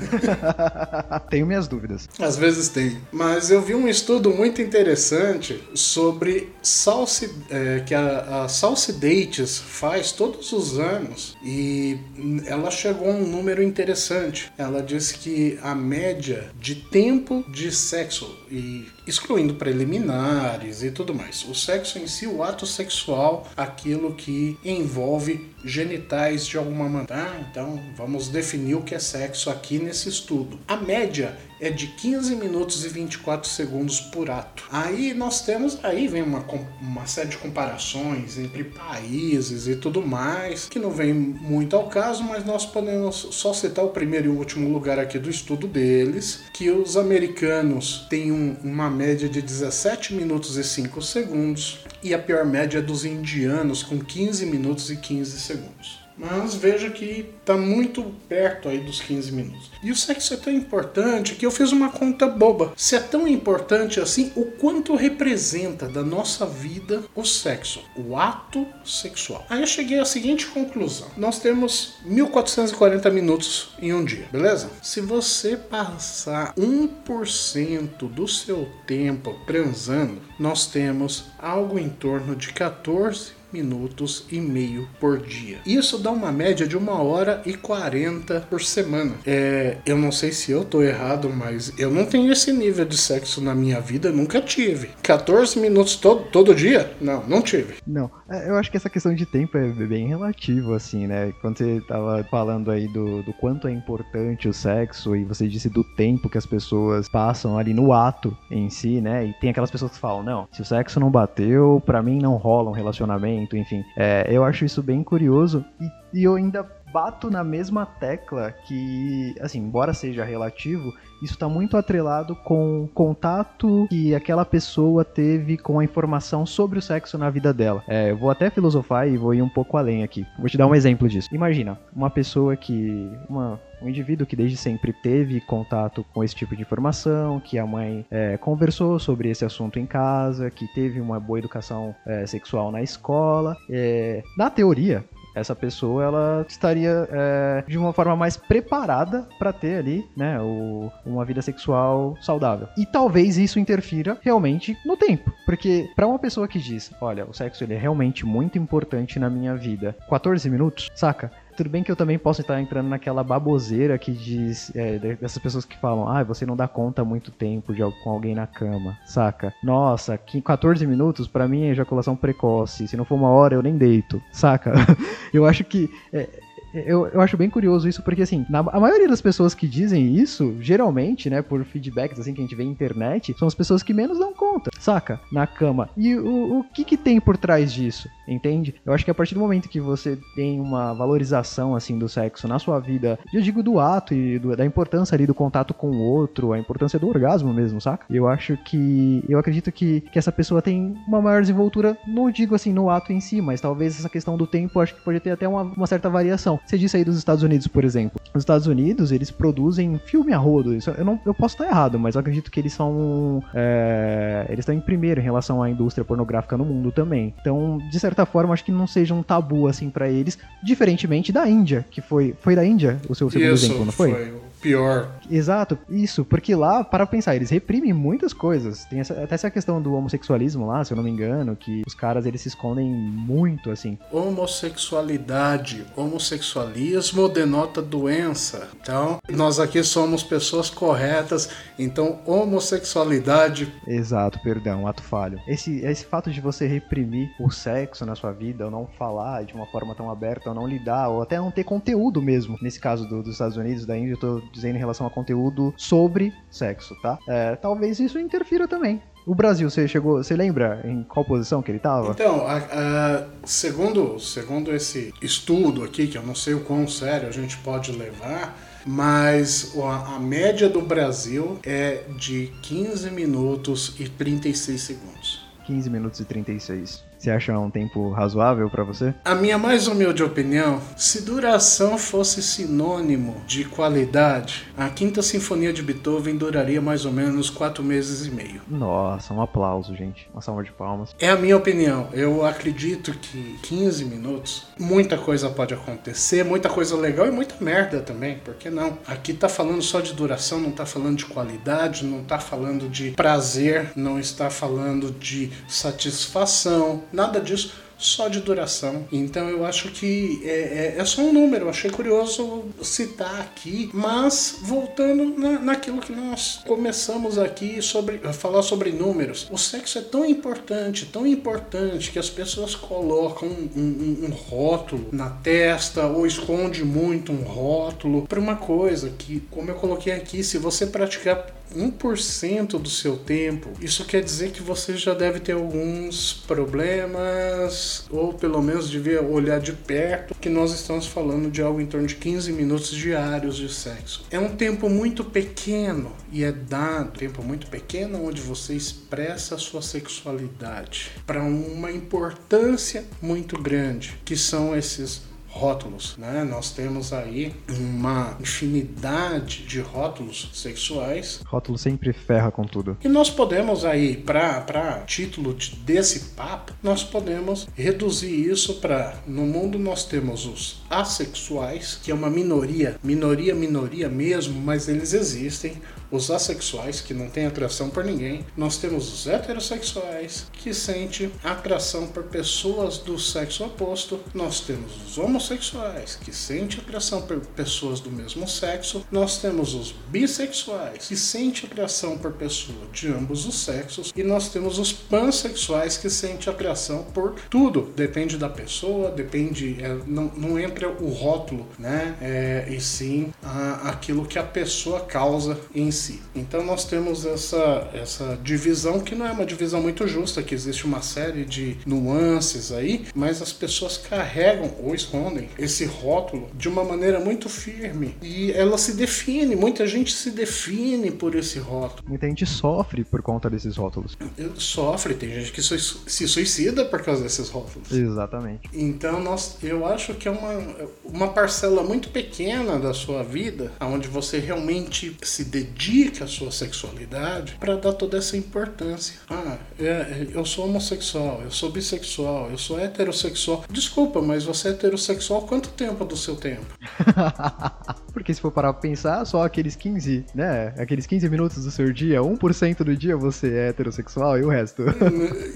Tenho 1.30 1.46
minhas 1.46 1.68
dúvidas. 1.68 2.08
Às 2.18 2.36
vezes 2.36 2.68
tem. 2.68 2.98
Mas 3.10 3.50
eu 3.50 3.60
vi 3.60 3.74
um 3.74 3.88
estudo 3.88 4.30
muito 4.30 4.60
interessante 4.60 5.62
sobre 5.74 6.52
Salsi, 6.62 7.32
é, 7.50 7.80
que 7.80 7.94
a, 7.94 8.44
a 8.44 8.48
Salsi 8.48 8.92
Dates 8.92 9.58
faz 9.58 10.12
todos 10.12 10.52
os 10.52 10.78
anos 10.78 11.36
e 11.44 11.98
ela 12.46 12.70
chegou 12.70 13.08
a 13.08 13.12
um 13.12 13.26
número 13.26 13.62
interessante. 13.62 14.52
Ela 14.56 14.82
disse 14.82 15.14
que 15.14 15.58
a 15.62 15.74
média 15.74 16.50
de 16.60 16.74
tempo 16.74 17.44
de 17.50 17.72
sexo 17.72 18.38
e 18.50 18.86
excluindo 19.06 19.54
preliminares 19.54 20.82
e 20.82 20.90
tudo 20.90 21.14
mais. 21.14 21.44
O 21.44 21.54
sexo 21.54 21.98
em 21.98 22.06
si, 22.06 22.26
o 22.26 22.42
ato 22.42 22.66
sexual, 22.66 23.50
aquilo 23.56 24.14
que 24.14 24.56
envolve 24.64 25.50
genitais 25.64 26.46
de 26.46 26.58
alguma 26.58 26.88
maneira. 26.88 27.14
Ah, 27.14 27.46
então 27.50 27.80
vamos 27.96 28.28
definir 28.28 28.74
o 28.74 28.82
que 28.82 28.94
é 28.94 28.98
sexo 28.98 29.50
aqui 29.50 29.78
nesse 29.82 30.08
estudo. 30.08 30.58
A 30.66 30.76
média 30.76 31.36
é 31.62 31.70
de 31.70 31.86
15 31.86 32.34
minutos 32.34 32.84
e 32.84 32.88
24 32.88 33.48
segundos 33.48 34.00
por 34.00 34.28
ato. 34.28 34.64
Aí 34.68 35.14
nós 35.14 35.42
temos, 35.42 35.78
aí 35.84 36.08
vem 36.08 36.22
uma, 36.22 36.44
uma 36.80 37.06
série 37.06 37.28
de 37.28 37.38
comparações 37.38 38.36
entre 38.36 38.64
países 38.64 39.68
e 39.68 39.76
tudo 39.76 40.02
mais, 40.02 40.68
que 40.68 40.80
não 40.80 40.90
vem 40.90 41.14
muito 41.14 41.76
ao 41.76 41.88
caso, 41.88 42.24
mas 42.24 42.44
nós 42.44 42.66
podemos 42.66 43.28
só 43.30 43.52
citar 43.52 43.84
o 43.84 43.90
primeiro 43.90 44.26
e 44.26 44.28
o 44.30 44.38
último 44.38 44.72
lugar 44.72 44.98
aqui 44.98 45.20
do 45.20 45.30
estudo 45.30 45.68
deles, 45.68 46.40
que 46.52 46.68
os 46.68 46.96
americanos 46.96 48.06
têm 48.10 48.32
um, 48.32 48.56
uma 48.64 48.90
média 48.90 49.28
de 49.28 49.40
17 49.40 50.14
minutos 50.14 50.56
e 50.56 50.64
5 50.64 51.00
segundos 51.00 51.78
e 52.02 52.12
a 52.12 52.18
pior 52.18 52.44
média 52.44 52.78
é 52.78 52.82
dos 52.82 53.04
indianos 53.04 53.84
com 53.84 54.00
15 54.00 54.46
minutos 54.46 54.90
e 54.90 54.96
15 54.96 55.38
segundos 55.38 56.01
mas 56.16 56.54
veja 56.54 56.90
que 56.90 57.26
está 57.40 57.56
muito 57.56 58.02
perto 58.28 58.68
aí 58.68 58.80
dos 58.80 59.00
15 59.00 59.32
minutos. 59.32 59.70
E 59.82 59.90
o 59.90 59.96
sexo 59.96 60.34
é 60.34 60.36
tão 60.36 60.52
importante 60.52 61.34
que 61.34 61.44
eu 61.44 61.50
fiz 61.50 61.72
uma 61.72 61.90
conta 61.90 62.26
boba. 62.26 62.72
Se 62.76 62.96
é 62.96 63.00
tão 63.00 63.26
importante 63.26 64.00
assim, 64.00 64.32
o 64.36 64.44
quanto 64.44 64.94
representa 64.94 65.88
da 65.88 66.02
nossa 66.02 66.46
vida 66.46 67.02
o 67.14 67.24
sexo, 67.24 67.82
o 67.96 68.16
ato 68.16 68.66
sexual. 68.84 69.44
Aí 69.48 69.60
eu 69.60 69.66
cheguei 69.66 69.98
à 69.98 70.04
seguinte 70.04 70.46
conclusão: 70.46 71.08
nós 71.16 71.38
temos 71.38 71.94
1440 72.04 73.10
minutos 73.10 73.70
em 73.80 73.92
um 73.92 74.04
dia, 74.04 74.28
beleza? 74.30 74.70
Se 74.82 75.00
você 75.00 75.56
passar 75.56 76.54
1% 76.54 78.08
do 78.08 78.28
seu 78.28 78.68
tempo 78.86 79.34
transando, 79.46 80.20
nós 80.38 80.66
temos 80.66 81.24
algo 81.38 81.78
em 81.78 81.88
torno 81.88 82.36
de 82.36 82.52
14 82.52 83.41
minutos 83.52 84.26
e 84.30 84.40
meio 84.40 84.88
por 85.00 85.18
dia. 85.18 85.58
Isso 85.66 85.98
dá 85.98 86.10
uma 86.10 86.32
média 86.32 86.66
de 86.66 86.76
uma 86.76 87.02
hora 87.02 87.42
e 87.44 87.54
40 87.54 88.46
por 88.48 88.62
semana. 88.62 89.14
É, 89.26 89.78
eu 89.86 89.96
não 89.96 90.12
sei 90.12 90.32
se 90.32 90.50
eu 90.50 90.64
tô 90.64 90.82
errado, 90.82 91.28
mas 91.30 91.72
eu 91.78 91.90
não 91.90 92.04
tenho 92.04 92.32
esse 92.32 92.52
nível 92.52 92.84
de 92.84 92.96
sexo 92.96 93.40
na 93.40 93.54
minha 93.54 93.80
vida, 93.80 94.10
nunca 94.10 94.40
tive. 94.40 94.90
14 95.02 95.58
minutos 95.58 95.96
todo, 95.96 96.24
todo 96.30 96.54
dia? 96.54 96.92
Não, 97.00 97.24
não 97.26 97.42
tive. 97.42 97.74
Não, 97.86 98.10
é, 98.28 98.48
eu 98.48 98.56
acho 98.56 98.70
que 98.70 98.76
essa 98.76 98.90
questão 98.90 99.14
de 99.14 99.26
tempo 99.26 99.56
é 99.58 99.68
bem 99.68 100.08
relativo, 100.08 100.74
assim, 100.74 101.06
né? 101.06 101.32
Quando 101.40 101.58
você 101.58 101.80
tava 101.86 102.24
falando 102.30 102.70
aí 102.70 102.88
do, 102.88 103.22
do 103.22 103.32
quanto 103.32 103.68
é 103.68 103.72
importante 103.72 104.48
o 104.48 104.52
sexo 104.52 105.14
e 105.16 105.24
você 105.24 105.48
disse 105.48 105.68
do 105.68 105.84
tempo 105.84 106.28
que 106.28 106.38
as 106.38 106.46
pessoas 106.46 107.08
passam 107.08 107.58
ali 107.58 107.74
no 107.74 107.92
ato 107.92 108.36
em 108.50 108.70
si, 108.70 109.00
né? 109.00 109.26
E 109.26 109.32
tem 109.34 109.50
aquelas 109.50 109.70
pessoas 109.70 109.92
que 109.92 109.98
falam, 109.98 110.22
não, 110.22 110.48
se 110.52 110.62
o 110.62 110.64
sexo 110.64 111.00
não 111.00 111.10
bateu, 111.10 111.82
para 111.84 112.02
mim 112.02 112.18
não 112.20 112.36
rola 112.36 112.70
um 112.70 112.74
relacionamento 112.74 113.41
enfim. 113.56 113.84
É, 113.96 114.26
eu 114.28 114.44
acho 114.44 114.64
isso 114.64 114.82
bem 114.82 115.02
curioso 115.02 115.64
e, 115.80 116.20
e 116.20 116.24
eu 116.24 116.34
ainda 116.34 116.64
bato 116.92 117.30
na 117.30 117.42
mesma 117.42 117.86
tecla 117.86 118.52
que, 118.66 119.34
assim, 119.40 119.58
embora 119.58 119.94
seja 119.94 120.24
relativo, 120.24 120.92
isso 121.22 121.34
está 121.34 121.48
muito 121.48 121.76
atrelado 121.76 122.34
com 122.34 122.82
o 122.82 122.88
contato 122.88 123.86
que 123.88 124.14
aquela 124.14 124.44
pessoa 124.44 125.04
teve 125.04 125.56
com 125.56 125.78
a 125.78 125.84
informação 125.84 126.44
sobre 126.44 126.78
o 126.78 126.82
sexo 126.82 127.16
na 127.16 127.30
vida 127.30 127.54
dela. 127.54 127.82
É, 127.86 128.10
eu 128.10 128.16
vou 128.16 128.28
até 128.30 128.50
filosofar 128.50 129.08
e 129.08 129.16
vou 129.16 129.32
ir 129.32 129.40
um 129.40 129.48
pouco 129.48 129.76
além 129.76 130.02
aqui. 130.02 130.26
Vou 130.38 130.48
te 130.48 130.58
dar 130.58 130.66
um 130.66 130.74
exemplo 130.74 131.08
disso. 131.08 131.28
Imagina, 131.32 131.78
uma 131.94 132.10
pessoa 132.10 132.56
que. 132.56 133.08
Uma, 133.28 133.60
um 133.80 133.88
indivíduo 133.88 134.26
que 134.26 134.36
desde 134.36 134.56
sempre 134.56 134.92
teve 134.92 135.40
contato 135.40 136.04
com 136.12 136.22
esse 136.22 136.34
tipo 136.34 136.56
de 136.56 136.62
informação, 136.62 137.40
que 137.40 137.58
a 137.58 137.66
mãe 137.66 138.04
é, 138.10 138.36
conversou 138.36 138.98
sobre 138.98 139.28
esse 139.28 139.44
assunto 139.44 139.78
em 139.78 139.86
casa, 139.86 140.50
que 140.50 140.66
teve 140.74 141.00
uma 141.00 141.18
boa 141.18 141.38
educação 141.38 141.94
é, 142.06 142.26
sexual 142.26 142.70
na 142.70 142.82
escola. 142.82 143.56
É, 143.68 144.22
na 144.36 144.50
teoria, 144.50 145.04
essa 145.34 145.54
pessoa 145.54 146.04
ela 146.04 146.46
estaria 146.48 147.08
é, 147.10 147.64
de 147.66 147.78
uma 147.78 147.92
forma 147.92 148.16
mais 148.16 148.36
preparada 148.36 149.26
para 149.38 149.52
ter 149.52 149.78
ali, 149.78 150.08
né, 150.16 150.40
o, 150.40 150.90
uma 151.04 151.24
vida 151.24 151.42
sexual 151.42 152.16
saudável. 152.20 152.68
E 152.76 152.84
talvez 152.86 153.38
isso 153.38 153.58
interfira 153.58 154.18
realmente 154.22 154.76
no 154.84 154.96
tempo, 154.96 155.32
porque 155.46 155.88
para 155.94 156.06
uma 156.06 156.18
pessoa 156.18 156.48
que 156.48 156.58
diz, 156.58 156.92
olha, 157.00 157.24
o 157.26 157.32
sexo 157.32 157.64
ele 157.64 157.74
é 157.74 157.78
realmente 157.78 158.24
muito 158.26 158.58
importante 158.58 159.18
na 159.18 159.30
minha 159.30 159.54
vida, 159.54 159.96
14 160.08 160.48
minutos, 160.48 160.90
saca? 160.94 161.30
Tudo 161.56 161.68
bem 161.68 161.82
que 161.82 161.92
eu 161.92 161.96
também 161.96 162.18
posso 162.18 162.40
estar 162.40 162.60
entrando 162.60 162.88
naquela 162.88 163.22
baboseira 163.22 163.98
que 163.98 164.10
diz 164.10 164.74
é, 164.74 164.98
dessas 164.98 165.38
pessoas 165.38 165.64
que 165.64 165.78
falam, 165.78 166.08
ah, 166.08 166.22
você 166.22 166.46
não 166.46 166.56
dá 166.56 166.66
conta 166.66 167.04
muito 167.04 167.30
tempo 167.30 167.74
de, 167.74 167.82
com 168.02 168.10
alguém 168.10 168.34
na 168.34 168.46
cama, 168.46 168.98
saca? 169.04 169.52
Nossa, 169.62 170.18
14 170.18 170.86
minutos 170.86 171.28
para 171.28 171.46
mim 171.46 171.64
é 171.64 171.70
ejaculação 171.70 172.16
precoce. 172.16 172.88
Se 172.88 172.96
não 172.96 173.04
for 173.04 173.16
uma 173.16 173.28
hora, 173.28 173.54
eu 173.54 173.62
nem 173.62 173.76
deito, 173.76 174.22
saca? 174.32 174.72
eu 175.32 175.44
acho 175.44 175.64
que 175.64 175.90
é, 176.12 176.28
eu, 176.74 177.06
eu 177.08 177.20
acho 177.20 177.36
bem 177.36 177.50
curioso 177.50 177.88
isso, 177.88 178.02
porque 178.02 178.22
assim, 178.22 178.46
na, 178.48 178.60
a 178.60 178.80
maioria 178.80 179.08
das 179.08 179.20
pessoas 179.20 179.54
que 179.54 179.68
dizem 179.68 180.14
isso, 180.16 180.56
geralmente, 180.60 181.28
né, 181.28 181.42
por 181.42 181.64
feedbacks 181.64 182.18
assim 182.18 182.34
que 182.34 182.40
a 182.40 182.44
gente 182.44 182.54
vê 182.54 182.64
na 182.64 182.70
internet, 182.70 183.34
são 183.38 183.46
as 183.48 183.54
pessoas 183.54 183.82
que 183.82 183.92
menos 183.92 184.18
dão 184.18 184.32
conta, 184.32 184.70
saca? 184.78 185.20
Na 185.30 185.46
cama. 185.46 185.88
E 185.96 186.14
o, 186.16 186.60
o 186.60 186.64
que 186.64 186.84
que 186.84 186.96
tem 186.96 187.20
por 187.20 187.36
trás 187.36 187.72
disso, 187.72 188.08
entende? 188.26 188.74
Eu 188.84 188.92
acho 188.92 189.04
que 189.04 189.10
a 189.10 189.14
partir 189.14 189.34
do 189.34 189.40
momento 189.40 189.68
que 189.68 189.80
você 189.80 190.18
tem 190.34 190.60
uma 190.60 190.92
valorização, 190.94 191.74
assim, 191.74 191.98
do 191.98 192.08
sexo 192.08 192.48
na 192.48 192.58
sua 192.58 192.78
vida, 192.78 193.18
eu 193.32 193.40
digo 193.40 193.62
do 193.62 193.78
ato 193.78 194.14
e 194.14 194.38
do, 194.38 194.56
da 194.56 194.64
importância 194.64 195.14
ali 195.14 195.26
do 195.26 195.34
contato 195.34 195.74
com 195.74 195.90
o 195.90 196.00
outro, 196.00 196.52
a 196.52 196.58
importância 196.58 196.98
do 196.98 197.08
orgasmo 197.08 197.52
mesmo, 197.52 197.80
saca? 197.80 198.06
Eu 198.10 198.28
acho 198.28 198.56
que, 198.56 199.24
eu 199.28 199.38
acredito 199.38 199.70
que, 199.70 200.00
que 200.00 200.18
essa 200.18 200.32
pessoa 200.32 200.62
tem 200.62 200.96
uma 201.06 201.20
maior 201.20 201.40
desenvoltura, 201.40 201.96
não 202.06 202.30
digo 202.30 202.54
assim 202.54 202.72
no 202.72 202.90
ato 202.90 203.12
em 203.12 203.20
si, 203.20 203.40
mas 203.40 203.60
talvez 203.60 203.98
essa 203.98 204.08
questão 204.08 204.36
do 204.36 204.46
tempo, 204.46 204.80
acho 204.80 204.94
que 204.94 205.02
pode 205.02 205.20
ter 205.20 205.30
até 205.30 205.46
uma, 205.46 205.62
uma 205.62 205.86
certa 205.86 206.08
variação. 206.08 206.60
Você 206.66 206.78
disse 206.78 206.96
aí 206.96 207.04
dos 207.04 207.16
Estados 207.16 207.42
Unidos, 207.42 207.66
por 207.66 207.84
exemplo. 207.84 208.20
Os 208.34 208.42
Estados 208.42 208.66
Unidos, 208.66 209.12
eles 209.12 209.30
produzem 209.30 209.98
filme 210.06 210.32
a 210.32 210.38
rodo. 210.38 210.74
Isso, 210.74 210.90
eu, 210.90 211.04
não, 211.04 211.20
eu 211.26 211.34
posso 211.34 211.54
estar 211.54 211.66
errado, 211.66 211.98
mas 211.98 212.14
eu 212.14 212.20
acredito 212.20 212.50
que 212.50 212.58
eles 212.58 212.72
são. 212.72 213.42
É, 213.54 214.46
eles 214.48 214.60
estão 214.60 214.74
em 214.74 214.80
primeiro 214.80 215.20
em 215.20 215.24
relação 215.24 215.62
à 215.62 215.68
indústria 215.68 216.04
pornográfica 216.04 216.56
no 216.56 216.64
mundo 216.64 216.90
também. 216.90 217.34
Então, 217.40 217.78
de 217.90 218.00
certa 218.00 218.24
forma, 218.24 218.54
acho 218.54 218.64
que 218.64 218.72
não 218.72 218.86
seja 218.86 219.14
um 219.14 219.22
tabu 219.22 219.66
assim 219.66 219.90
para 219.90 220.08
eles, 220.08 220.38
diferentemente 220.62 221.30
da 221.32 221.46
Índia, 221.48 221.84
que 221.90 222.00
foi. 222.00 222.34
Foi 222.40 222.54
da 222.56 222.64
Índia 222.64 222.98
o 223.08 223.14
seu 223.14 223.30
segundo 223.30 223.54
Isso, 223.54 223.66
exemplo, 223.66 223.84
não 223.84 223.92
foi? 223.92 224.10
foi 224.12 224.32
pior. 224.62 225.08
Exato, 225.30 225.76
isso, 225.90 226.24
porque 226.24 226.54
lá, 226.54 226.84
para 226.84 227.04
pensar, 227.06 227.34
eles 227.36 227.50
reprimem 227.50 227.92
muitas 227.92 228.32
coisas. 228.32 228.84
Tem 228.86 229.00
essa- 229.00 229.14
até 229.22 229.34
essa 229.34 229.50
questão 229.50 229.82
do 229.82 229.94
homossexualismo 229.94 230.66
lá, 230.66 230.84
se 230.84 230.92
eu 230.92 230.96
não 230.96 231.02
me 231.04 231.10
engano, 231.10 231.56
que 231.56 231.82
os 231.86 231.94
caras 231.94 232.24
eles 232.24 232.40
se 232.40 232.48
escondem 232.48 232.88
muito, 232.88 233.70
assim. 233.70 233.98
Homossexualidade, 234.10 235.84
homossexualismo 235.96 237.28
denota 237.28 237.82
doença. 237.82 238.68
Então, 238.80 239.18
nós 239.28 239.58
aqui 239.58 239.82
somos 239.82 240.22
pessoas 240.22 240.70
corretas. 240.70 241.48
Então, 241.78 242.20
homossexualidade 242.24 243.72
Exato, 243.86 244.38
perdão, 244.42 244.86
ato 244.86 245.02
falho. 245.02 245.38
Esse, 245.48 245.80
esse 245.84 246.04
fato 246.04 246.30
de 246.30 246.40
você 246.40 246.66
reprimir 246.66 247.30
o 247.40 247.50
sexo 247.50 248.06
na 248.06 248.14
sua 248.14 248.32
vida, 248.32 248.64
ou 248.66 248.70
não 248.70 248.86
falar 248.98 249.44
de 249.44 249.54
uma 249.54 249.66
forma 249.66 249.94
tão 249.94 250.10
aberta, 250.10 250.48
ou 250.50 250.54
não 250.54 250.66
lidar, 250.66 251.08
ou 251.08 251.22
até 251.22 251.36
não 251.38 251.50
ter 251.50 251.64
conteúdo 251.64 252.22
mesmo. 252.22 252.56
Nesse 252.62 252.78
caso 252.80 253.08
do- 253.08 253.22
dos 253.22 253.32
Estados 253.32 253.56
Unidos, 253.56 253.84
da 253.86 253.96
Índia, 253.96 254.12
eu 254.12 254.18
tô 254.18 254.40
dizendo 254.52 254.76
em 254.76 254.78
relação 254.78 255.06
a 255.06 255.10
conteúdo 255.10 255.72
sobre 255.76 256.32
sexo, 256.50 256.94
tá? 257.02 257.18
É, 257.28 257.56
talvez 257.56 257.98
isso 257.98 258.18
interfira 258.18 258.68
também. 258.68 259.02
O 259.24 259.34
Brasil, 259.36 259.70
você 259.70 259.86
chegou, 259.86 260.22
você 260.22 260.34
lembra 260.34 260.80
em 260.84 261.04
qual 261.04 261.24
posição 261.24 261.62
que 261.62 261.70
ele 261.70 261.78
tava? 261.78 262.10
Então, 262.10 262.44
a- 262.46 262.56
a- 262.56 263.24
segundo, 263.44 264.18
segundo 264.18 264.74
esse 264.74 265.14
estudo 265.22 265.84
aqui, 265.84 266.08
que 266.08 266.18
eu 266.18 266.22
não 266.24 266.34
sei 266.34 266.54
o 266.54 266.60
quão 266.64 266.88
sério 266.88 267.28
a 267.28 267.30
gente 267.32 267.56
pode 267.58 267.92
levar, 267.92 268.58
mas 268.84 269.74
a, 269.78 270.16
a 270.16 270.18
média 270.18 270.68
do 270.68 270.82
Brasil 270.82 271.58
é 271.62 272.02
de 272.18 272.52
15 272.62 273.10
minutos 273.10 273.94
e 274.00 274.08
36 274.08 274.80
segundos. 274.80 275.46
15 275.66 275.88
minutos 275.88 276.18
e 276.18 276.24
36. 276.24 277.04
Você 277.22 277.30
acha 277.30 277.56
um 277.56 277.70
tempo 277.70 278.10
razoável 278.10 278.68
pra 278.68 278.82
você? 278.82 279.14
A 279.24 279.32
minha 279.32 279.56
mais 279.56 279.86
humilde 279.86 280.24
opinião, 280.24 280.80
se 280.96 281.22
duração 281.22 281.96
fosse 281.96 282.42
sinônimo 282.42 283.36
de 283.46 283.64
qualidade, 283.64 284.66
a 284.76 284.88
Quinta 284.88 285.22
Sinfonia 285.22 285.72
de 285.72 285.84
Beethoven 285.84 286.36
duraria 286.36 286.82
mais 286.82 287.04
ou 287.04 287.12
menos 287.12 287.48
4 287.48 287.80
meses 287.84 288.26
e 288.26 288.30
meio. 288.32 288.60
Nossa, 288.66 289.32
um 289.32 289.40
aplauso, 289.40 289.94
gente. 289.94 290.28
Uma 290.32 290.42
salva 290.42 290.64
de 290.64 290.72
palmas. 290.72 291.14
É 291.20 291.30
a 291.30 291.36
minha 291.36 291.56
opinião. 291.56 292.08
Eu 292.12 292.44
acredito 292.44 293.12
que 293.12 293.56
15 293.62 294.04
minutos, 294.04 294.66
muita 294.76 295.16
coisa 295.16 295.48
pode 295.48 295.72
acontecer, 295.72 296.44
muita 296.44 296.68
coisa 296.68 296.96
legal 296.96 297.28
e 297.28 297.30
muita 297.30 297.54
merda 297.60 298.00
também, 298.00 298.38
por 298.38 298.54
que 298.54 298.68
não? 298.68 298.98
Aqui 299.06 299.32
tá 299.32 299.48
falando 299.48 299.80
só 299.80 300.00
de 300.00 300.12
duração, 300.12 300.58
não 300.58 300.72
tá 300.72 300.84
falando 300.84 301.18
de 301.18 301.26
qualidade, 301.26 302.04
não 302.04 302.24
tá 302.24 302.40
falando 302.40 302.88
de 302.88 303.12
prazer, 303.12 303.92
não 303.94 304.18
está 304.18 304.50
falando 304.50 305.12
de 305.12 305.52
satisfação, 305.68 307.04
nada 307.12 307.40
disso. 307.40 307.72
Só 307.98 308.26
de 308.26 308.40
duração. 308.40 309.06
Então 309.12 309.48
eu 309.48 309.64
acho 309.64 309.88
que 309.92 310.40
é, 310.44 310.94
é- 310.96 311.00
é 311.00 311.04
só 311.04 311.22
um 311.22 311.32
número. 311.32 311.66
Eu 311.66 311.70
achei 311.70 311.88
curioso 311.88 312.64
citar 312.82 313.40
aqui. 313.40 313.90
Mas 313.94 314.56
voltando 314.62 315.38
na, 315.38 315.60
naquilo 315.60 316.00
que 316.00 316.10
nós 316.12 316.60
começamos 316.66 317.38
aqui 317.38 317.80
sobre 317.80 318.18
falar 318.32 318.62
sobre 318.62 318.90
números. 318.90 319.46
O 319.52 319.56
sexo 319.58 319.98
é 319.98 320.02
tão 320.02 320.24
importante, 320.26 321.06
tão 321.06 321.24
importante 321.24 322.10
que 322.10 322.18
as 322.18 322.28
pessoas 322.28 322.74
colocam 322.74 323.46
um, 323.48 323.70
um- 323.76 324.26
um 324.26 324.30
rótulo 324.30 325.06
na 325.12 325.30
testa 325.30 326.04
ou 326.06 326.26
esconde 326.26 326.82
muito 326.84 327.30
um 327.30 327.42
rótulo 327.42 328.26
para 328.26 328.40
uma 328.40 328.56
coisa 328.56 329.10
que, 329.10 329.44
como 329.48 329.70
eu 329.70 329.76
coloquei 329.76 330.12
aqui, 330.12 330.42
se 330.42 330.58
você 330.58 330.86
praticar 330.86 331.46
1% 331.74 332.80
do 332.80 332.88
seu 332.88 333.16
tempo, 333.16 333.70
isso 333.80 334.04
quer 334.04 334.22
dizer 334.22 334.50
que 334.50 334.62
você 334.62 334.96
já 334.96 335.14
deve 335.14 335.40
ter 335.40 335.52
alguns 335.52 336.32
problemas, 336.46 338.06
ou 338.10 338.32
pelo 338.34 338.62
menos 338.62 338.90
devia 338.90 339.22
olhar 339.22 339.60
de 339.60 339.72
perto, 339.72 340.34
que 340.34 340.48
nós 340.48 340.72
estamos 340.72 341.06
falando 341.06 341.50
de 341.50 341.62
algo 341.62 341.80
em 341.80 341.86
torno 341.86 342.06
de 342.06 342.16
15 342.16 342.52
minutos 342.52 342.90
diários 342.90 343.56
de 343.56 343.72
sexo. 343.72 344.24
É 344.30 344.38
um 344.38 344.56
tempo 344.56 344.88
muito 344.88 345.24
pequeno 345.24 346.12
e 346.30 346.44
é 346.44 346.52
dado, 346.52 347.18
tempo 347.18 347.42
muito 347.42 347.66
pequeno 347.66 348.26
onde 348.26 348.40
você 348.40 348.74
expressa 348.74 349.54
a 349.54 349.58
sua 349.58 349.82
sexualidade 349.82 351.10
para 351.26 351.42
uma 351.42 351.90
importância 351.90 353.04
muito 353.20 353.60
grande, 353.60 354.18
que 354.24 354.36
são 354.36 354.76
esses 354.76 355.31
rótulos, 355.52 356.16
né? 356.16 356.44
Nós 356.44 356.70
temos 356.70 357.12
aí 357.12 357.54
uma 357.78 358.36
infinidade 358.40 359.64
de 359.66 359.80
rótulos 359.80 360.50
sexuais 360.54 361.40
Rótulo 361.46 361.76
sempre 361.78 362.12
ferra 362.12 362.50
com 362.50 362.64
tudo. 362.64 362.96
e 363.04 363.08
nós 363.08 363.28
podemos 363.30 363.84
aí, 363.84 364.16
para 364.16 365.02
título 365.06 365.54
de- 365.54 365.76
desse 365.76 366.30
papo, 366.34 366.72
nós 366.82 367.04
podemos 367.04 367.68
reduzir 367.76 368.32
isso 368.50 368.74
para 368.80 369.14
no 369.26 369.42
mundo 369.42 369.78
nós 369.78 370.04
temos 370.04 370.46
os 370.46 370.82
assexuais, 370.88 371.98
que 372.02 372.10
é 372.10 372.14
uma 372.14 372.30
minoria, 372.30 372.96
minoria, 373.02 373.54
minoria 373.54 374.08
mesmo, 374.08 374.58
mas 374.60 374.88
eles 374.88 375.12
existem. 375.12 375.74
Os 376.12 376.30
assexuais, 376.30 377.00
que 377.00 377.14
não 377.14 377.28
têm 377.30 377.46
atração 377.46 377.88
por 377.88 378.04
ninguém. 378.04 378.44
Nós 378.56 378.76
temos 378.76 379.10
os 379.12 379.26
heterossexuais, 379.26 380.46
que 380.52 380.74
sentem 380.74 381.32
atração 381.42 382.06
por 382.06 382.24
pessoas 382.24 382.98
do 382.98 383.18
sexo 383.18 383.64
oposto. 383.64 384.20
Nós 384.34 384.60
temos 384.60 384.92
os 385.06 385.16
homossexuais, 385.18 386.16
que 386.16 386.30
sentem 386.32 386.78
atração 386.80 387.22
por 387.22 387.40
pessoas 387.40 387.98
do 387.98 388.10
mesmo 388.10 388.46
sexo. 388.46 389.04
Nós 389.10 389.38
temos 389.38 389.74
os 389.74 389.92
bissexuais, 390.08 391.08
que 391.08 391.16
sentem 391.16 391.68
atração 391.70 392.18
por 392.18 392.32
pessoas 392.32 392.76
de 392.92 393.08
ambos 393.08 393.46
os 393.46 393.54
sexos. 393.60 394.12
E 394.14 394.22
nós 394.22 394.50
temos 394.50 394.78
os 394.78 394.92
pansexuais, 394.92 395.96
que 395.96 396.10
sentem 396.10 396.52
atração 396.52 397.04
por 397.14 397.34
tudo. 397.48 397.90
Depende 397.96 398.36
da 398.36 398.50
pessoa, 398.50 399.10
depende. 399.10 399.76
é, 399.82 399.96
não, 400.06 400.30
não 400.36 400.58
entra 400.58 400.90
o 400.90 401.08
rótulo, 401.08 401.66
né? 401.78 402.16
É, 402.20 402.66
e 402.70 402.80
sim 402.80 403.32
a- 403.42 403.88
aquilo 403.90 404.26
que 404.26 404.38
a 404.38 404.42
pessoa 404.42 405.00
causa 405.00 405.58
em 405.74 405.90
si. 405.90 406.01
Então 406.34 406.64
nós 406.64 406.84
temos 406.84 407.24
essa, 407.24 407.88
essa 407.92 408.38
divisão 408.42 409.00
que 409.00 409.14
não 409.14 409.26
é 409.26 409.32
uma 409.32 409.46
divisão 409.46 409.80
muito 409.80 410.06
justa, 410.06 410.42
que 410.42 410.54
existe 410.54 410.84
uma 410.84 411.02
série 411.02 411.44
de 411.44 411.76
nuances 411.86 412.72
aí, 412.72 413.04
mas 413.14 413.40
as 413.42 413.52
pessoas 413.52 413.96
carregam 413.96 414.70
ou 414.82 414.94
escondem 414.94 415.48
esse 415.58 415.84
rótulo 415.84 416.48
de 416.54 416.68
uma 416.68 416.82
maneira 416.84 417.20
muito 417.20 417.48
firme 417.48 418.16
e 418.22 418.50
ela 418.52 418.78
se 418.78 418.94
define, 418.94 419.54
muita 419.54 419.86
gente 419.86 420.12
se 420.12 420.30
define 420.30 421.10
por 421.10 421.34
esse 421.34 421.58
rótulo. 421.58 422.08
Muita 422.08 422.26
gente 422.26 422.46
sofre 422.46 423.04
por 423.04 423.22
conta 423.22 423.48
desses 423.50 423.76
rótulos. 423.76 424.16
Sofre, 424.56 425.14
tem 425.14 425.30
gente 425.30 425.52
que 425.52 425.62
se 425.62 426.28
suicida 426.28 426.84
por 426.84 427.02
causa 427.02 427.22
desses 427.22 427.48
rótulos. 427.48 427.92
Exatamente. 427.92 428.68
Então, 428.72 429.20
nós, 429.20 429.58
eu 429.62 429.86
acho 429.86 430.14
que 430.14 430.28
é 430.28 430.30
uma, 430.30 430.88
uma 431.04 431.28
parcela 431.28 431.82
muito 431.82 432.08
pequena 432.08 432.78
da 432.78 432.94
sua 432.94 433.22
vida, 433.22 433.70
onde 433.80 434.08
você 434.08 434.38
realmente 434.38 435.16
se 435.22 435.44
dedica 435.44 435.91
à 436.22 436.26
sua 436.26 436.50
sexualidade, 436.50 437.56
para 437.60 437.76
dar 437.76 437.92
toda 437.92 438.16
essa 438.16 438.36
importância. 438.36 439.16
Ah, 439.28 439.58
é- 439.78 440.28
eu 440.32 440.44
sou 440.44 440.64
homossexual, 440.66 441.42
eu 441.44 441.50
sou 441.50 441.70
bissexual, 441.70 442.50
eu 442.50 442.58
sou 442.58 442.80
heterossexual. 442.80 443.64
Desculpa, 443.70 444.22
mas 444.22 444.44
você 444.44 444.68
é 444.68 444.70
heterossexual 444.70 445.42
quanto 445.42 445.68
tempo 445.70 446.04
do 446.04 446.16
seu 446.16 446.36
tempo? 446.36 446.64
Porque 448.12 448.32
se 448.34 448.40
for 448.40 448.52
parar 448.52 448.72
pra 448.74 448.82
pensar, 448.82 449.24
só 449.24 449.42
aqueles 449.42 449.74
15, 449.74 450.26
né? 450.34 450.74
Aqueles 450.76 451.06
15 451.06 451.28
minutos 451.30 451.64
do 451.64 451.70
seu 451.70 451.90
dia, 451.92 452.20
1% 452.20 452.84
do 452.84 452.94
dia 452.94 453.16
você 453.16 453.48
é 453.48 453.68
heterossexual 453.68 454.38
e 454.38 454.42
o 454.42 454.48
resto. 454.48 454.84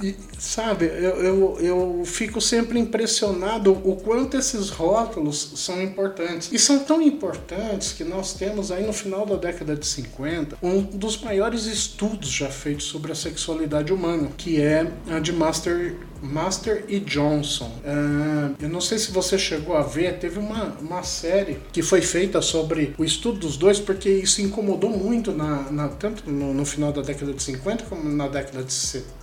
E, 0.03 0.16
sabe, 0.39 0.87
eu, 0.87 1.22
eu, 1.22 1.59
eu 1.61 2.03
fico 2.07 2.41
sempre 2.41 2.78
impressionado 2.78 3.72
o 3.72 3.97
quanto 3.97 4.37
esses 4.39 4.70
rótulos 4.70 5.53
são 5.57 5.82
importantes. 5.82 6.51
E 6.51 6.59
são 6.59 6.78
tão 6.78 7.01
importantes 7.03 7.93
que 7.93 8.05
nós 8.05 8.32
temos 8.32 8.72
aí 8.72 8.87
no 8.87 8.93
final 8.93 9.26
da 9.26 9.37
década 9.37 9.76
de 9.76 9.87
50 9.87 10.26
um 10.62 10.83
dos 10.83 11.20
maiores 11.20 11.66
estudos 11.66 12.29
já 12.29 12.49
feitos 12.49 12.87
sobre 12.87 13.12
a 13.12 13.14
sexualidade 13.14 13.93
humana, 13.93 14.29
que 14.37 14.61
é 14.61 14.91
a 15.09 15.18
de 15.18 15.33
Master, 15.33 15.97
Master 16.22 16.85
e 16.89 16.99
Johnson. 17.01 17.70
Uh, 17.85 18.55
eu 18.61 18.68
não 18.68 18.81
sei 18.81 18.99
se 18.99 19.11
você 19.11 19.39
chegou 19.39 19.77
a 19.77 19.83
ver, 19.83 20.18
teve 20.18 20.39
uma, 20.39 20.77
uma 20.81 21.03
série 21.03 21.59
que 21.72 21.83
foi 21.83 22.01
feita 22.01 22.41
sobre 22.43 22.95
o 22.99 23.05
estudo 23.05 23.41
dos 23.41 23.57
dois, 23.57 23.79
porque 23.79 24.09
isso 24.09 24.41
incomodou 24.43 24.91
muito 24.91 25.33
na, 25.33 25.70
na 25.70 25.89
tanto 25.89 26.29
no, 26.31 26.53
no, 26.53 26.64
final 26.64 26.93
da 26.93 27.03
década 27.03 27.33
de 27.33 27.43
50 27.43 27.85
como 27.85 28.09
na 28.09 28.29
década 28.29 28.62
de 28.62 28.72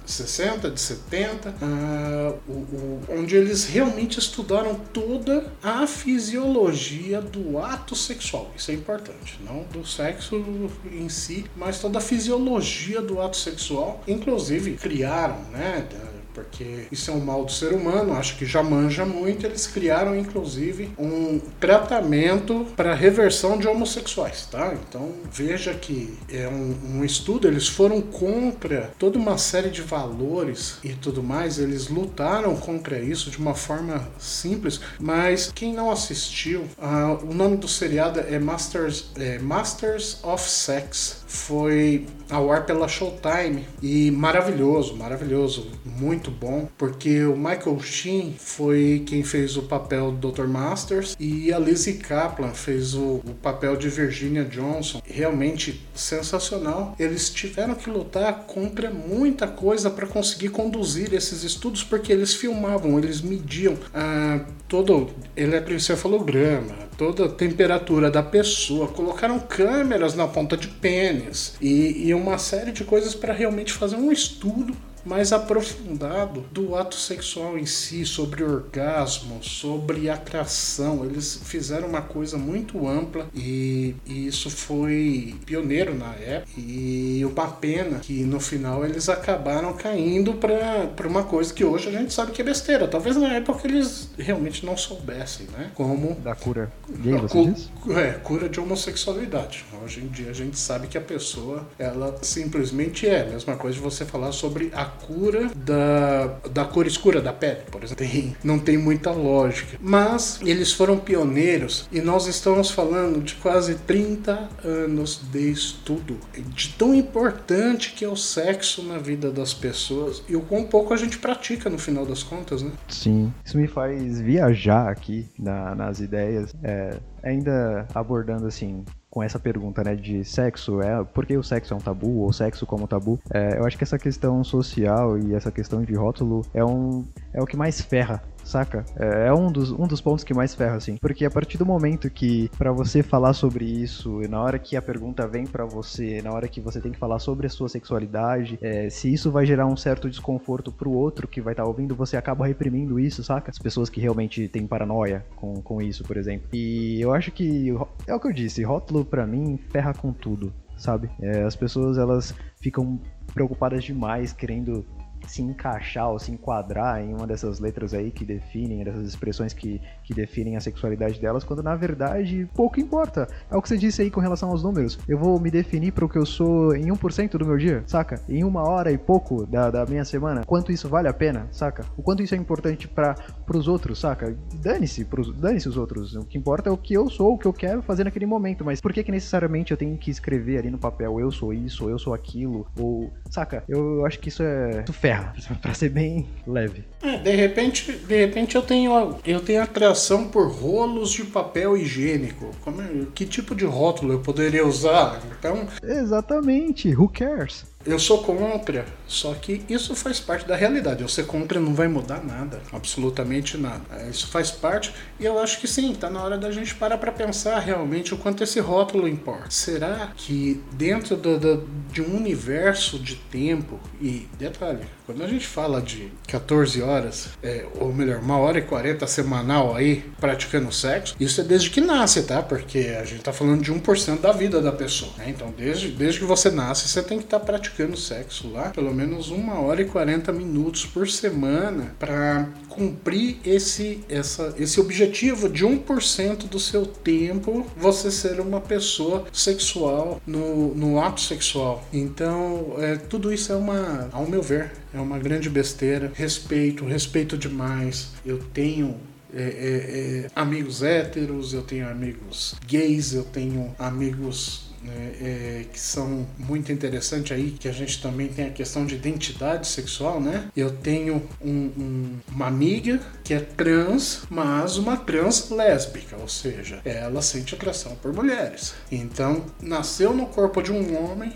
60, 0.05 0.69
de 0.69 0.79
70, 0.79 1.49
uh, 1.49 1.53
ah, 1.61 2.35
o, 2.47 2.51
o, 2.51 3.01
onde 3.09 3.35
eles 3.35 3.65
realmente 3.65 4.19
estudaram 4.19 4.75
toda 4.75 5.51
a 5.61 5.87
fisiologia 5.87 7.21
do 7.21 7.57
ato 7.57 7.95
sexual. 7.95 8.51
Isso 8.55 8.71
é 8.71 8.73
importante, 8.73 9.39
não 9.45 9.63
do 9.63 9.85
sexo 9.85 10.43
em 10.91 11.09
si, 11.09 11.45
mas 11.55 11.79
toda 11.79 11.99
a 11.99 12.01
fisiologia 12.01 13.01
do 13.01 13.21
ato 13.21 13.37
sexual. 13.37 14.03
Inclusive 14.07 14.73
criaram, 14.73 15.39
né? 15.51 15.87
Porque 16.33 16.87
isso 16.91 17.11
é 17.11 17.13
um 17.13 17.19
mal 17.19 17.45
do 17.45 17.51
ser 17.51 17.73
humano, 17.73 18.13
acho 18.13 18.37
que 18.37 18.45
já 18.45 18.63
manja 18.63 19.05
muito. 19.05 19.45
Eles 19.45 19.67
criaram, 19.67 20.17
inclusive, 20.17 20.91
um 20.97 21.39
tratamento 21.59 22.65
para 22.75 22.93
reversão 22.93 23.57
de 23.57 23.67
homossexuais, 23.67 24.47
tá? 24.49 24.73
Então 24.73 25.11
veja 25.31 25.73
que 25.73 26.17
é 26.29 26.47
um, 26.47 26.97
um, 26.97 27.05
estudo, 27.05 27.47
eles 27.47 27.67
foram 27.67 28.01
contra 28.01 28.91
toda 28.97 29.17
uma 29.17 29.37
série 29.37 29.69
de 29.69 29.81
valores 29.81 30.77
e 30.83 30.93
tudo 30.93 31.21
mais, 31.23 31.59
eles 31.59 31.87
lutaram 31.87 32.55
contra 32.55 32.99
isso 32.99 33.29
de 33.29 33.37
uma 33.37 33.53
forma 33.53 34.07
simples, 34.19 34.79
mas 34.99 35.51
quem 35.53 35.73
não 35.73 35.91
assistiu, 35.91 36.61
uh, 36.77 37.25
o 37.29 37.33
nome 37.33 37.57
do 37.57 37.67
seriado 37.67 38.19
é 38.19 38.39
Masters, 38.39 39.11
é 39.15 39.39
Masters 39.39 40.19
of 40.23 40.49
Sex 40.49 41.22
foi 41.33 42.05
ao 42.29 42.51
ar 42.51 42.65
pela 42.65 42.87
Showtime 42.87 43.65
e 43.81 44.11
maravilhoso, 44.11 44.95
maravilhoso, 44.95 45.67
muito 45.83 46.29
bom, 46.29 46.69
porque 46.77 47.23
o 47.25 47.35
Michael 47.35 47.79
Sheen 47.81 48.35
foi 48.37 49.03
quem 49.05 49.23
fez 49.23 49.57
o 49.57 49.63
papel 49.63 50.11
do 50.11 50.31
Dr. 50.31 50.45
Masters 50.45 51.15
e 51.19 51.51
a 51.51 51.57
Lizzie 51.57 51.95
Kaplan 51.95 52.53
fez 52.53 52.93
o, 52.93 53.21
o 53.25 53.35
papel 53.41 53.75
de 53.75 53.89
Virginia 53.89 54.45
Johnson. 54.45 55.01
Realmente 55.03 55.83
sensacional. 55.93 56.95
Eles 56.99 57.29
tiveram 57.29 57.75
que 57.75 57.89
lutar 57.89 58.45
contra 58.45 58.91
muita 58.91 59.47
coisa 59.47 59.89
para 59.89 60.05
conseguir 60.05 60.49
conduzir 60.49 61.13
esses 61.13 61.43
estudos, 61.43 61.83
porque 61.83 62.13
eles 62.13 62.33
filmavam, 62.33 62.97
eles 62.99 63.21
mediam 63.21 63.75
ah, 63.93 64.45
todo 64.67 65.09
eletrocefalograma, 65.35 66.73
toda 67.11 67.25
a 67.25 67.29
temperatura 67.29 68.09
da 68.09 68.23
pessoa, 68.23 68.87
colocaram 68.87 69.37
câmeras 69.39 70.15
na 70.15 70.25
ponta 70.25 70.55
de 70.55 70.69
pênis 70.69 71.55
e, 71.59 72.07
e 72.07 72.13
uma 72.13 72.37
série 72.37 72.71
de 72.71 72.85
coisas 72.85 73.13
para 73.13 73.33
realmente 73.33 73.73
fazer 73.73 73.97
um 73.97 74.11
estudo 74.11 74.73
mais 75.05 75.31
aprofundado 75.33 76.41
do 76.51 76.75
ato 76.75 76.95
sexual 76.95 77.57
em 77.57 77.65
si, 77.65 78.05
sobre 78.05 78.43
orgasmo, 78.43 79.43
sobre 79.43 80.09
atração. 80.09 81.05
Eles 81.05 81.39
fizeram 81.43 81.87
uma 81.87 82.01
coisa 82.01 82.37
muito 82.37 82.87
ampla 82.87 83.27
e, 83.33 83.95
e 84.05 84.27
isso 84.27 84.49
foi 84.49 85.35
pioneiro 85.45 85.93
na 85.93 86.13
época. 86.15 86.51
E 86.57 87.23
uma 87.25 87.47
pena 87.47 87.99
que 87.99 88.23
no 88.23 88.39
final 88.39 88.85
eles 88.85 89.09
acabaram 89.09 89.73
caindo 89.73 90.33
para 90.33 91.07
uma 91.07 91.23
coisa 91.23 91.53
que 91.53 91.63
hoje 91.63 91.89
a 91.89 91.91
gente 91.91 92.13
sabe 92.13 92.31
que 92.31 92.41
é 92.41 92.45
besteira. 92.45 92.87
Talvez 92.87 93.15
na 93.15 93.33
época 93.33 93.67
eles 93.67 94.09
realmente 94.17 94.65
não 94.65 94.77
soubessem, 94.77 95.47
né? 95.57 95.71
Como. 95.73 96.15
Da 96.15 96.35
cura 96.35 96.71
gay, 96.89 97.13
você 97.13 97.37
cu, 97.37 97.51
diz? 97.51 97.69
É, 97.97 98.11
cura 98.11 98.49
de 98.49 98.59
homossexualidade. 98.59 99.65
Hoje 99.83 100.01
em 100.01 100.07
dia 100.07 100.29
a 100.29 100.33
gente 100.33 100.57
sabe 100.57 100.87
que 100.87 100.97
a 100.97 101.01
pessoa, 101.01 101.67
ela 101.77 102.17
simplesmente 102.21 103.07
é. 103.07 103.29
Mesma 103.29 103.55
coisa 103.55 103.75
de 103.75 103.83
você 103.83 104.05
falar 104.05 104.31
sobre 104.31 104.71
a 104.73 104.85
cura 104.93 105.49
da, 105.55 106.27
da 106.51 106.65
cor 106.65 106.87
escura 106.87 107.21
da 107.21 107.33
pele, 107.33 107.61
por 107.71 107.83
exemplo. 107.83 108.05
Tem, 108.05 108.35
não 108.43 108.59
tem 108.59 108.77
muita 108.77 109.11
lógica. 109.11 109.77
Mas 109.81 110.39
eles 110.41 110.71
foram 110.71 110.97
pioneiros 110.97 111.87
e 111.91 112.01
nós 112.01 112.27
estamos 112.27 112.71
falando 112.71 113.21
de 113.21 113.35
quase 113.35 113.75
30 113.75 114.49
anos 114.63 115.21
de 115.31 115.51
estudo. 115.51 116.17
De 116.55 116.69
tão 116.69 116.93
importante 116.93 117.93
que 117.93 118.05
é 118.05 118.09
o 118.09 118.15
sexo 118.15 118.83
na 118.83 118.97
vida 118.97 119.31
das 119.31 119.53
pessoas 119.53 120.23
e 120.27 120.35
o 120.35 120.41
quão 120.41 120.63
pouco 120.63 120.93
a 120.93 120.97
gente 120.97 121.17
pratica 121.17 121.69
no 121.69 121.77
final 121.77 122.05
das 122.05 122.23
contas, 122.23 122.61
né? 122.61 122.71
Sim. 122.87 123.33
Isso 123.43 123.57
me 123.57 123.67
faz 123.67 124.19
viajar 124.21 124.89
aqui 124.89 125.27
na, 125.37 125.75
nas 125.75 125.99
ideias. 125.99 126.53
É, 126.63 126.97
ainda 127.21 127.87
abordando 127.93 128.47
assim 128.47 128.83
com 129.13 129.21
essa 129.21 129.37
pergunta, 129.37 129.83
né, 129.83 129.93
de 129.93 130.25
sexo, 130.25 130.81
é 130.81 131.03
por 131.03 131.23
que 131.23 131.37
o 131.37 131.43
sexo 131.43 131.71
é 131.71 131.77
um 131.77 131.79
tabu 131.79 132.21
ou 132.21 132.33
sexo 132.33 132.65
como 132.65 132.87
tabu? 132.87 133.19
É, 133.31 133.59
eu 133.59 133.65
acho 133.65 133.77
que 133.77 133.83
essa 133.83 133.99
questão 133.99 134.43
social 134.43 135.19
e 135.19 135.35
essa 135.35 135.51
questão 135.51 135.83
de 135.83 135.93
rótulo 135.93 136.43
é 136.51 136.65
um 136.65 137.05
é 137.31 137.39
o 137.39 137.45
que 137.45 137.55
mais 137.55 137.79
ferra 137.79 138.23
saca? 138.43 138.85
É, 138.97 139.27
é 139.27 139.33
um 139.33 139.51
dos, 139.51 139.71
um 139.71 139.87
dos 139.87 140.01
pontos 140.01 140.23
que 140.23 140.33
mais 140.33 140.53
ferra, 140.53 140.75
assim. 140.75 140.97
Porque 140.97 141.25
a 141.25 141.31
partir 141.31 141.57
do 141.57 141.65
momento 141.65 142.09
que, 142.09 142.49
para 142.57 142.71
você 142.71 143.01
falar 143.01 143.33
sobre 143.33 143.65
isso, 143.65 144.21
e 144.21 144.27
na 144.27 144.41
hora 144.41 144.59
que 144.59 144.75
a 144.75 144.81
pergunta 144.81 145.27
vem 145.27 145.45
para 145.45 145.65
você, 145.65 146.21
na 146.21 146.31
hora 146.31 146.47
que 146.47 146.61
você 146.61 146.79
tem 146.79 146.91
que 146.91 146.97
falar 146.97 147.19
sobre 147.19 147.47
a 147.47 147.49
sua 147.49 147.69
sexualidade, 147.69 148.57
é, 148.61 148.89
se 148.89 149.11
isso 149.11 149.31
vai 149.31 149.45
gerar 149.45 149.65
um 149.65 149.77
certo 149.77 150.09
desconforto 150.09 150.71
pro 150.71 150.91
outro 150.91 151.27
que 151.27 151.41
vai 151.41 151.53
estar 151.53 151.63
tá 151.63 151.69
ouvindo, 151.69 151.95
você 151.95 152.17
acaba 152.17 152.45
reprimindo 152.45 152.99
isso, 152.99 153.23
saca? 153.23 153.51
As 153.51 153.59
pessoas 153.59 153.89
que 153.89 154.01
realmente 154.01 154.47
têm 154.47 154.67
paranoia 154.67 155.25
com, 155.35 155.53
com 155.61 155.81
isso, 155.81 156.03
por 156.03 156.17
exemplo. 156.17 156.49
E 156.53 156.99
eu 157.01 157.13
acho 157.13 157.31
que, 157.31 157.69
é 158.07 158.13
o 158.13 158.19
que 158.19 158.27
eu 158.27 158.33
disse, 158.33 158.63
rótulo 158.63 159.05
para 159.05 159.25
mim 159.25 159.57
ferra 159.69 159.93
com 159.93 160.11
tudo, 160.11 160.53
sabe? 160.77 161.09
É, 161.21 161.43
as 161.43 161.55
pessoas, 161.55 161.97
elas 161.97 162.33
ficam 162.61 162.99
preocupadas 163.33 163.83
demais, 163.83 164.31
querendo 164.33 164.85
se 165.27 165.41
encaixar 165.41 166.09
ou 166.09 166.19
se 166.19 166.31
enquadrar 166.31 167.01
em 167.01 167.13
uma 167.13 167.27
dessas 167.27 167.59
letras 167.59 167.93
aí 167.93 168.11
que 168.11 168.25
definem, 168.25 168.83
dessas 168.83 169.07
expressões 169.07 169.53
que, 169.53 169.81
que 170.03 170.13
definem 170.13 170.55
a 170.55 170.61
sexualidade 170.61 171.19
delas, 171.19 171.43
quando 171.43 171.63
na 171.63 171.75
verdade 171.75 172.47
pouco 172.53 172.79
importa. 172.79 173.27
É 173.49 173.55
o 173.55 173.61
que 173.61 173.69
você 173.69 173.77
disse 173.77 174.01
aí 174.01 174.11
com 174.11 174.19
relação 174.19 174.49
aos 174.49 174.63
números. 174.63 174.99
Eu 175.07 175.17
vou 175.17 175.39
me 175.39 175.49
definir 175.49 175.91
para 175.91 176.05
o 176.05 176.09
que 176.09 176.17
eu 176.17 176.25
sou 176.25 176.75
em 176.75 176.87
1% 176.87 177.37
do 177.37 177.45
meu 177.45 177.57
dia, 177.57 177.83
saca? 177.85 178.19
Em 178.27 178.43
uma 178.43 178.67
hora 178.67 178.91
e 178.91 178.97
pouco 178.97 179.45
da, 179.45 179.69
da 179.69 179.85
minha 179.85 180.05
semana. 180.05 180.43
Quanto 180.45 180.71
isso 180.71 180.87
vale 180.89 181.07
a 181.07 181.13
pena, 181.13 181.47
saca? 181.51 181.85
O 181.97 182.01
quanto 182.01 182.23
isso 182.23 182.35
é 182.35 182.37
importante 182.37 182.87
para 182.87 183.15
os 183.53 183.67
outros, 183.67 183.99
saca? 183.99 184.35
Dane-se 184.55 185.07
dane 185.35 185.57
os 185.57 185.77
outros. 185.77 186.15
O 186.15 186.25
que 186.25 186.37
importa 186.37 186.69
é 186.69 186.71
o 186.71 186.77
que 186.77 186.93
eu 186.93 187.09
sou, 187.09 187.33
o 187.33 187.37
que 187.37 187.45
eu 187.45 187.53
quero 187.53 187.81
fazer 187.81 188.03
naquele 188.03 188.25
momento. 188.25 188.63
Mas 188.65 188.81
por 188.81 188.91
que, 188.91 189.03
que 189.03 189.11
necessariamente 189.11 189.71
eu 189.71 189.77
tenho 189.77 189.97
que 189.97 190.11
escrever 190.11 190.59
ali 190.59 190.69
no 190.69 190.77
papel 190.77 191.19
eu 191.19 191.31
sou 191.31 191.53
isso, 191.53 191.89
eu 191.89 191.99
sou 191.99 192.13
aquilo? 192.13 192.65
Ou, 192.77 193.11
saca? 193.29 193.63
Eu, 193.67 193.99
eu 193.99 194.05
acho 194.05 194.19
que 194.19 194.29
isso 194.29 194.43
é. 194.43 194.83
Isso 194.83 194.93
ferra, 194.93 195.12
pra 195.61 195.73
ser 195.73 195.89
bem 195.89 196.27
leve. 196.47 196.83
É, 197.01 197.17
de 197.17 197.35
repente, 197.35 197.91
de 197.91 198.25
repente 198.25 198.55
eu 198.55 198.61
tenho, 198.61 199.17
eu 199.25 199.39
tenho 199.39 199.61
atração 199.61 200.27
por 200.27 200.49
rolos 200.51 201.11
de 201.11 201.23
papel 201.25 201.77
higiênico. 201.77 202.51
Como, 202.61 202.81
é, 202.81 202.87
que 203.13 203.25
tipo 203.25 203.53
de 203.55 203.65
rótulo 203.65 204.13
eu 204.13 204.19
poderia 204.19 204.65
usar? 204.65 205.21
Então. 205.37 205.67
Exatamente, 205.83 206.95
who 206.95 207.09
cares? 207.09 207.65
Eu 207.85 207.99
sou 207.99 208.23
contra, 208.23 208.85
só 209.05 209.33
que 209.33 209.61
isso 209.67 209.93
faz 209.95 210.19
parte 210.19 210.47
da 210.47 210.55
realidade. 210.55 211.03
Ser 211.11 211.25
contra 211.25 211.59
não 211.59 211.75
vai 211.75 211.87
mudar 211.87 212.23
nada, 212.23 212.61
absolutamente 212.71 213.57
nada. 213.57 213.81
É, 213.91 214.09
isso 214.09 214.27
faz 214.27 214.49
parte 214.49 214.93
e 215.19 215.25
eu 215.25 215.37
acho 215.37 215.59
que 215.59 215.67
sim, 215.67 215.91
está 215.91 216.09
na 216.09 216.23
hora 216.23 216.37
da 216.37 216.49
gente 216.51 216.73
parar 216.75 216.97
para 216.97 217.11
pensar 217.11 217.59
realmente 217.59 218.13
o 218.13 218.17
quanto 218.17 218.43
esse 218.43 218.59
rótulo 218.59 219.07
importa. 219.07 219.51
Será 219.51 220.11
que 220.15 220.63
dentro 220.71 221.15
do, 221.15 221.37
do, 221.37 221.67
de 221.91 222.01
um 222.01 222.15
universo 222.15 222.97
de 222.97 223.15
tempo, 223.15 223.79
e 224.01 224.27
detalhe, 224.39 224.79
quando 225.05 225.23
a 225.23 225.27
gente 225.27 225.45
fala 225.45 225.81
de 225.81 226.11
14 226.27 226.81
horas, 226.81 227.29
é, 227.43 227.65
ou 227.79 227.93
melhor, 227.93 228.19
uma 228.19 228.37
hora 228.37 228.59
e 228.59 228.61
40 228.61 229.05
semanal 229.05 229.75
aí 229.75 230.03
praticando 230.19 230.71
sexo, 230.71 231.15
isso 231.19 231.41
é 231.41 231.43
desde 231.43 231.69
que 231.69 231.81
nasce, 231.81 232.23
tá? 232.23 232.41
Porque 232.41 232.95
a 232.99 233.03
gente 233.03 233.21
tá 233.21 233.33
falando 233.33 233.61
de 233.61 233.71
1% 233.71 234.21
da 234.21 234.31
vida 234.31 234.61
da 234.61 234.71
pessoa, 234.71 235.11
né? 235.17 235.25
Então, 235.27 235.53
desde, 235.55 235.89
desde 235.89 236.19
que 236.19 236.25
você 236.25 236.49
nasce, 236.49 236.87
você 236.87 237.03
tem 237.03 237.17
que 237.17 237.25
estar 237.25 237.39
tá 237.39 237.45
praticando 237.45 237.72
sexo 237.97 238.49
lá 238.51 238.69
pelo 238.69 238.93
menos 238.93 239.29
uma 239.29 239.59
hora 239.59 239.81
e 239.81 239.85
40 239.85 240.31
minutos 240.31 240.85
por 240.85 241.07
semana 241.07 241.95
para 241.99 242.47
cumprir 242.69 243.37
esse, 243.45 244.03
essa, 244.09 244.53
esse 244.57 244.79
objetivo 244.79 245.47
de 245.49 245.65
1% 245.65 246.47
do 246.47 246.59
seu 246.59 246.85
tempo 246.85 247.65
você 247.77 248.09
ser 248.09 248.39
uma 248.39 248.59
pessoa 248.59 249.25
sexual 249.31 250.21
no, 250.25 250.73
no 250.73 250.99
ato 250.99 251.21
sexual. 251.21 251.83
Então, 251.93 252.75
é, 252.79 252.95
tudo 252.95 253.31
isso 253.31 253.51
é 253.51 253.55
uma, 253.55 254.09
ao 254.11 254.27
meu 254.27 254.41
ver, 254.41 254.71
é 254.93 254.99
uma 254.99 255.19
grande 255.19 255.49
besteira. 255.49 256.11
Respeito, 256.15 256.85
respeito 256.85 257.37
demais. 257.37 258.11
Eu 258.25 258.39
tenho 258.53 258.95
é, 259.35 259.41
é, 259.41 260.25
é, 260.25 260.31
amigos 260.35 260.83
héteros, 260.83 261.53
eu 261.53 261.63
tenho 261.63 261.89
amigos 261.89 262.55
gays, 262.67 263.13
eu 263.13 263.23
tenho 263.23 263.73
amigos 263.79 264.72
é, 264.89 265.65
que 265.71 265.79
são 265.79 266.27
muito 266.37 266.71
interessantes 266.71 267.31
aí, 267.31 267.51
que 267.51 267.67
a 267.67 267.71
gente 267.71 268.01
também 268.01 268.27
tem 268.27 268.47
a 268.47 268.49
questão 268.49 268.85
de 268.85 268.95
identidade 268.95 269.67
sexual, 269.67 270.19
né? 270.19 270.49
Eu 270.55 270.71
tenho 270.71 271.23
um, 271.41 271.49
um, 271.49 272.19
uma 272.31 272.47
amiga 272.47 272.99
que 273.23 273.33
é 273.33 273.39
trans, 273.39 274.23
mas 274.29 274.77
uma 274.77 274.97
trans 274.97 275.49
lésbica, 275.49 276.17
ou 276.17 276.27
seja, 276.27 276.81
ela 276.83 277.21
sente 277.21 277.55
atração 277.55 277.95
por 277.95 278.13
mulheres. 278.13 278.73
Então, 278.91 279.45
nasceu 279.61 280.13
no 280.13 280.25
corpo 280.25 280.61
de 280.61 280.71
um 280.71 281.03
homem, 281.03 281.33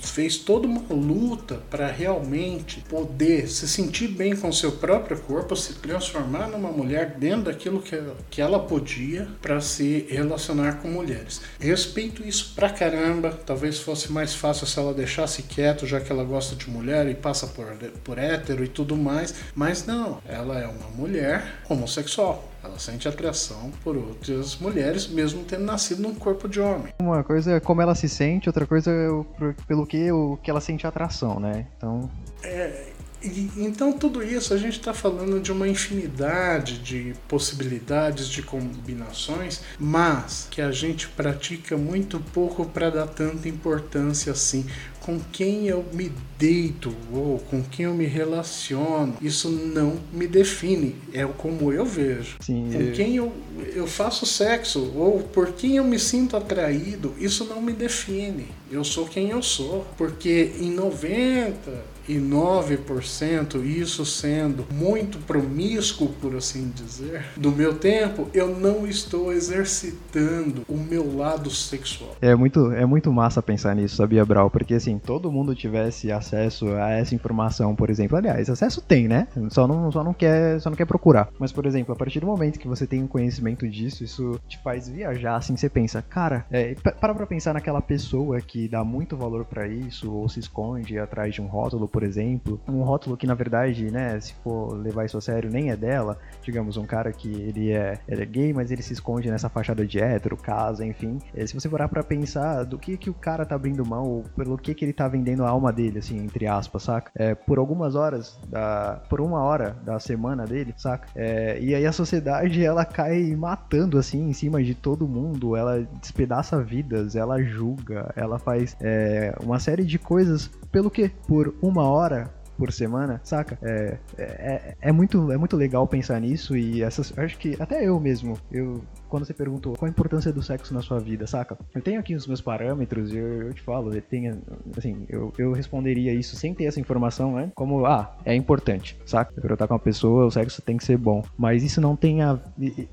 fez 0.00 0.36
toda 0.36 0.66
uma 0.66 0.82
luta 0.90 1.62
para 1.70 1.86
realmente 1.86 2.80
poder 2.88 3.48
se 3.48 3.66
sentir 3.66 4.08
bem 4.08 4.36
com 4.36 4.52
seu 4.52 4.72
próprio 4.72 5.18
corpo, 5.18 5.56
se 5.56 5.74
transformar 5.74 6.48
numa 6.48 6.70
mulher 6.70 7.16
dentro 7.18 7.44
daquilo 7.44 7.80
que, 7.80 7.98
que 8.30 8.40
ela 8.40 8.58
podia 8.58 9.28
para 9.40 9.60
se 9.60 10.06
relacionar 10.08 10.80
com 10.80 10.88
mulheres. 10.88 11.40
Respeito 11.58 12.26
isso 12.26 12.52
pra 12.54 12.73
caramba. 12.74 13.30
Talvez 13.46 13.78
fosse 13.78 14.12
mais 14.12 14.34
fácil 14.34 14.66
se 14.66 14.78
ela 14.78 14.92
deixasse 14.92 15.42
quieto, 15.42 15.86
já 15.86 16.00
que 16.00 16.10
ela 16.10 16.24
gosta 16.24 16.54
de 16.56 16.68
mulher 16.68 17.08
e 17.08 17.14
passa 17.14 17.46
por, 17.46 17.66
por 18.02 18.18
hétero 18.18 18.64
e 18.64 18.68
tudo 18.68 18.96
mais. 18.96 19.34
Mas 19.54 19.86
não, 19.86 20.18
ela 20.26 20.58
é 20.58 20.66
uma 20.66 20.88
mulher 20.96 21.60
homossexual. 21.68 22.50
Ela 22.62 22.78
sente 22.78 23.06
atração 23.06 23.70
por 23.82 23.94
outras 23.94 24.56
mulheres, 24.56 25.06
mesmo 25.06 25.44
tendo 25.44 25.64
nascido 25.64 26.00
num 26.00 26.14
corpo 26.14 26.48
de 26.48 26.60
homem. 26.60 26.94
Uma 26.98 27.22
coisa 27.22 27.52
é 27.52 27.60
como 27.60 27.82
ela 27.82 27.94
se 27.94 28.08
sente, 28.08 28.48
outra 28.48 28.66
coisa 28.66 28.90
é 28.90 29.64
pelo 29.66 29.86
que, 29.86 30.10
o, 30.10 30.38
que 30.42 30.50
ela 30.50 30.62
sente 30.62 30.86
atração, 30.86 31.38
né? 31.38 31.66
Então. 31.76 32.10
É, 32.42 32.93
e, 33.24 33.50
então, 33.64 33.92
tudo 33.92 34.22
isso 34.22 34.52
a 34.52 34.56
gente 34.56 34.78
está 34.78 34.92
falando 34.92 35.40
de 35.40 35.50
uma 35.50 35.68
infinidade 35.68 36.78
de 36.78 37.14
possibilidades, 37.28 38.28
de 38.28 38.42
combinações, 38.42 39.60
mas 39.78 40.46
que 40.50 40.60
a 40.60 40.70
gente 40.70 41.08
pratica 41.08 41.76
muito 41.76 42.20
pouco 42.32 42.64
para 42.66 42.90
dar 42.90 43.06
tanta 43.06 43.48
importância 43.48 44.32
assim 44.32 44.66
com 45.04 45.20
quem 45.20 45.66
eu 45.66 45.84
me 45.92 46.10
deito 46.38 46.94
ou 47.12 47.38
com 47.38 47.62
quem 47.62 47.84
eu 47.84 47.94
me 47.94 48.06
relaciono, 48.06 49.14
isso 49.20 49.50
não 49.50 50.00
me 50.10 50.26
define. 50.26 50.96
É 51.12 51.26
como 51.26 51.70
eu 51.70 51.84
vejo. 51.84 52.36
Sim, 52.40 52.70
com 52.72 52.92
quem 52.92 53.16
eu, 53.16 53.30
eu 53.74 53.86
faço 53.86 54.24
sexo 54.24 54.92
ou 54.96 55.20
por 55.20 55.52
quem 55.52 55.76
eu 55.76 55.84
me 55.84 55.98
sinto 55.98 56.36
atraído, 56.36 57.14
isso 57.18 57.44
não 57.44 57.60
me 57.60 57.74
define. 57.74 58.48
Eu 58.70 58.82
sou 58.82 59.06
quem 59.06 59.28
eu 59.28 59.42
sou. 59.42 59.86
Porque 59.98 60.52
em 60.58 60.70
90 60.70 61.93
e 62.08 62.16
9%, 62.16 63.64
isso 63.64 64.04
sendo 64.04 64.66
muito 64.72 65.18
promíscuo, 65.18 66.08
por 66.20 66.36
assim 66.36 66.70
dizer, 66.74 67.24
do 67.36 67.50
meu 67.50 67.74
tempo, 67.74 68.28
eu 68.32 68.48
não 68.48 68.86
estou 68.86 69.32
exercitando 69.32 70.62
o 70.68 70.76
meu 70.76 71.16
lado 71.16 71.50
sexual. 71.50 72.16
É 72.20 72.34
muito, 72.34 72.72
é 72.72 72.86
muito 72.86 73.12
massa 73.12 73.42
pensar 73.42 73.74
nisso, 73.74 73.96
sabia, 73.96 74.24
Brau? 74.24 74.50
Porque 74.50 74.74
assim, 74.74 74.98
todo 74.98 75.30
mundo 75.30 75.54
tivesse 75.54 76.10
acesso 76.10 76.68
a 76.74 76.90
essa 76.90 77.14
informação, 77.14 77.74
por 77.74 77.90
exemplo. 77.90 78.16
Aliás, 78.16 78.48
acesso 78.48 78.80
tem, 78.80 79.08
né? 79.08 79.28
Só 79.50 79.66
não, 79.66 79.90
só 79.90 80.02
não, 80.02 80.14
quer, 80.14 80.60
só 80.60 80.70
não 80.70 80.76
quer 80.76 80.86
procurar. 80.86 81.28
Mas, 81.38 81.52
por 81.52 81.66
exemplo, 81.66 81.94
a 81.94 81.96
partir 81.96 82.20
do 82.20 82.26
momento 82.26 82.58
que 82.58 82.68
você 82.68 82.86
tem 82.86 83.02
um 83.02 83.06
conhecimento 83.06 83.68
disso, 83.68 84.04
isso 84.04 84.40
te 84.48 84.58
faz 84.58 84.88
viajar, 84.88 85.36
assim, 85.36 85.56
você 85.56 85.68
pensa, 85.68 86.02
cara, 86.02 86.46
é, 86.50 86.74
para 86.74 87.14
pra 87.14 87.26
pensar 87.26 87.54
naquela 87.54 87.80
pessoa 87.80 88.40
que 88.40 88.68
dá 88.68 88.84
muito 88.84 89.16
valor 89.16 89.44
para 89.44 89.66
isso, 89.66 90.12
ou 90.12 90.28
se 90.28 90.40
esconde 90.40 90.98
atrás 90.98 91.34
de 91.34 91.40
um 91.40 91.46
rótulo, 91.46 91.88
por 91.94 92.02
exemplo. 92.02 92.60
Um 92.66 92.82
rótulo 92.82 93.16
que, 93.16 93.24
na 93.24 93.34
verdade, 93.34 93.88
né, 93.88 94.18
se 94.18 94.34
for 94.42 94.76
levar 94.76 95.04
isso 95.04 95.16
a 95.16 95.20
sério, 95.20 95.48
nem 95.48 95.70
é 95.70 95.76
dela. 95.76 96.18
Digamos, 96.42 96.76
um 96.76 96.84
cara 96.84 97.12
que 97.12 97.28
ele 97.28 97.70
é, 97.70 98.00
ele 98.08 98.20
é 98.20 98.26
gay, 98.26 98.52
mas 98.52 98.72
ele 98.72 98.82
se 98.82 98.92
esconde 98.92 99.30
nessa 99.30 99.48
fachada 99.48 99.86
de 99.86 100.00
hétero, 100.00 100.36
casa, 100.36 100.84
enfim. 100.84 101.20
É, 101.32 101.46
se 101.46 101.54
você 101.54 101.68
parar 101.68 101.86
pra 101.86 102.02
pensar 102.02 102.64
do 102.64 102.76
que 102.76 102.96
que 102.96 103.08
o 103.08 103.14
cara 103.14 103.46
tá 103.46 103.54
abrindo 103.54 103.86
mão, 103.86 104.02
ou 104.04 104.24
pelo 104.36 104.58
que 104.58 104.74
que 104.74 104.84
ele 104.84 104.92
tá 104.92 105.06
vendendo 105.06 105.44
a 105.44 105.48
alma 105.48 105.72
dele, 105.72 106.00
assim, 106.00 106.18
entre 106.18 106.48
aspas, 106.48 106.82
saca? 106.82 107.12
É, 107.14 107.32
por 107.32 107.58
algumas 107.58 107.94
horas, 107.94 108.36
da, 108.48 109.00
por 109.08 109.20
uma 109.20 109.40
hora 109.44 109.76
da 109.84 110.00
semana 110.00 110.44
dele, 110.46 110.74
saca? 110.76 111.06
É, 111.14 111.60
e 111.60 111.76
aí 111.76 111.86
a 111.86 111.92
sociedade, 111.92 112.64
ela 112.64 112.84
cai 112.84 113.36
matando, 113.36 113.98
assim, 113.98 114.28
em 114.28 114.32
cima 114.32 114.60
de 114.64 114.74
todo 114.74 115.06
mundo, 115.06 115.54
ela 115.54 115.86
despedaça 116.00 116.60
vidas, 116.60 117.14
ela 117.14 117.40
julga, 117.40 118.12
ela 118.16 118.36
faz 118.36 118.76
é, 118.80 119.32
uma 119.40 119.60
série 119.60 119.84
de 119.84 119.96
coisas 119.96 120.50
pelo 120.74 120.90
que? 120.90 121.08
Por 121.28 121.54
uma 121.62 121.83
hora 121.88 122.32
por 122.56 122.72
semana, 122.72 123.20
saca? 123.24 123.58
É, 123.62 123.98
é, 124.16 124.76
é, 124.80 124.92
muito, 124.92 125.30
é 125.32 125.36
muito 125.36 125.56
legal 125.56 125.86
pensar 125.86 126.20
nisso 126.20 126.56
e 126.56 126.82
essas. 126.82 127.16
Acho 127.18 127.36
que 127.38 127.56
até 127.60 127.84
eu 127.86 127.98
mesmo, 127.98 128.38
eu 128.50 128.80
quando 129.14 129.26
você 129.26 129.32
perguntou 129.32 129.74
qual 129.74 129.86
a 129.86 129.90
importância 129.90 130.32
do 130.32 130.42
sexo 130.42 130.74
na 130.74 130.82
sua 130.82 130.98
vida, 130.98 131.24
saca? 131.24 131.56
Eu 131.72 131.80
tenho 131.80 132.00
aqui 132.00 132.16
os 132.16 132.26
meus 132.26 132.40
parâmetros 132.40 133.12
e 133.12 133.16
eu, 133.16 133.42
eu, 133.42 133.54
te 133.54 133.62
falo, 133.62 133.94
eu 133.94 134.02
tenho, 134.02 134.42
assim, 134.76 135.06
eu, 135.08 135.32
eu 135.38 135.52
responderia 135.52 136.12
isso 136.12 136.34
sem 136.34 136.52
ter 136.52 136.64
essa 136.64 136.80
informação, 136.80 137.32
né? 137.36 137.52
Como, 137.54 137.86
ah, 137.86 138.16
é 138.24 138.34
importante, 138.34 138.98
saca? 139.06 139.32
Pra 139.32 139.50
eu 139.50 139.54
estar 139.54 139.68
com 139.68 139.74
uma 139.74 139.78
pessoa, 139.78 140.26
o 140.26 140.32
sexo 140.32 140.60
tem 140.60 140.76
que 140.76 140.84
ser 140.84 140.96
bom. 140.96 141.22
Mas 141.38 141.62
isso 141.62 141.80
não 141.80 141.94
tem 141.94 142.22
a. 142.22 142.40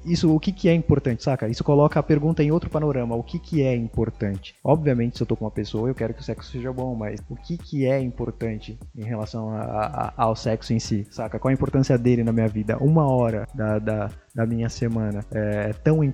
Isso, 0.06 0.32
o 0.32 0.40
que, 0.40 0.52
que 0.52 0.70
é 0.70 0.76
importante, 0.76 1.24
saca? 1.24 1.50
Isso 1.50 1.64
coloca 1.64 2.00
a 2.00 2.04
pergunta 2.04 2.44
em 2.44 2.52
outro 2.52 2.70
panorama. 2.70 3.16
O 3.16 3.24
que, 3.24 3.40
que 3.40 3.64
é 3.64 3.76
importante? 3.76 4.54
Obviamente, 4.64 5.18
se 5.18 5.24
eu 5.24 5.28
tô 5.28 5.36
com 5.36 5.46
uma 5.46 5.52
pessoa, 5.52 5.90
eu 5.90 5.96
quero 5.96 6.14
que 6.14 6.22
o 6.22 6.24
sexo 6.24 6.52
seja 6.52 6.72
bom, 6.72 6.94
mas 6.94 7.20
o 7.32 7.36
que, 7.36 7.58
que 7.58 7.88
é 7.88 8.00
importante 8.00 8.78
em 8.96 9.04
relação 9.04 9.50
a, 9.50 9.64
a, 9.64 10.14
ao 10.18 10.36
sexo 10.36 10.72
em 10.72 10.80
si, 10.80 11.08
saca? 11.10 11.40
Qual 11.40 11.50
a 11.50 11.54
importância 11.54 11.98
dele 11.98 12.24
na 12.24 12.32
minha 12.32 12.48
vida? 12.48 12.78
Uma 12.78 13.12
hora 13.12 13.48
da, 13.56 13.80
da, 13.80 14.12
da 14.36 14.46
minha 14.46 14.70
semana 14.70 15.26
é 15.32 15.74
tão 15.84 16.04
importante 16.04 16.11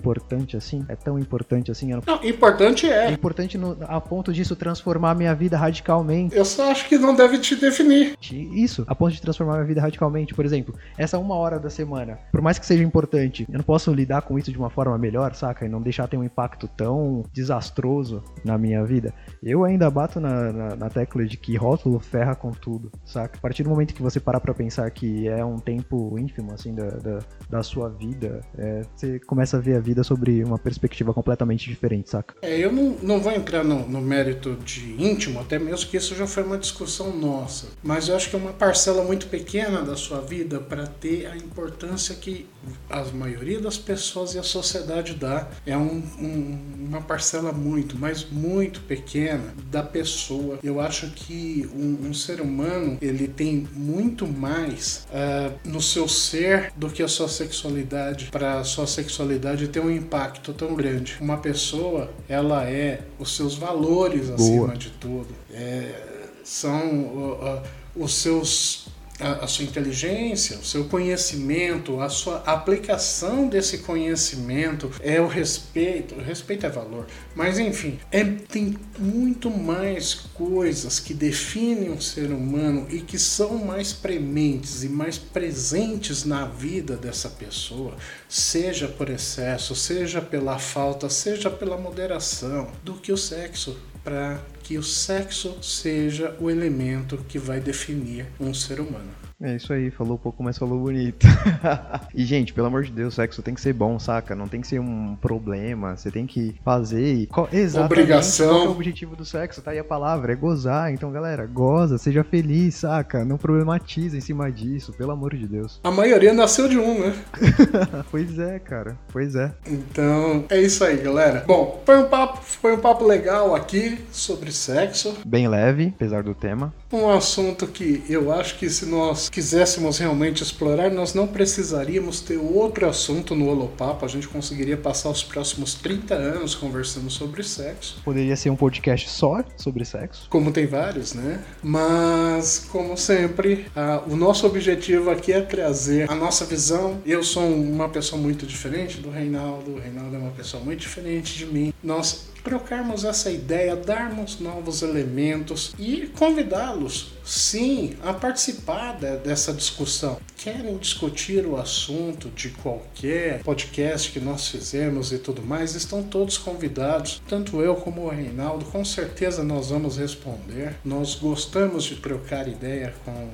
assim? 0.58 0.86
É 0.88 0.96
tão 0.96 1.18
importante 1.18 1.72
assim? 1.72 1.88
Não, 1.88 2.02
não 2.06 2.24
importante 2.24 2.90
é. 2.90 3.08
É 3.08 3.12
importante 3.12 3.58
no, 3.58 3.78
a 3.88 4.00
ponto 4.00 4.34
disso 4.34 4.56
transformar 4.56 5.16
minha 5.16 5.34
vida 5.34 5.58
radicalmente. 5.58 6.36
Eu 6.36 6.46
só 6.46 6.72
acho 6.72 6.88
que 6.88 6.98
não 6.98 7.16
deve 7.16 7.38
te 7.40 7.56
definir. 7.56 8.16
Isso, 8.32 8.84
a 8.88 8.96
ponto 8.96 9.14
de 9.14 9.22
transformar 9.22 9.54
minha 9.56 9.66
vida 9.66 9.82
radicalmente. 9.82 10.34
Por 10.34 10.46
exemplo, 10.46 10.76
essa 10.98 11.18
uma 11.18 11.36
hora 11.36 11.60
da 11.60 11.70
semana, 11.70 12.20
por 12.32 12.42
mais 12.42 12.60
que 12.60 12.66
seja 12.66 12.84
importante, 12.84 13.46
eu 13.50 13.58
não 13.58 13.64
posso 13.64 13.94
lidar 13.94 14.22
com 14.22 14.38
isso 14.38 14.52
de 14.52 14.58
uma 14.58 14.70
forma 14.70 14.98
melhor, 14.98 15.34
saca? 15.34 15.66
E 15.66 15.70
não 15.70 15.82
deixar 15.82 16.08
ter 16.08 16.18
um 16.18 16.24
impacto 16.24 16.68
tão 16.68 17.24
desastroso 17.34 18.24
na 18.44 18.58
minha 18.58 18.84
vida. 18.84 19.14
Eu 19.42 19.64
ainda 19.64 19.90
bato 19.90 20.20
na, 20.20 20.52
na, 20.52 20.76
na 20.76 20.90
tecla 20.90 21.26
de 21.26 21.38
que 21.38 21.56
rótulo 21.56 22.00
ferra 22.00 22.36
com 22.36 22.52
tudo, 22.52 22.92
saca? 23.06 23.38
A 23.38 23.42
partir 23.42 23.64
do 23.64 23.70
momento 23.70 23.94
que 23.94 24.02
você 24.02 24.20
parar 24.20 24.40
pra 24.40 24.54
pensar 24.54 24.90
que 24.92 25.28
é 25.28 25.44
um 25.44 25.58
tempo 25.58 26.18
ínfimo, 26.18 26.54
assim, 26.54 26.74
da, 26.74 26.90
da, 26.90 27.20
da 27.50 27.64
sua 27.64 27.90
vida 27.90 28.08
vida, 28.08 28.42
é, 28.58 28.82
você 28.96 29.20
começa 29.20 29.58
a 29.58 29.60
ver 29.60 29.77
a 29.78 29.82
vida 29.82 30.04
sobre 30.04 30.44
uma 30.44 30.58
perspectiva 30.58 31.14
completamente 31.14 31.70
diferente, 31.70 32.10
saca? 32.10 32.36
É, 32.42 32.58
eu 32.58 32.72
não, 32.72 32.98
não 33.02 33.20
vou 33.20 33.32
entrar 33.32 33.64
no, 33.64 33.88
no 33.88 34.02
mérito 34.02 34.56
de 34.64 34.96
íntimo, 35.02 35.40
até 35.40 35.60
mesmo 35.60 35.90
que 35.90 35.98
isso 35.98 36.16
já 36.16 36.28
foi 36.28 36.44
uma 36.44 36.58
discussão 36.58 37.16
nossa, 37.16 37.68
mas 37.84 38.08
eu 38.10 38.16
acho 38.16 38.30
que 38.30 38.36
é 38.36 38.40
uma 38.40 38.54
parcela 38.54 39.04
muito 39.04 39.28
pequena 39.28 39.82
da 39.82 39.96
sua 39.96 40.22
vida 40.22 40.60
para 40.60 40.88
ter 40.88 41.28
a 41.28 41.36
importância 41.36 42.16
que 42.16 42.46
a 42.90 43.04
maioria 43.06 43.60
das 43.60 43.78
pessoas 43.78 44.36
e 44.36 44.40
a 44.40 44.44
sociedade 44.44 45.14
dá. 45.14 45.48
É 45.66 45.78
um, 45.78 46.02
um, 46.20 46.60
uma 46.88 47.02
parcela 47.02 47.52
muito, 47.52 47.98
mas 47.98 48.26
muito 48.30 48.82
pequena 48.82 49.54
da 49.70 49.84
pessoa. 49.84 50.60
Eu 50.64 50.80
acho 50.80 51.12
que 51.12 51.70
um, 51.74 52.10
um 52.10 52.14
ser 52.14 52.42
humano 52.42 52.98
ele 53.02 53.28
tem 53.28 53.68
muito 53.74 54.28
mais 54.28 55.08
uh, 55.10 55.54
no 55.64 55.82
seu 55.82 56.08
ser 56.08 56.72
do 56.76 56.90
que 56.90 57.04
a 57.04 57.08
sua 57.08 57.28
sexualidade 57.28 58.30
para 58.32 58.64
sua 58.64 58.88
sexualidade 58.88 59.67
ter 59.68 59.80
um 59.80 59.92
impacto 59.92 60.54
tão 60.54 60.76
grande. 60.76 61.18
Uma 61.20 61.38
pessoa, 61.38 62.12
ela 62.28 62.64
é 62.64 63.02
os 63.20 63.36
seus 63.36 63.56
valores 63.56 64.30
acima 64.30 64.76
de 64.76 64.90
tudo. 64.92 65.28
É, 65.52 66.28
são 66.44 67.04
uh, 67.04 67.58
uh, 67.58 67.64
os 67.96 68.16
seus 68.16 68.88
a, 69.20 69.46
a, 69.46 69.48
sua 69.48 69.66
inteligência, 69.66 70.58
o 70.58 70.66
seu 70.66 70.86
conhecimento, 70.86 72.00
a 72.02 72.10
sua 72.10 72.38
aplicação 72.46 73.48
desse 73.48 73.80
conhecimento 73.80 74.92
é 75.02 75.20
o 75.20 75.28
respeito. 75.28 76.16
O 76.16 76.22
respeito 76.22 76.66
é 76.66 76.70
valor, 76.70 77.08
mas 77.36 77.60
enfim, 77.60 78.00
é, 78.12 78.24
tem 78.24 78.78
muito 78.98 79.50
mais 79.50 80.14
coisas 80.14 81.00
que 81.00 81.14
definem 81.14 81.90
um 81.90 82.02
ser 82.02 82.32
humano 82.32 82.88
e 82.90 83.00
que 83.00 83.18
são 83.18 83.58
mais 83.58 83.94
prementes 83.94 84.84
e 84.84 84.90
mais 84.90 85.18
presentes 85.18 86.24
na 86.24 86.46
vida 86.46 86.96
dessa 86.96 87.30
pessoa, 87.30 87.96
seja 88.30 88.88
por 88.88 89.10
excesso, 89.10 89.76
seja 89.76 90.22
pela 90.22 90.60
falta, 90.60 91.10
seja 91.10 91.50
pela 91.50 91.78
moderação, 91.78 92.72
do 92.84 92.94
que 92.94 93.12
o 93.12 93.18
sexo 93.18 93.78
para 94.08 94.40
que 94.64 94.78
o 94.78 94.84
sexo 94.84 95.62
seja 95.62 96.34
o 96.40 96.50
elemento 96.50 97.18
que 97.28 97.38
vai 97.38 97.60
definir 97.60 98.26
um 98.40 98.54
ser 98.54 98.80
humano. 98.80 99.27
É 99.40 99.56
isso 99.56 99.72
aí, 99.72 99.92
falou 99.92 100.18
pouco, 100.18 100.42
mas 100.42 100.58
falou 100.58 100.80
bonito. 100.80 101.28
e, 102.12 102.26
gente, 102.26 102.52
pelo 102.52 102.66
amor 102.66 102.84
de 102.84 102.92
Deus, 102.92 103.14
sexo 103.14 103.44
tem 103.44 103.54
que 103.54 103.62
ser 103.62 103.72
bom, 103.72 104.00
saca? 104.00 104.36
Não 104.36 104.48
tem 104.48 104.62
que 104.62 104.68
ser 104.68 104.80
um 104.80 105.16
problema. 105.16 105.96
Você 105.96 106.10
tem 106.10 106.26
que 106.26 106.56
fazer 106.66 107.14
e. 107.14 107.28
Qual... 107.28 107.48
Exatamente. 107.54 107.94
Obrigação. 107.94 108.48
Qual 108.48 108.64
é 108.64 108.68
o 108.68 108.72
objetivo 108.72 109.16
do 109.16 109.24
sexo? 109.24 109.62
Tá 109.62 109.70
aí 109.70 109.78
a 109.78 109.84
palavra, 109.84 110.34
é 110.34 110.36
gozar. 110.36 110.92
Então, 110.92 111.12
galera, 111.12 111.46
goza, 111.46 112.00
seja 112.00 112.24
feliz, 112.24 112.78
saca? 112.78 113.24
Não 113.24 113.38
problematiza 113.38 114.18
em 114.18 114.22
cima 114.22 114.52
disso, 114.52 114.92
pelo 114.94 115.12
amor 115.12 115.36
de 115.36 115.46
Deus. 115.46 115.80
A 115.84 115.92
maioria 115.92 116.34
nasceu 116.34 116.68
de 116.68 116.80
um, 116.80 117.00
né? 117.02 117.16
pois 118.10 118.40
é, 118.40 118.58
cara. 118.58 118.98
Pois 119.14 119.36
é. 119.36 119.54
Então, 119.68 120.46
é 120.50 120.60
isso 120.60 120.84
aí, 120.84 120.98
galera. 120.98 121.44
Bom, 121.46 121.84
foi 121.86 122.00
um 122.00 122.10
papo, 122.10 122.42
foi 122.42 122.74
um 122.74 122.80
papo 122.80 123.06
legal 123.06 123.54
aqui 123.54 124.00
sobre 124.12 124.52
sexo. 124.52 125.16
Bem 125.24 125.48
leve, 125.48 125.94
apesar 125.96 126.24
do 126.24 126.34
tema. 126.34 126.74
Um 126.92 127.08
assunto 127.08 127.68
que 127.68 128.04
eu 128.10 128.32
acho 128.34 128.58
que 128.58 128.68
se 128.68 128.88
nós 128.88 129.27
quiséssemos 129.30 129.98
realmente 129.98 130.44
explorar, 130.44 130.92
nós 130.92 131.14
não 131.14 131.28
precisaríamos 131.28 132.22
ter 132.22 132.38
outro 132.38 132.88
assunto 132.88 133.36
no 133.36 133.48
Holopapo. 133.48 134.06
A 134.06 134.08
gente 134.08 134.28
conseguiria 134.28 134.78
passar 134.78 135.10
os 135.10 135.24
próximos 135.24 135.74
30 135.76 136.14
anos 136.14 136.56
conversando 136.56 137.10
sobre 137.10 137.44
sexo. 137.44 138.02
Poderia 138.04 138.36
ser 138.36 138.50
um 138.50 138.56
podcast 138.56 139.10
só 139.10 139.44
sobre 139.56 139.86
sexo. 139.86 140.28
Como 140.30 140.52
tem 140.52 140.66
vários, 140.66 141.14
né? 141.14 141.44
Mas, 141.62 142.68
como 142.72 142.98
sempre, 142.98 143.66
a, 143.76 144.04
o 144.08 144.16
nosso 144.16 144.46
objetivo 144.46 145.10
aqui 145.10 145.34
é 145.34 145.42
trazer 145.42 146.10
a 146.10 146.16
nossa 146.16 146.46
visão. 146.46 147.02
Eu 147.06 147.24
sou 147.24 147.44
uma 147.44 147.90
pessoa 147.90 148.22
muito 148.22 148.46
diferente 148.46 148.98
do 148.98 149.10
Reinaldo, 149.10 149.76
o 149.76 149.80
Reinaldo 149.80 150.16
é 150.16 150.20
uma 150.20 150.32
pessoa 150.32 150.64
muito 150.64 150.80
diferente 150.80 151.38
de 151.38 151.46
mim. 151.46 151.74
Nós 151.84 152.28
trocarmos 152.48 153.04
essa 153.04 153.30
ideia, 153.30 153.76
darmos 153.76 154.40
novos 154.40 154.82
elementos 154.82 155.76
e 155.78 156.08
convidá-los, 156.18 157.12
sim, 157.26 157.96
a 158.02 158.14
participar 158.14 158.98
de, 158.98 159.18
dessa 159.18 159.52
discussão. 159.52 160.18
Querem 160.38 160.78
discutir 160.78 161.46
o 161.46 161.58
assunto 161.58 162.30
de 162.30 162.50
qualquer 162.50 163.44
podcast 163.44 164.12
que 164.12 164.20
nós 164.22 164.48
fizemos 164.48 165.12
e 165.12 165.18
tudo 165.18 165.42
mais, 165.42 165.76
estão 165.76 166.02
todos 166.02 166.38
convidados, 166.38 167.22
tanto 167.28 167.62
eu 167.62 167.76
como 167.76 168.06
o 168.06 168.10
Reinaldo, 168.10 168.64
com 168.66 168.86
certeza 168.86 169.44
nós 169.44 169.70
vamos 169.70 169.98
responder. 169.98 170.76
Nós 170.86 171.16
gostamos 171.16 171.84
de 171.84 171.98
trocar 171.98 172.48
ideia 172.48 172.94
com 173.04 173.30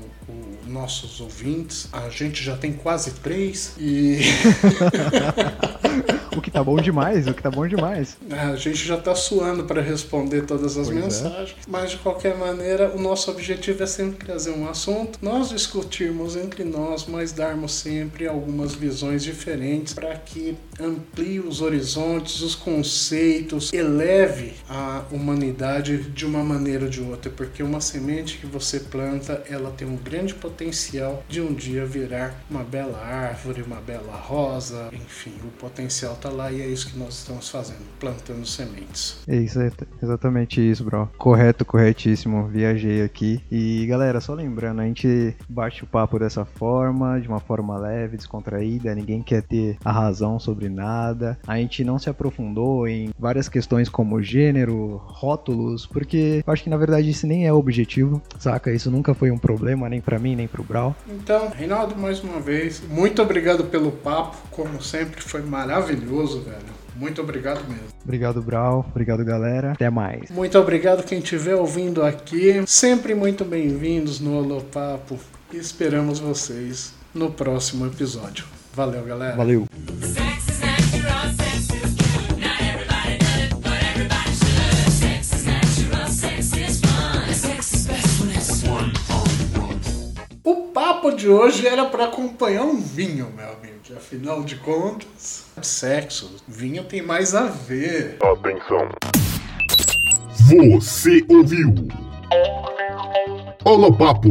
os 0.63 0.67
nossos 0.67 1.21
ouvintes, 1.21 1.87
a 1.93 2.09
gente 2.09 2.41
já 2.43 2.57
tem 2.57 2.73
quase 2.73 3.11
três 3.11 3.75
e. 3.77 4.21
o 6.35 6.41
que 6.41 6.49
tá 6.49 6.63
bom 6.63 6.77
demais, 6.77 7.27
o 7.27 7.33
que 7.33 7.43
tá 7.43 7.51
bom 7.51 7.67
demais. 7.67 8.17
A 8.31 8.55
gente 8.55 8.85
já 8.85 8.97
tá 9.03 9.15
suando 9.15 9.63
para 9.63 9.81
responder 9.81 10.45
todas 10.45 10.77
as 10.77 10.87
pois 10.87 10.97
é. 10.97 11.01
mensagens, 11.01 11.57
é. 11.59 11.69
mas 11.69 11.91
de 11.91 11.97
qualquer 11.97 12.37
maneira, 12.37 12.91
o 12.95 12.99
nosso 12.99 13.29
objetivo 13.29 13.83
é 13.83 13.87
sempre 13.87 14.25
trazer 14.25 14.51
um 14.51 14.67
assunto, 14.67 15.19
nós 15.21 15.49
discutirmos 15.49 16.35
entre 16.35 16.63
nós, 16.63 17.05
mas 17.07 17.31
darmos 17.31 17.73
sempre 17.73 18.27
algumas 18.27 18.73
visões 18.73 19.23
diferentes 19.23 19.93
para 19.93 20.15
que 20.15 20.57
amplie 20.79 21.39
os 21.39 21.61
horizontes, 21.61 22.41
os 22.41 22.55
conceitos, 22.55 23.71
eleve 23.73 24.53
a 24.69 25.03
humanidade 25.11 25.97
de 26.09 26.25
uma 26.25 26.43
maneira 26.43 26.85
ou 26.85 26.89
de 26.89 27.01
outra, 27.01 27.31
porque 27.31 27.61
uma 27.61 27.81
semente 27.81 28.37
que 28.37 28.45
você 28.45 28.79
planta, 28.79 29.43
ela 29.49 29.71
tem 29.71 29.87
um 29.87 29.95
grande 29.95 30.33
potencial 30.33 31.23
de 31.27 31.41
um 31.41 31.53
dia 31.53 31.85
virar 31.85 32.39
uma 32.49 32.63
bela 32.63 32.97
árvore, 32.97 33.61
uma 33.61 33.81
bela 33.81 34.15
rosa, 34.15 34.89
enfim, 34.93 35.33
o 35.43 35.47
potencial 35.59 36.15
tá 36.15 36.29
lá 36.29 36.51
e 36.51 36.61
é 36.61 36.67
isso 36.67 36.89
que 36.89 36.97
nós 36.97 37.15
estamos 37.15 37.49
fazendo, 37.49 37.83
plantando 37.99 38.45
sementes. 38.45 38.82
É 39.27 39.35
isso, 39.35 39.61
é 39.61 39.71
exatamente 40.01 40.61
isso, 40.61 40.83
bro. 40.83 41.09
Correto, 41.17 41.65
corretíssimo. 41.65 42.47
Viajei 42.47 43.01
aqui. 43.01 43.41
E 43.51 43.85
galera, 43.85 44.19
só 44.19 44.33
lembrando, 44.33 44.81
a 44.81 44.85
gente 44.85 45.35
bate 45.47 45.83
o 45.83 45.87
papo 45.87 46.19
dessa 46.19 46.45
forma, 46.45 47.19
de 47.19 47.27
uma 47.27 47.39
forma 47.39 47.77
leve, 47.77 48.17
descontraída. 48.17 48.95
Ninguém 48.95 49.21
quer 49.21 49.41
ter 49.41 49.77
a 49.83 49.91
razão 49.91 50.39
sobre 50.39 50.69
nada. 50.69 51.37
A 51.47 51.57
gente 51.57 51.83
não 51.83 51.97
se 51.99 52.09
aprofundou 52.09 52.87
em 52.87 53.11
várias 53.17 53.49
questões 53.49 53.89
como 53.89 54.21
gênero, 54.21 55.01
rótulos, 55.05 55.85
porque 55.85 56.43
eu 56.45 56.53
acho 56.53 56.63
que 56.63 56.69
na 56.69 56.77
verdade 56.77 57.09
isso 57.09 57.27
nem 57.27 57.45
é 57.45 57.53
o 57.53 57.57
objetivo, 57.57 58.21
saca? 58.39 58.71
Isso 58.71 58.91
nunca 58.91 59.13
foi 59.13 59.31
um 59.31 59.37
problema, 59.37 59.89
nem 59.89 60.01
para 60.01 60.19
mim, 60.19 60.35
nem 60.35 60.47
pro 60.47 60.63
Brau. 60.63 60.95
Então, 61.07 61.49
Reinaldo, 61.49 61.95
mais 61.95 62.21
uma 62.21 62.39
vez, 62.39 62.81
muito 62.89 63.21
obrigado 63.21 63.65
pelo 63.65 63.91
papo. 63.91 64.37
Como 64.51 64.81
sempre, 64.81 65.21
foi 65.21 65.41
maravilhoso, 65.41 66.41
velho. 66.41 66.82
Muito 66.95 67.21
obrigado 67.21 67.67
mesmo. 67.67 67.87
Obrigado, 68.03 68.41
Brau. 68.41 68.85
Obrigado, 68.89 69.23
galera. 69.23 69.71
Até 69.71 69.89
mais. 69.89 70.29
Muito 70.29 70.57
obrigado 70.59 71.03
quem 71.03 71.19
estiver 71.19 71.55
ouvindo 71.55 72.03
aqui. 72.03 72.63
Sempre 72.67 73.15
muito 73.15 73.43
bem-vindos 73.43 74.19
no 74.19 74.37
Holopapo. 74.37 75.19
E 75.51 75.57
esperamos 75.57 76.19
vocês 76.19 76.93
no 77.13 77.31
próximo 77.31 77.85
episódio. 77.85 78.45
Valeu, 78.73 79.03
galera. 79.03 79.35
Valeu. 79.35 79.65
O 90.43 90.55
papo 90.73 91.11
de 91.11 91.29
hoje 91.29 91.67
era 91.67 91.85
para 91.85 92.05
acompanhar 92.05 92.63
um 92.63 92.81
vinho, 92.81 93.31
meu 93.35 93.53
amigo. 93.53 93.72
Afinal 93.95 94.43
de 94.43 94.55
contas, 94.55 95.45
sexo, 95.61 96.35
vinho 96.47 96.83
tem 96.83 97.01
mais 97.01 97.35
a 97.35 97.43
ver. 97.43 98.17
Atenção. 98.21 98.89
Você 100.71 101.23
ouviu? 101.29 101.73
Holopapo 103.63 104.29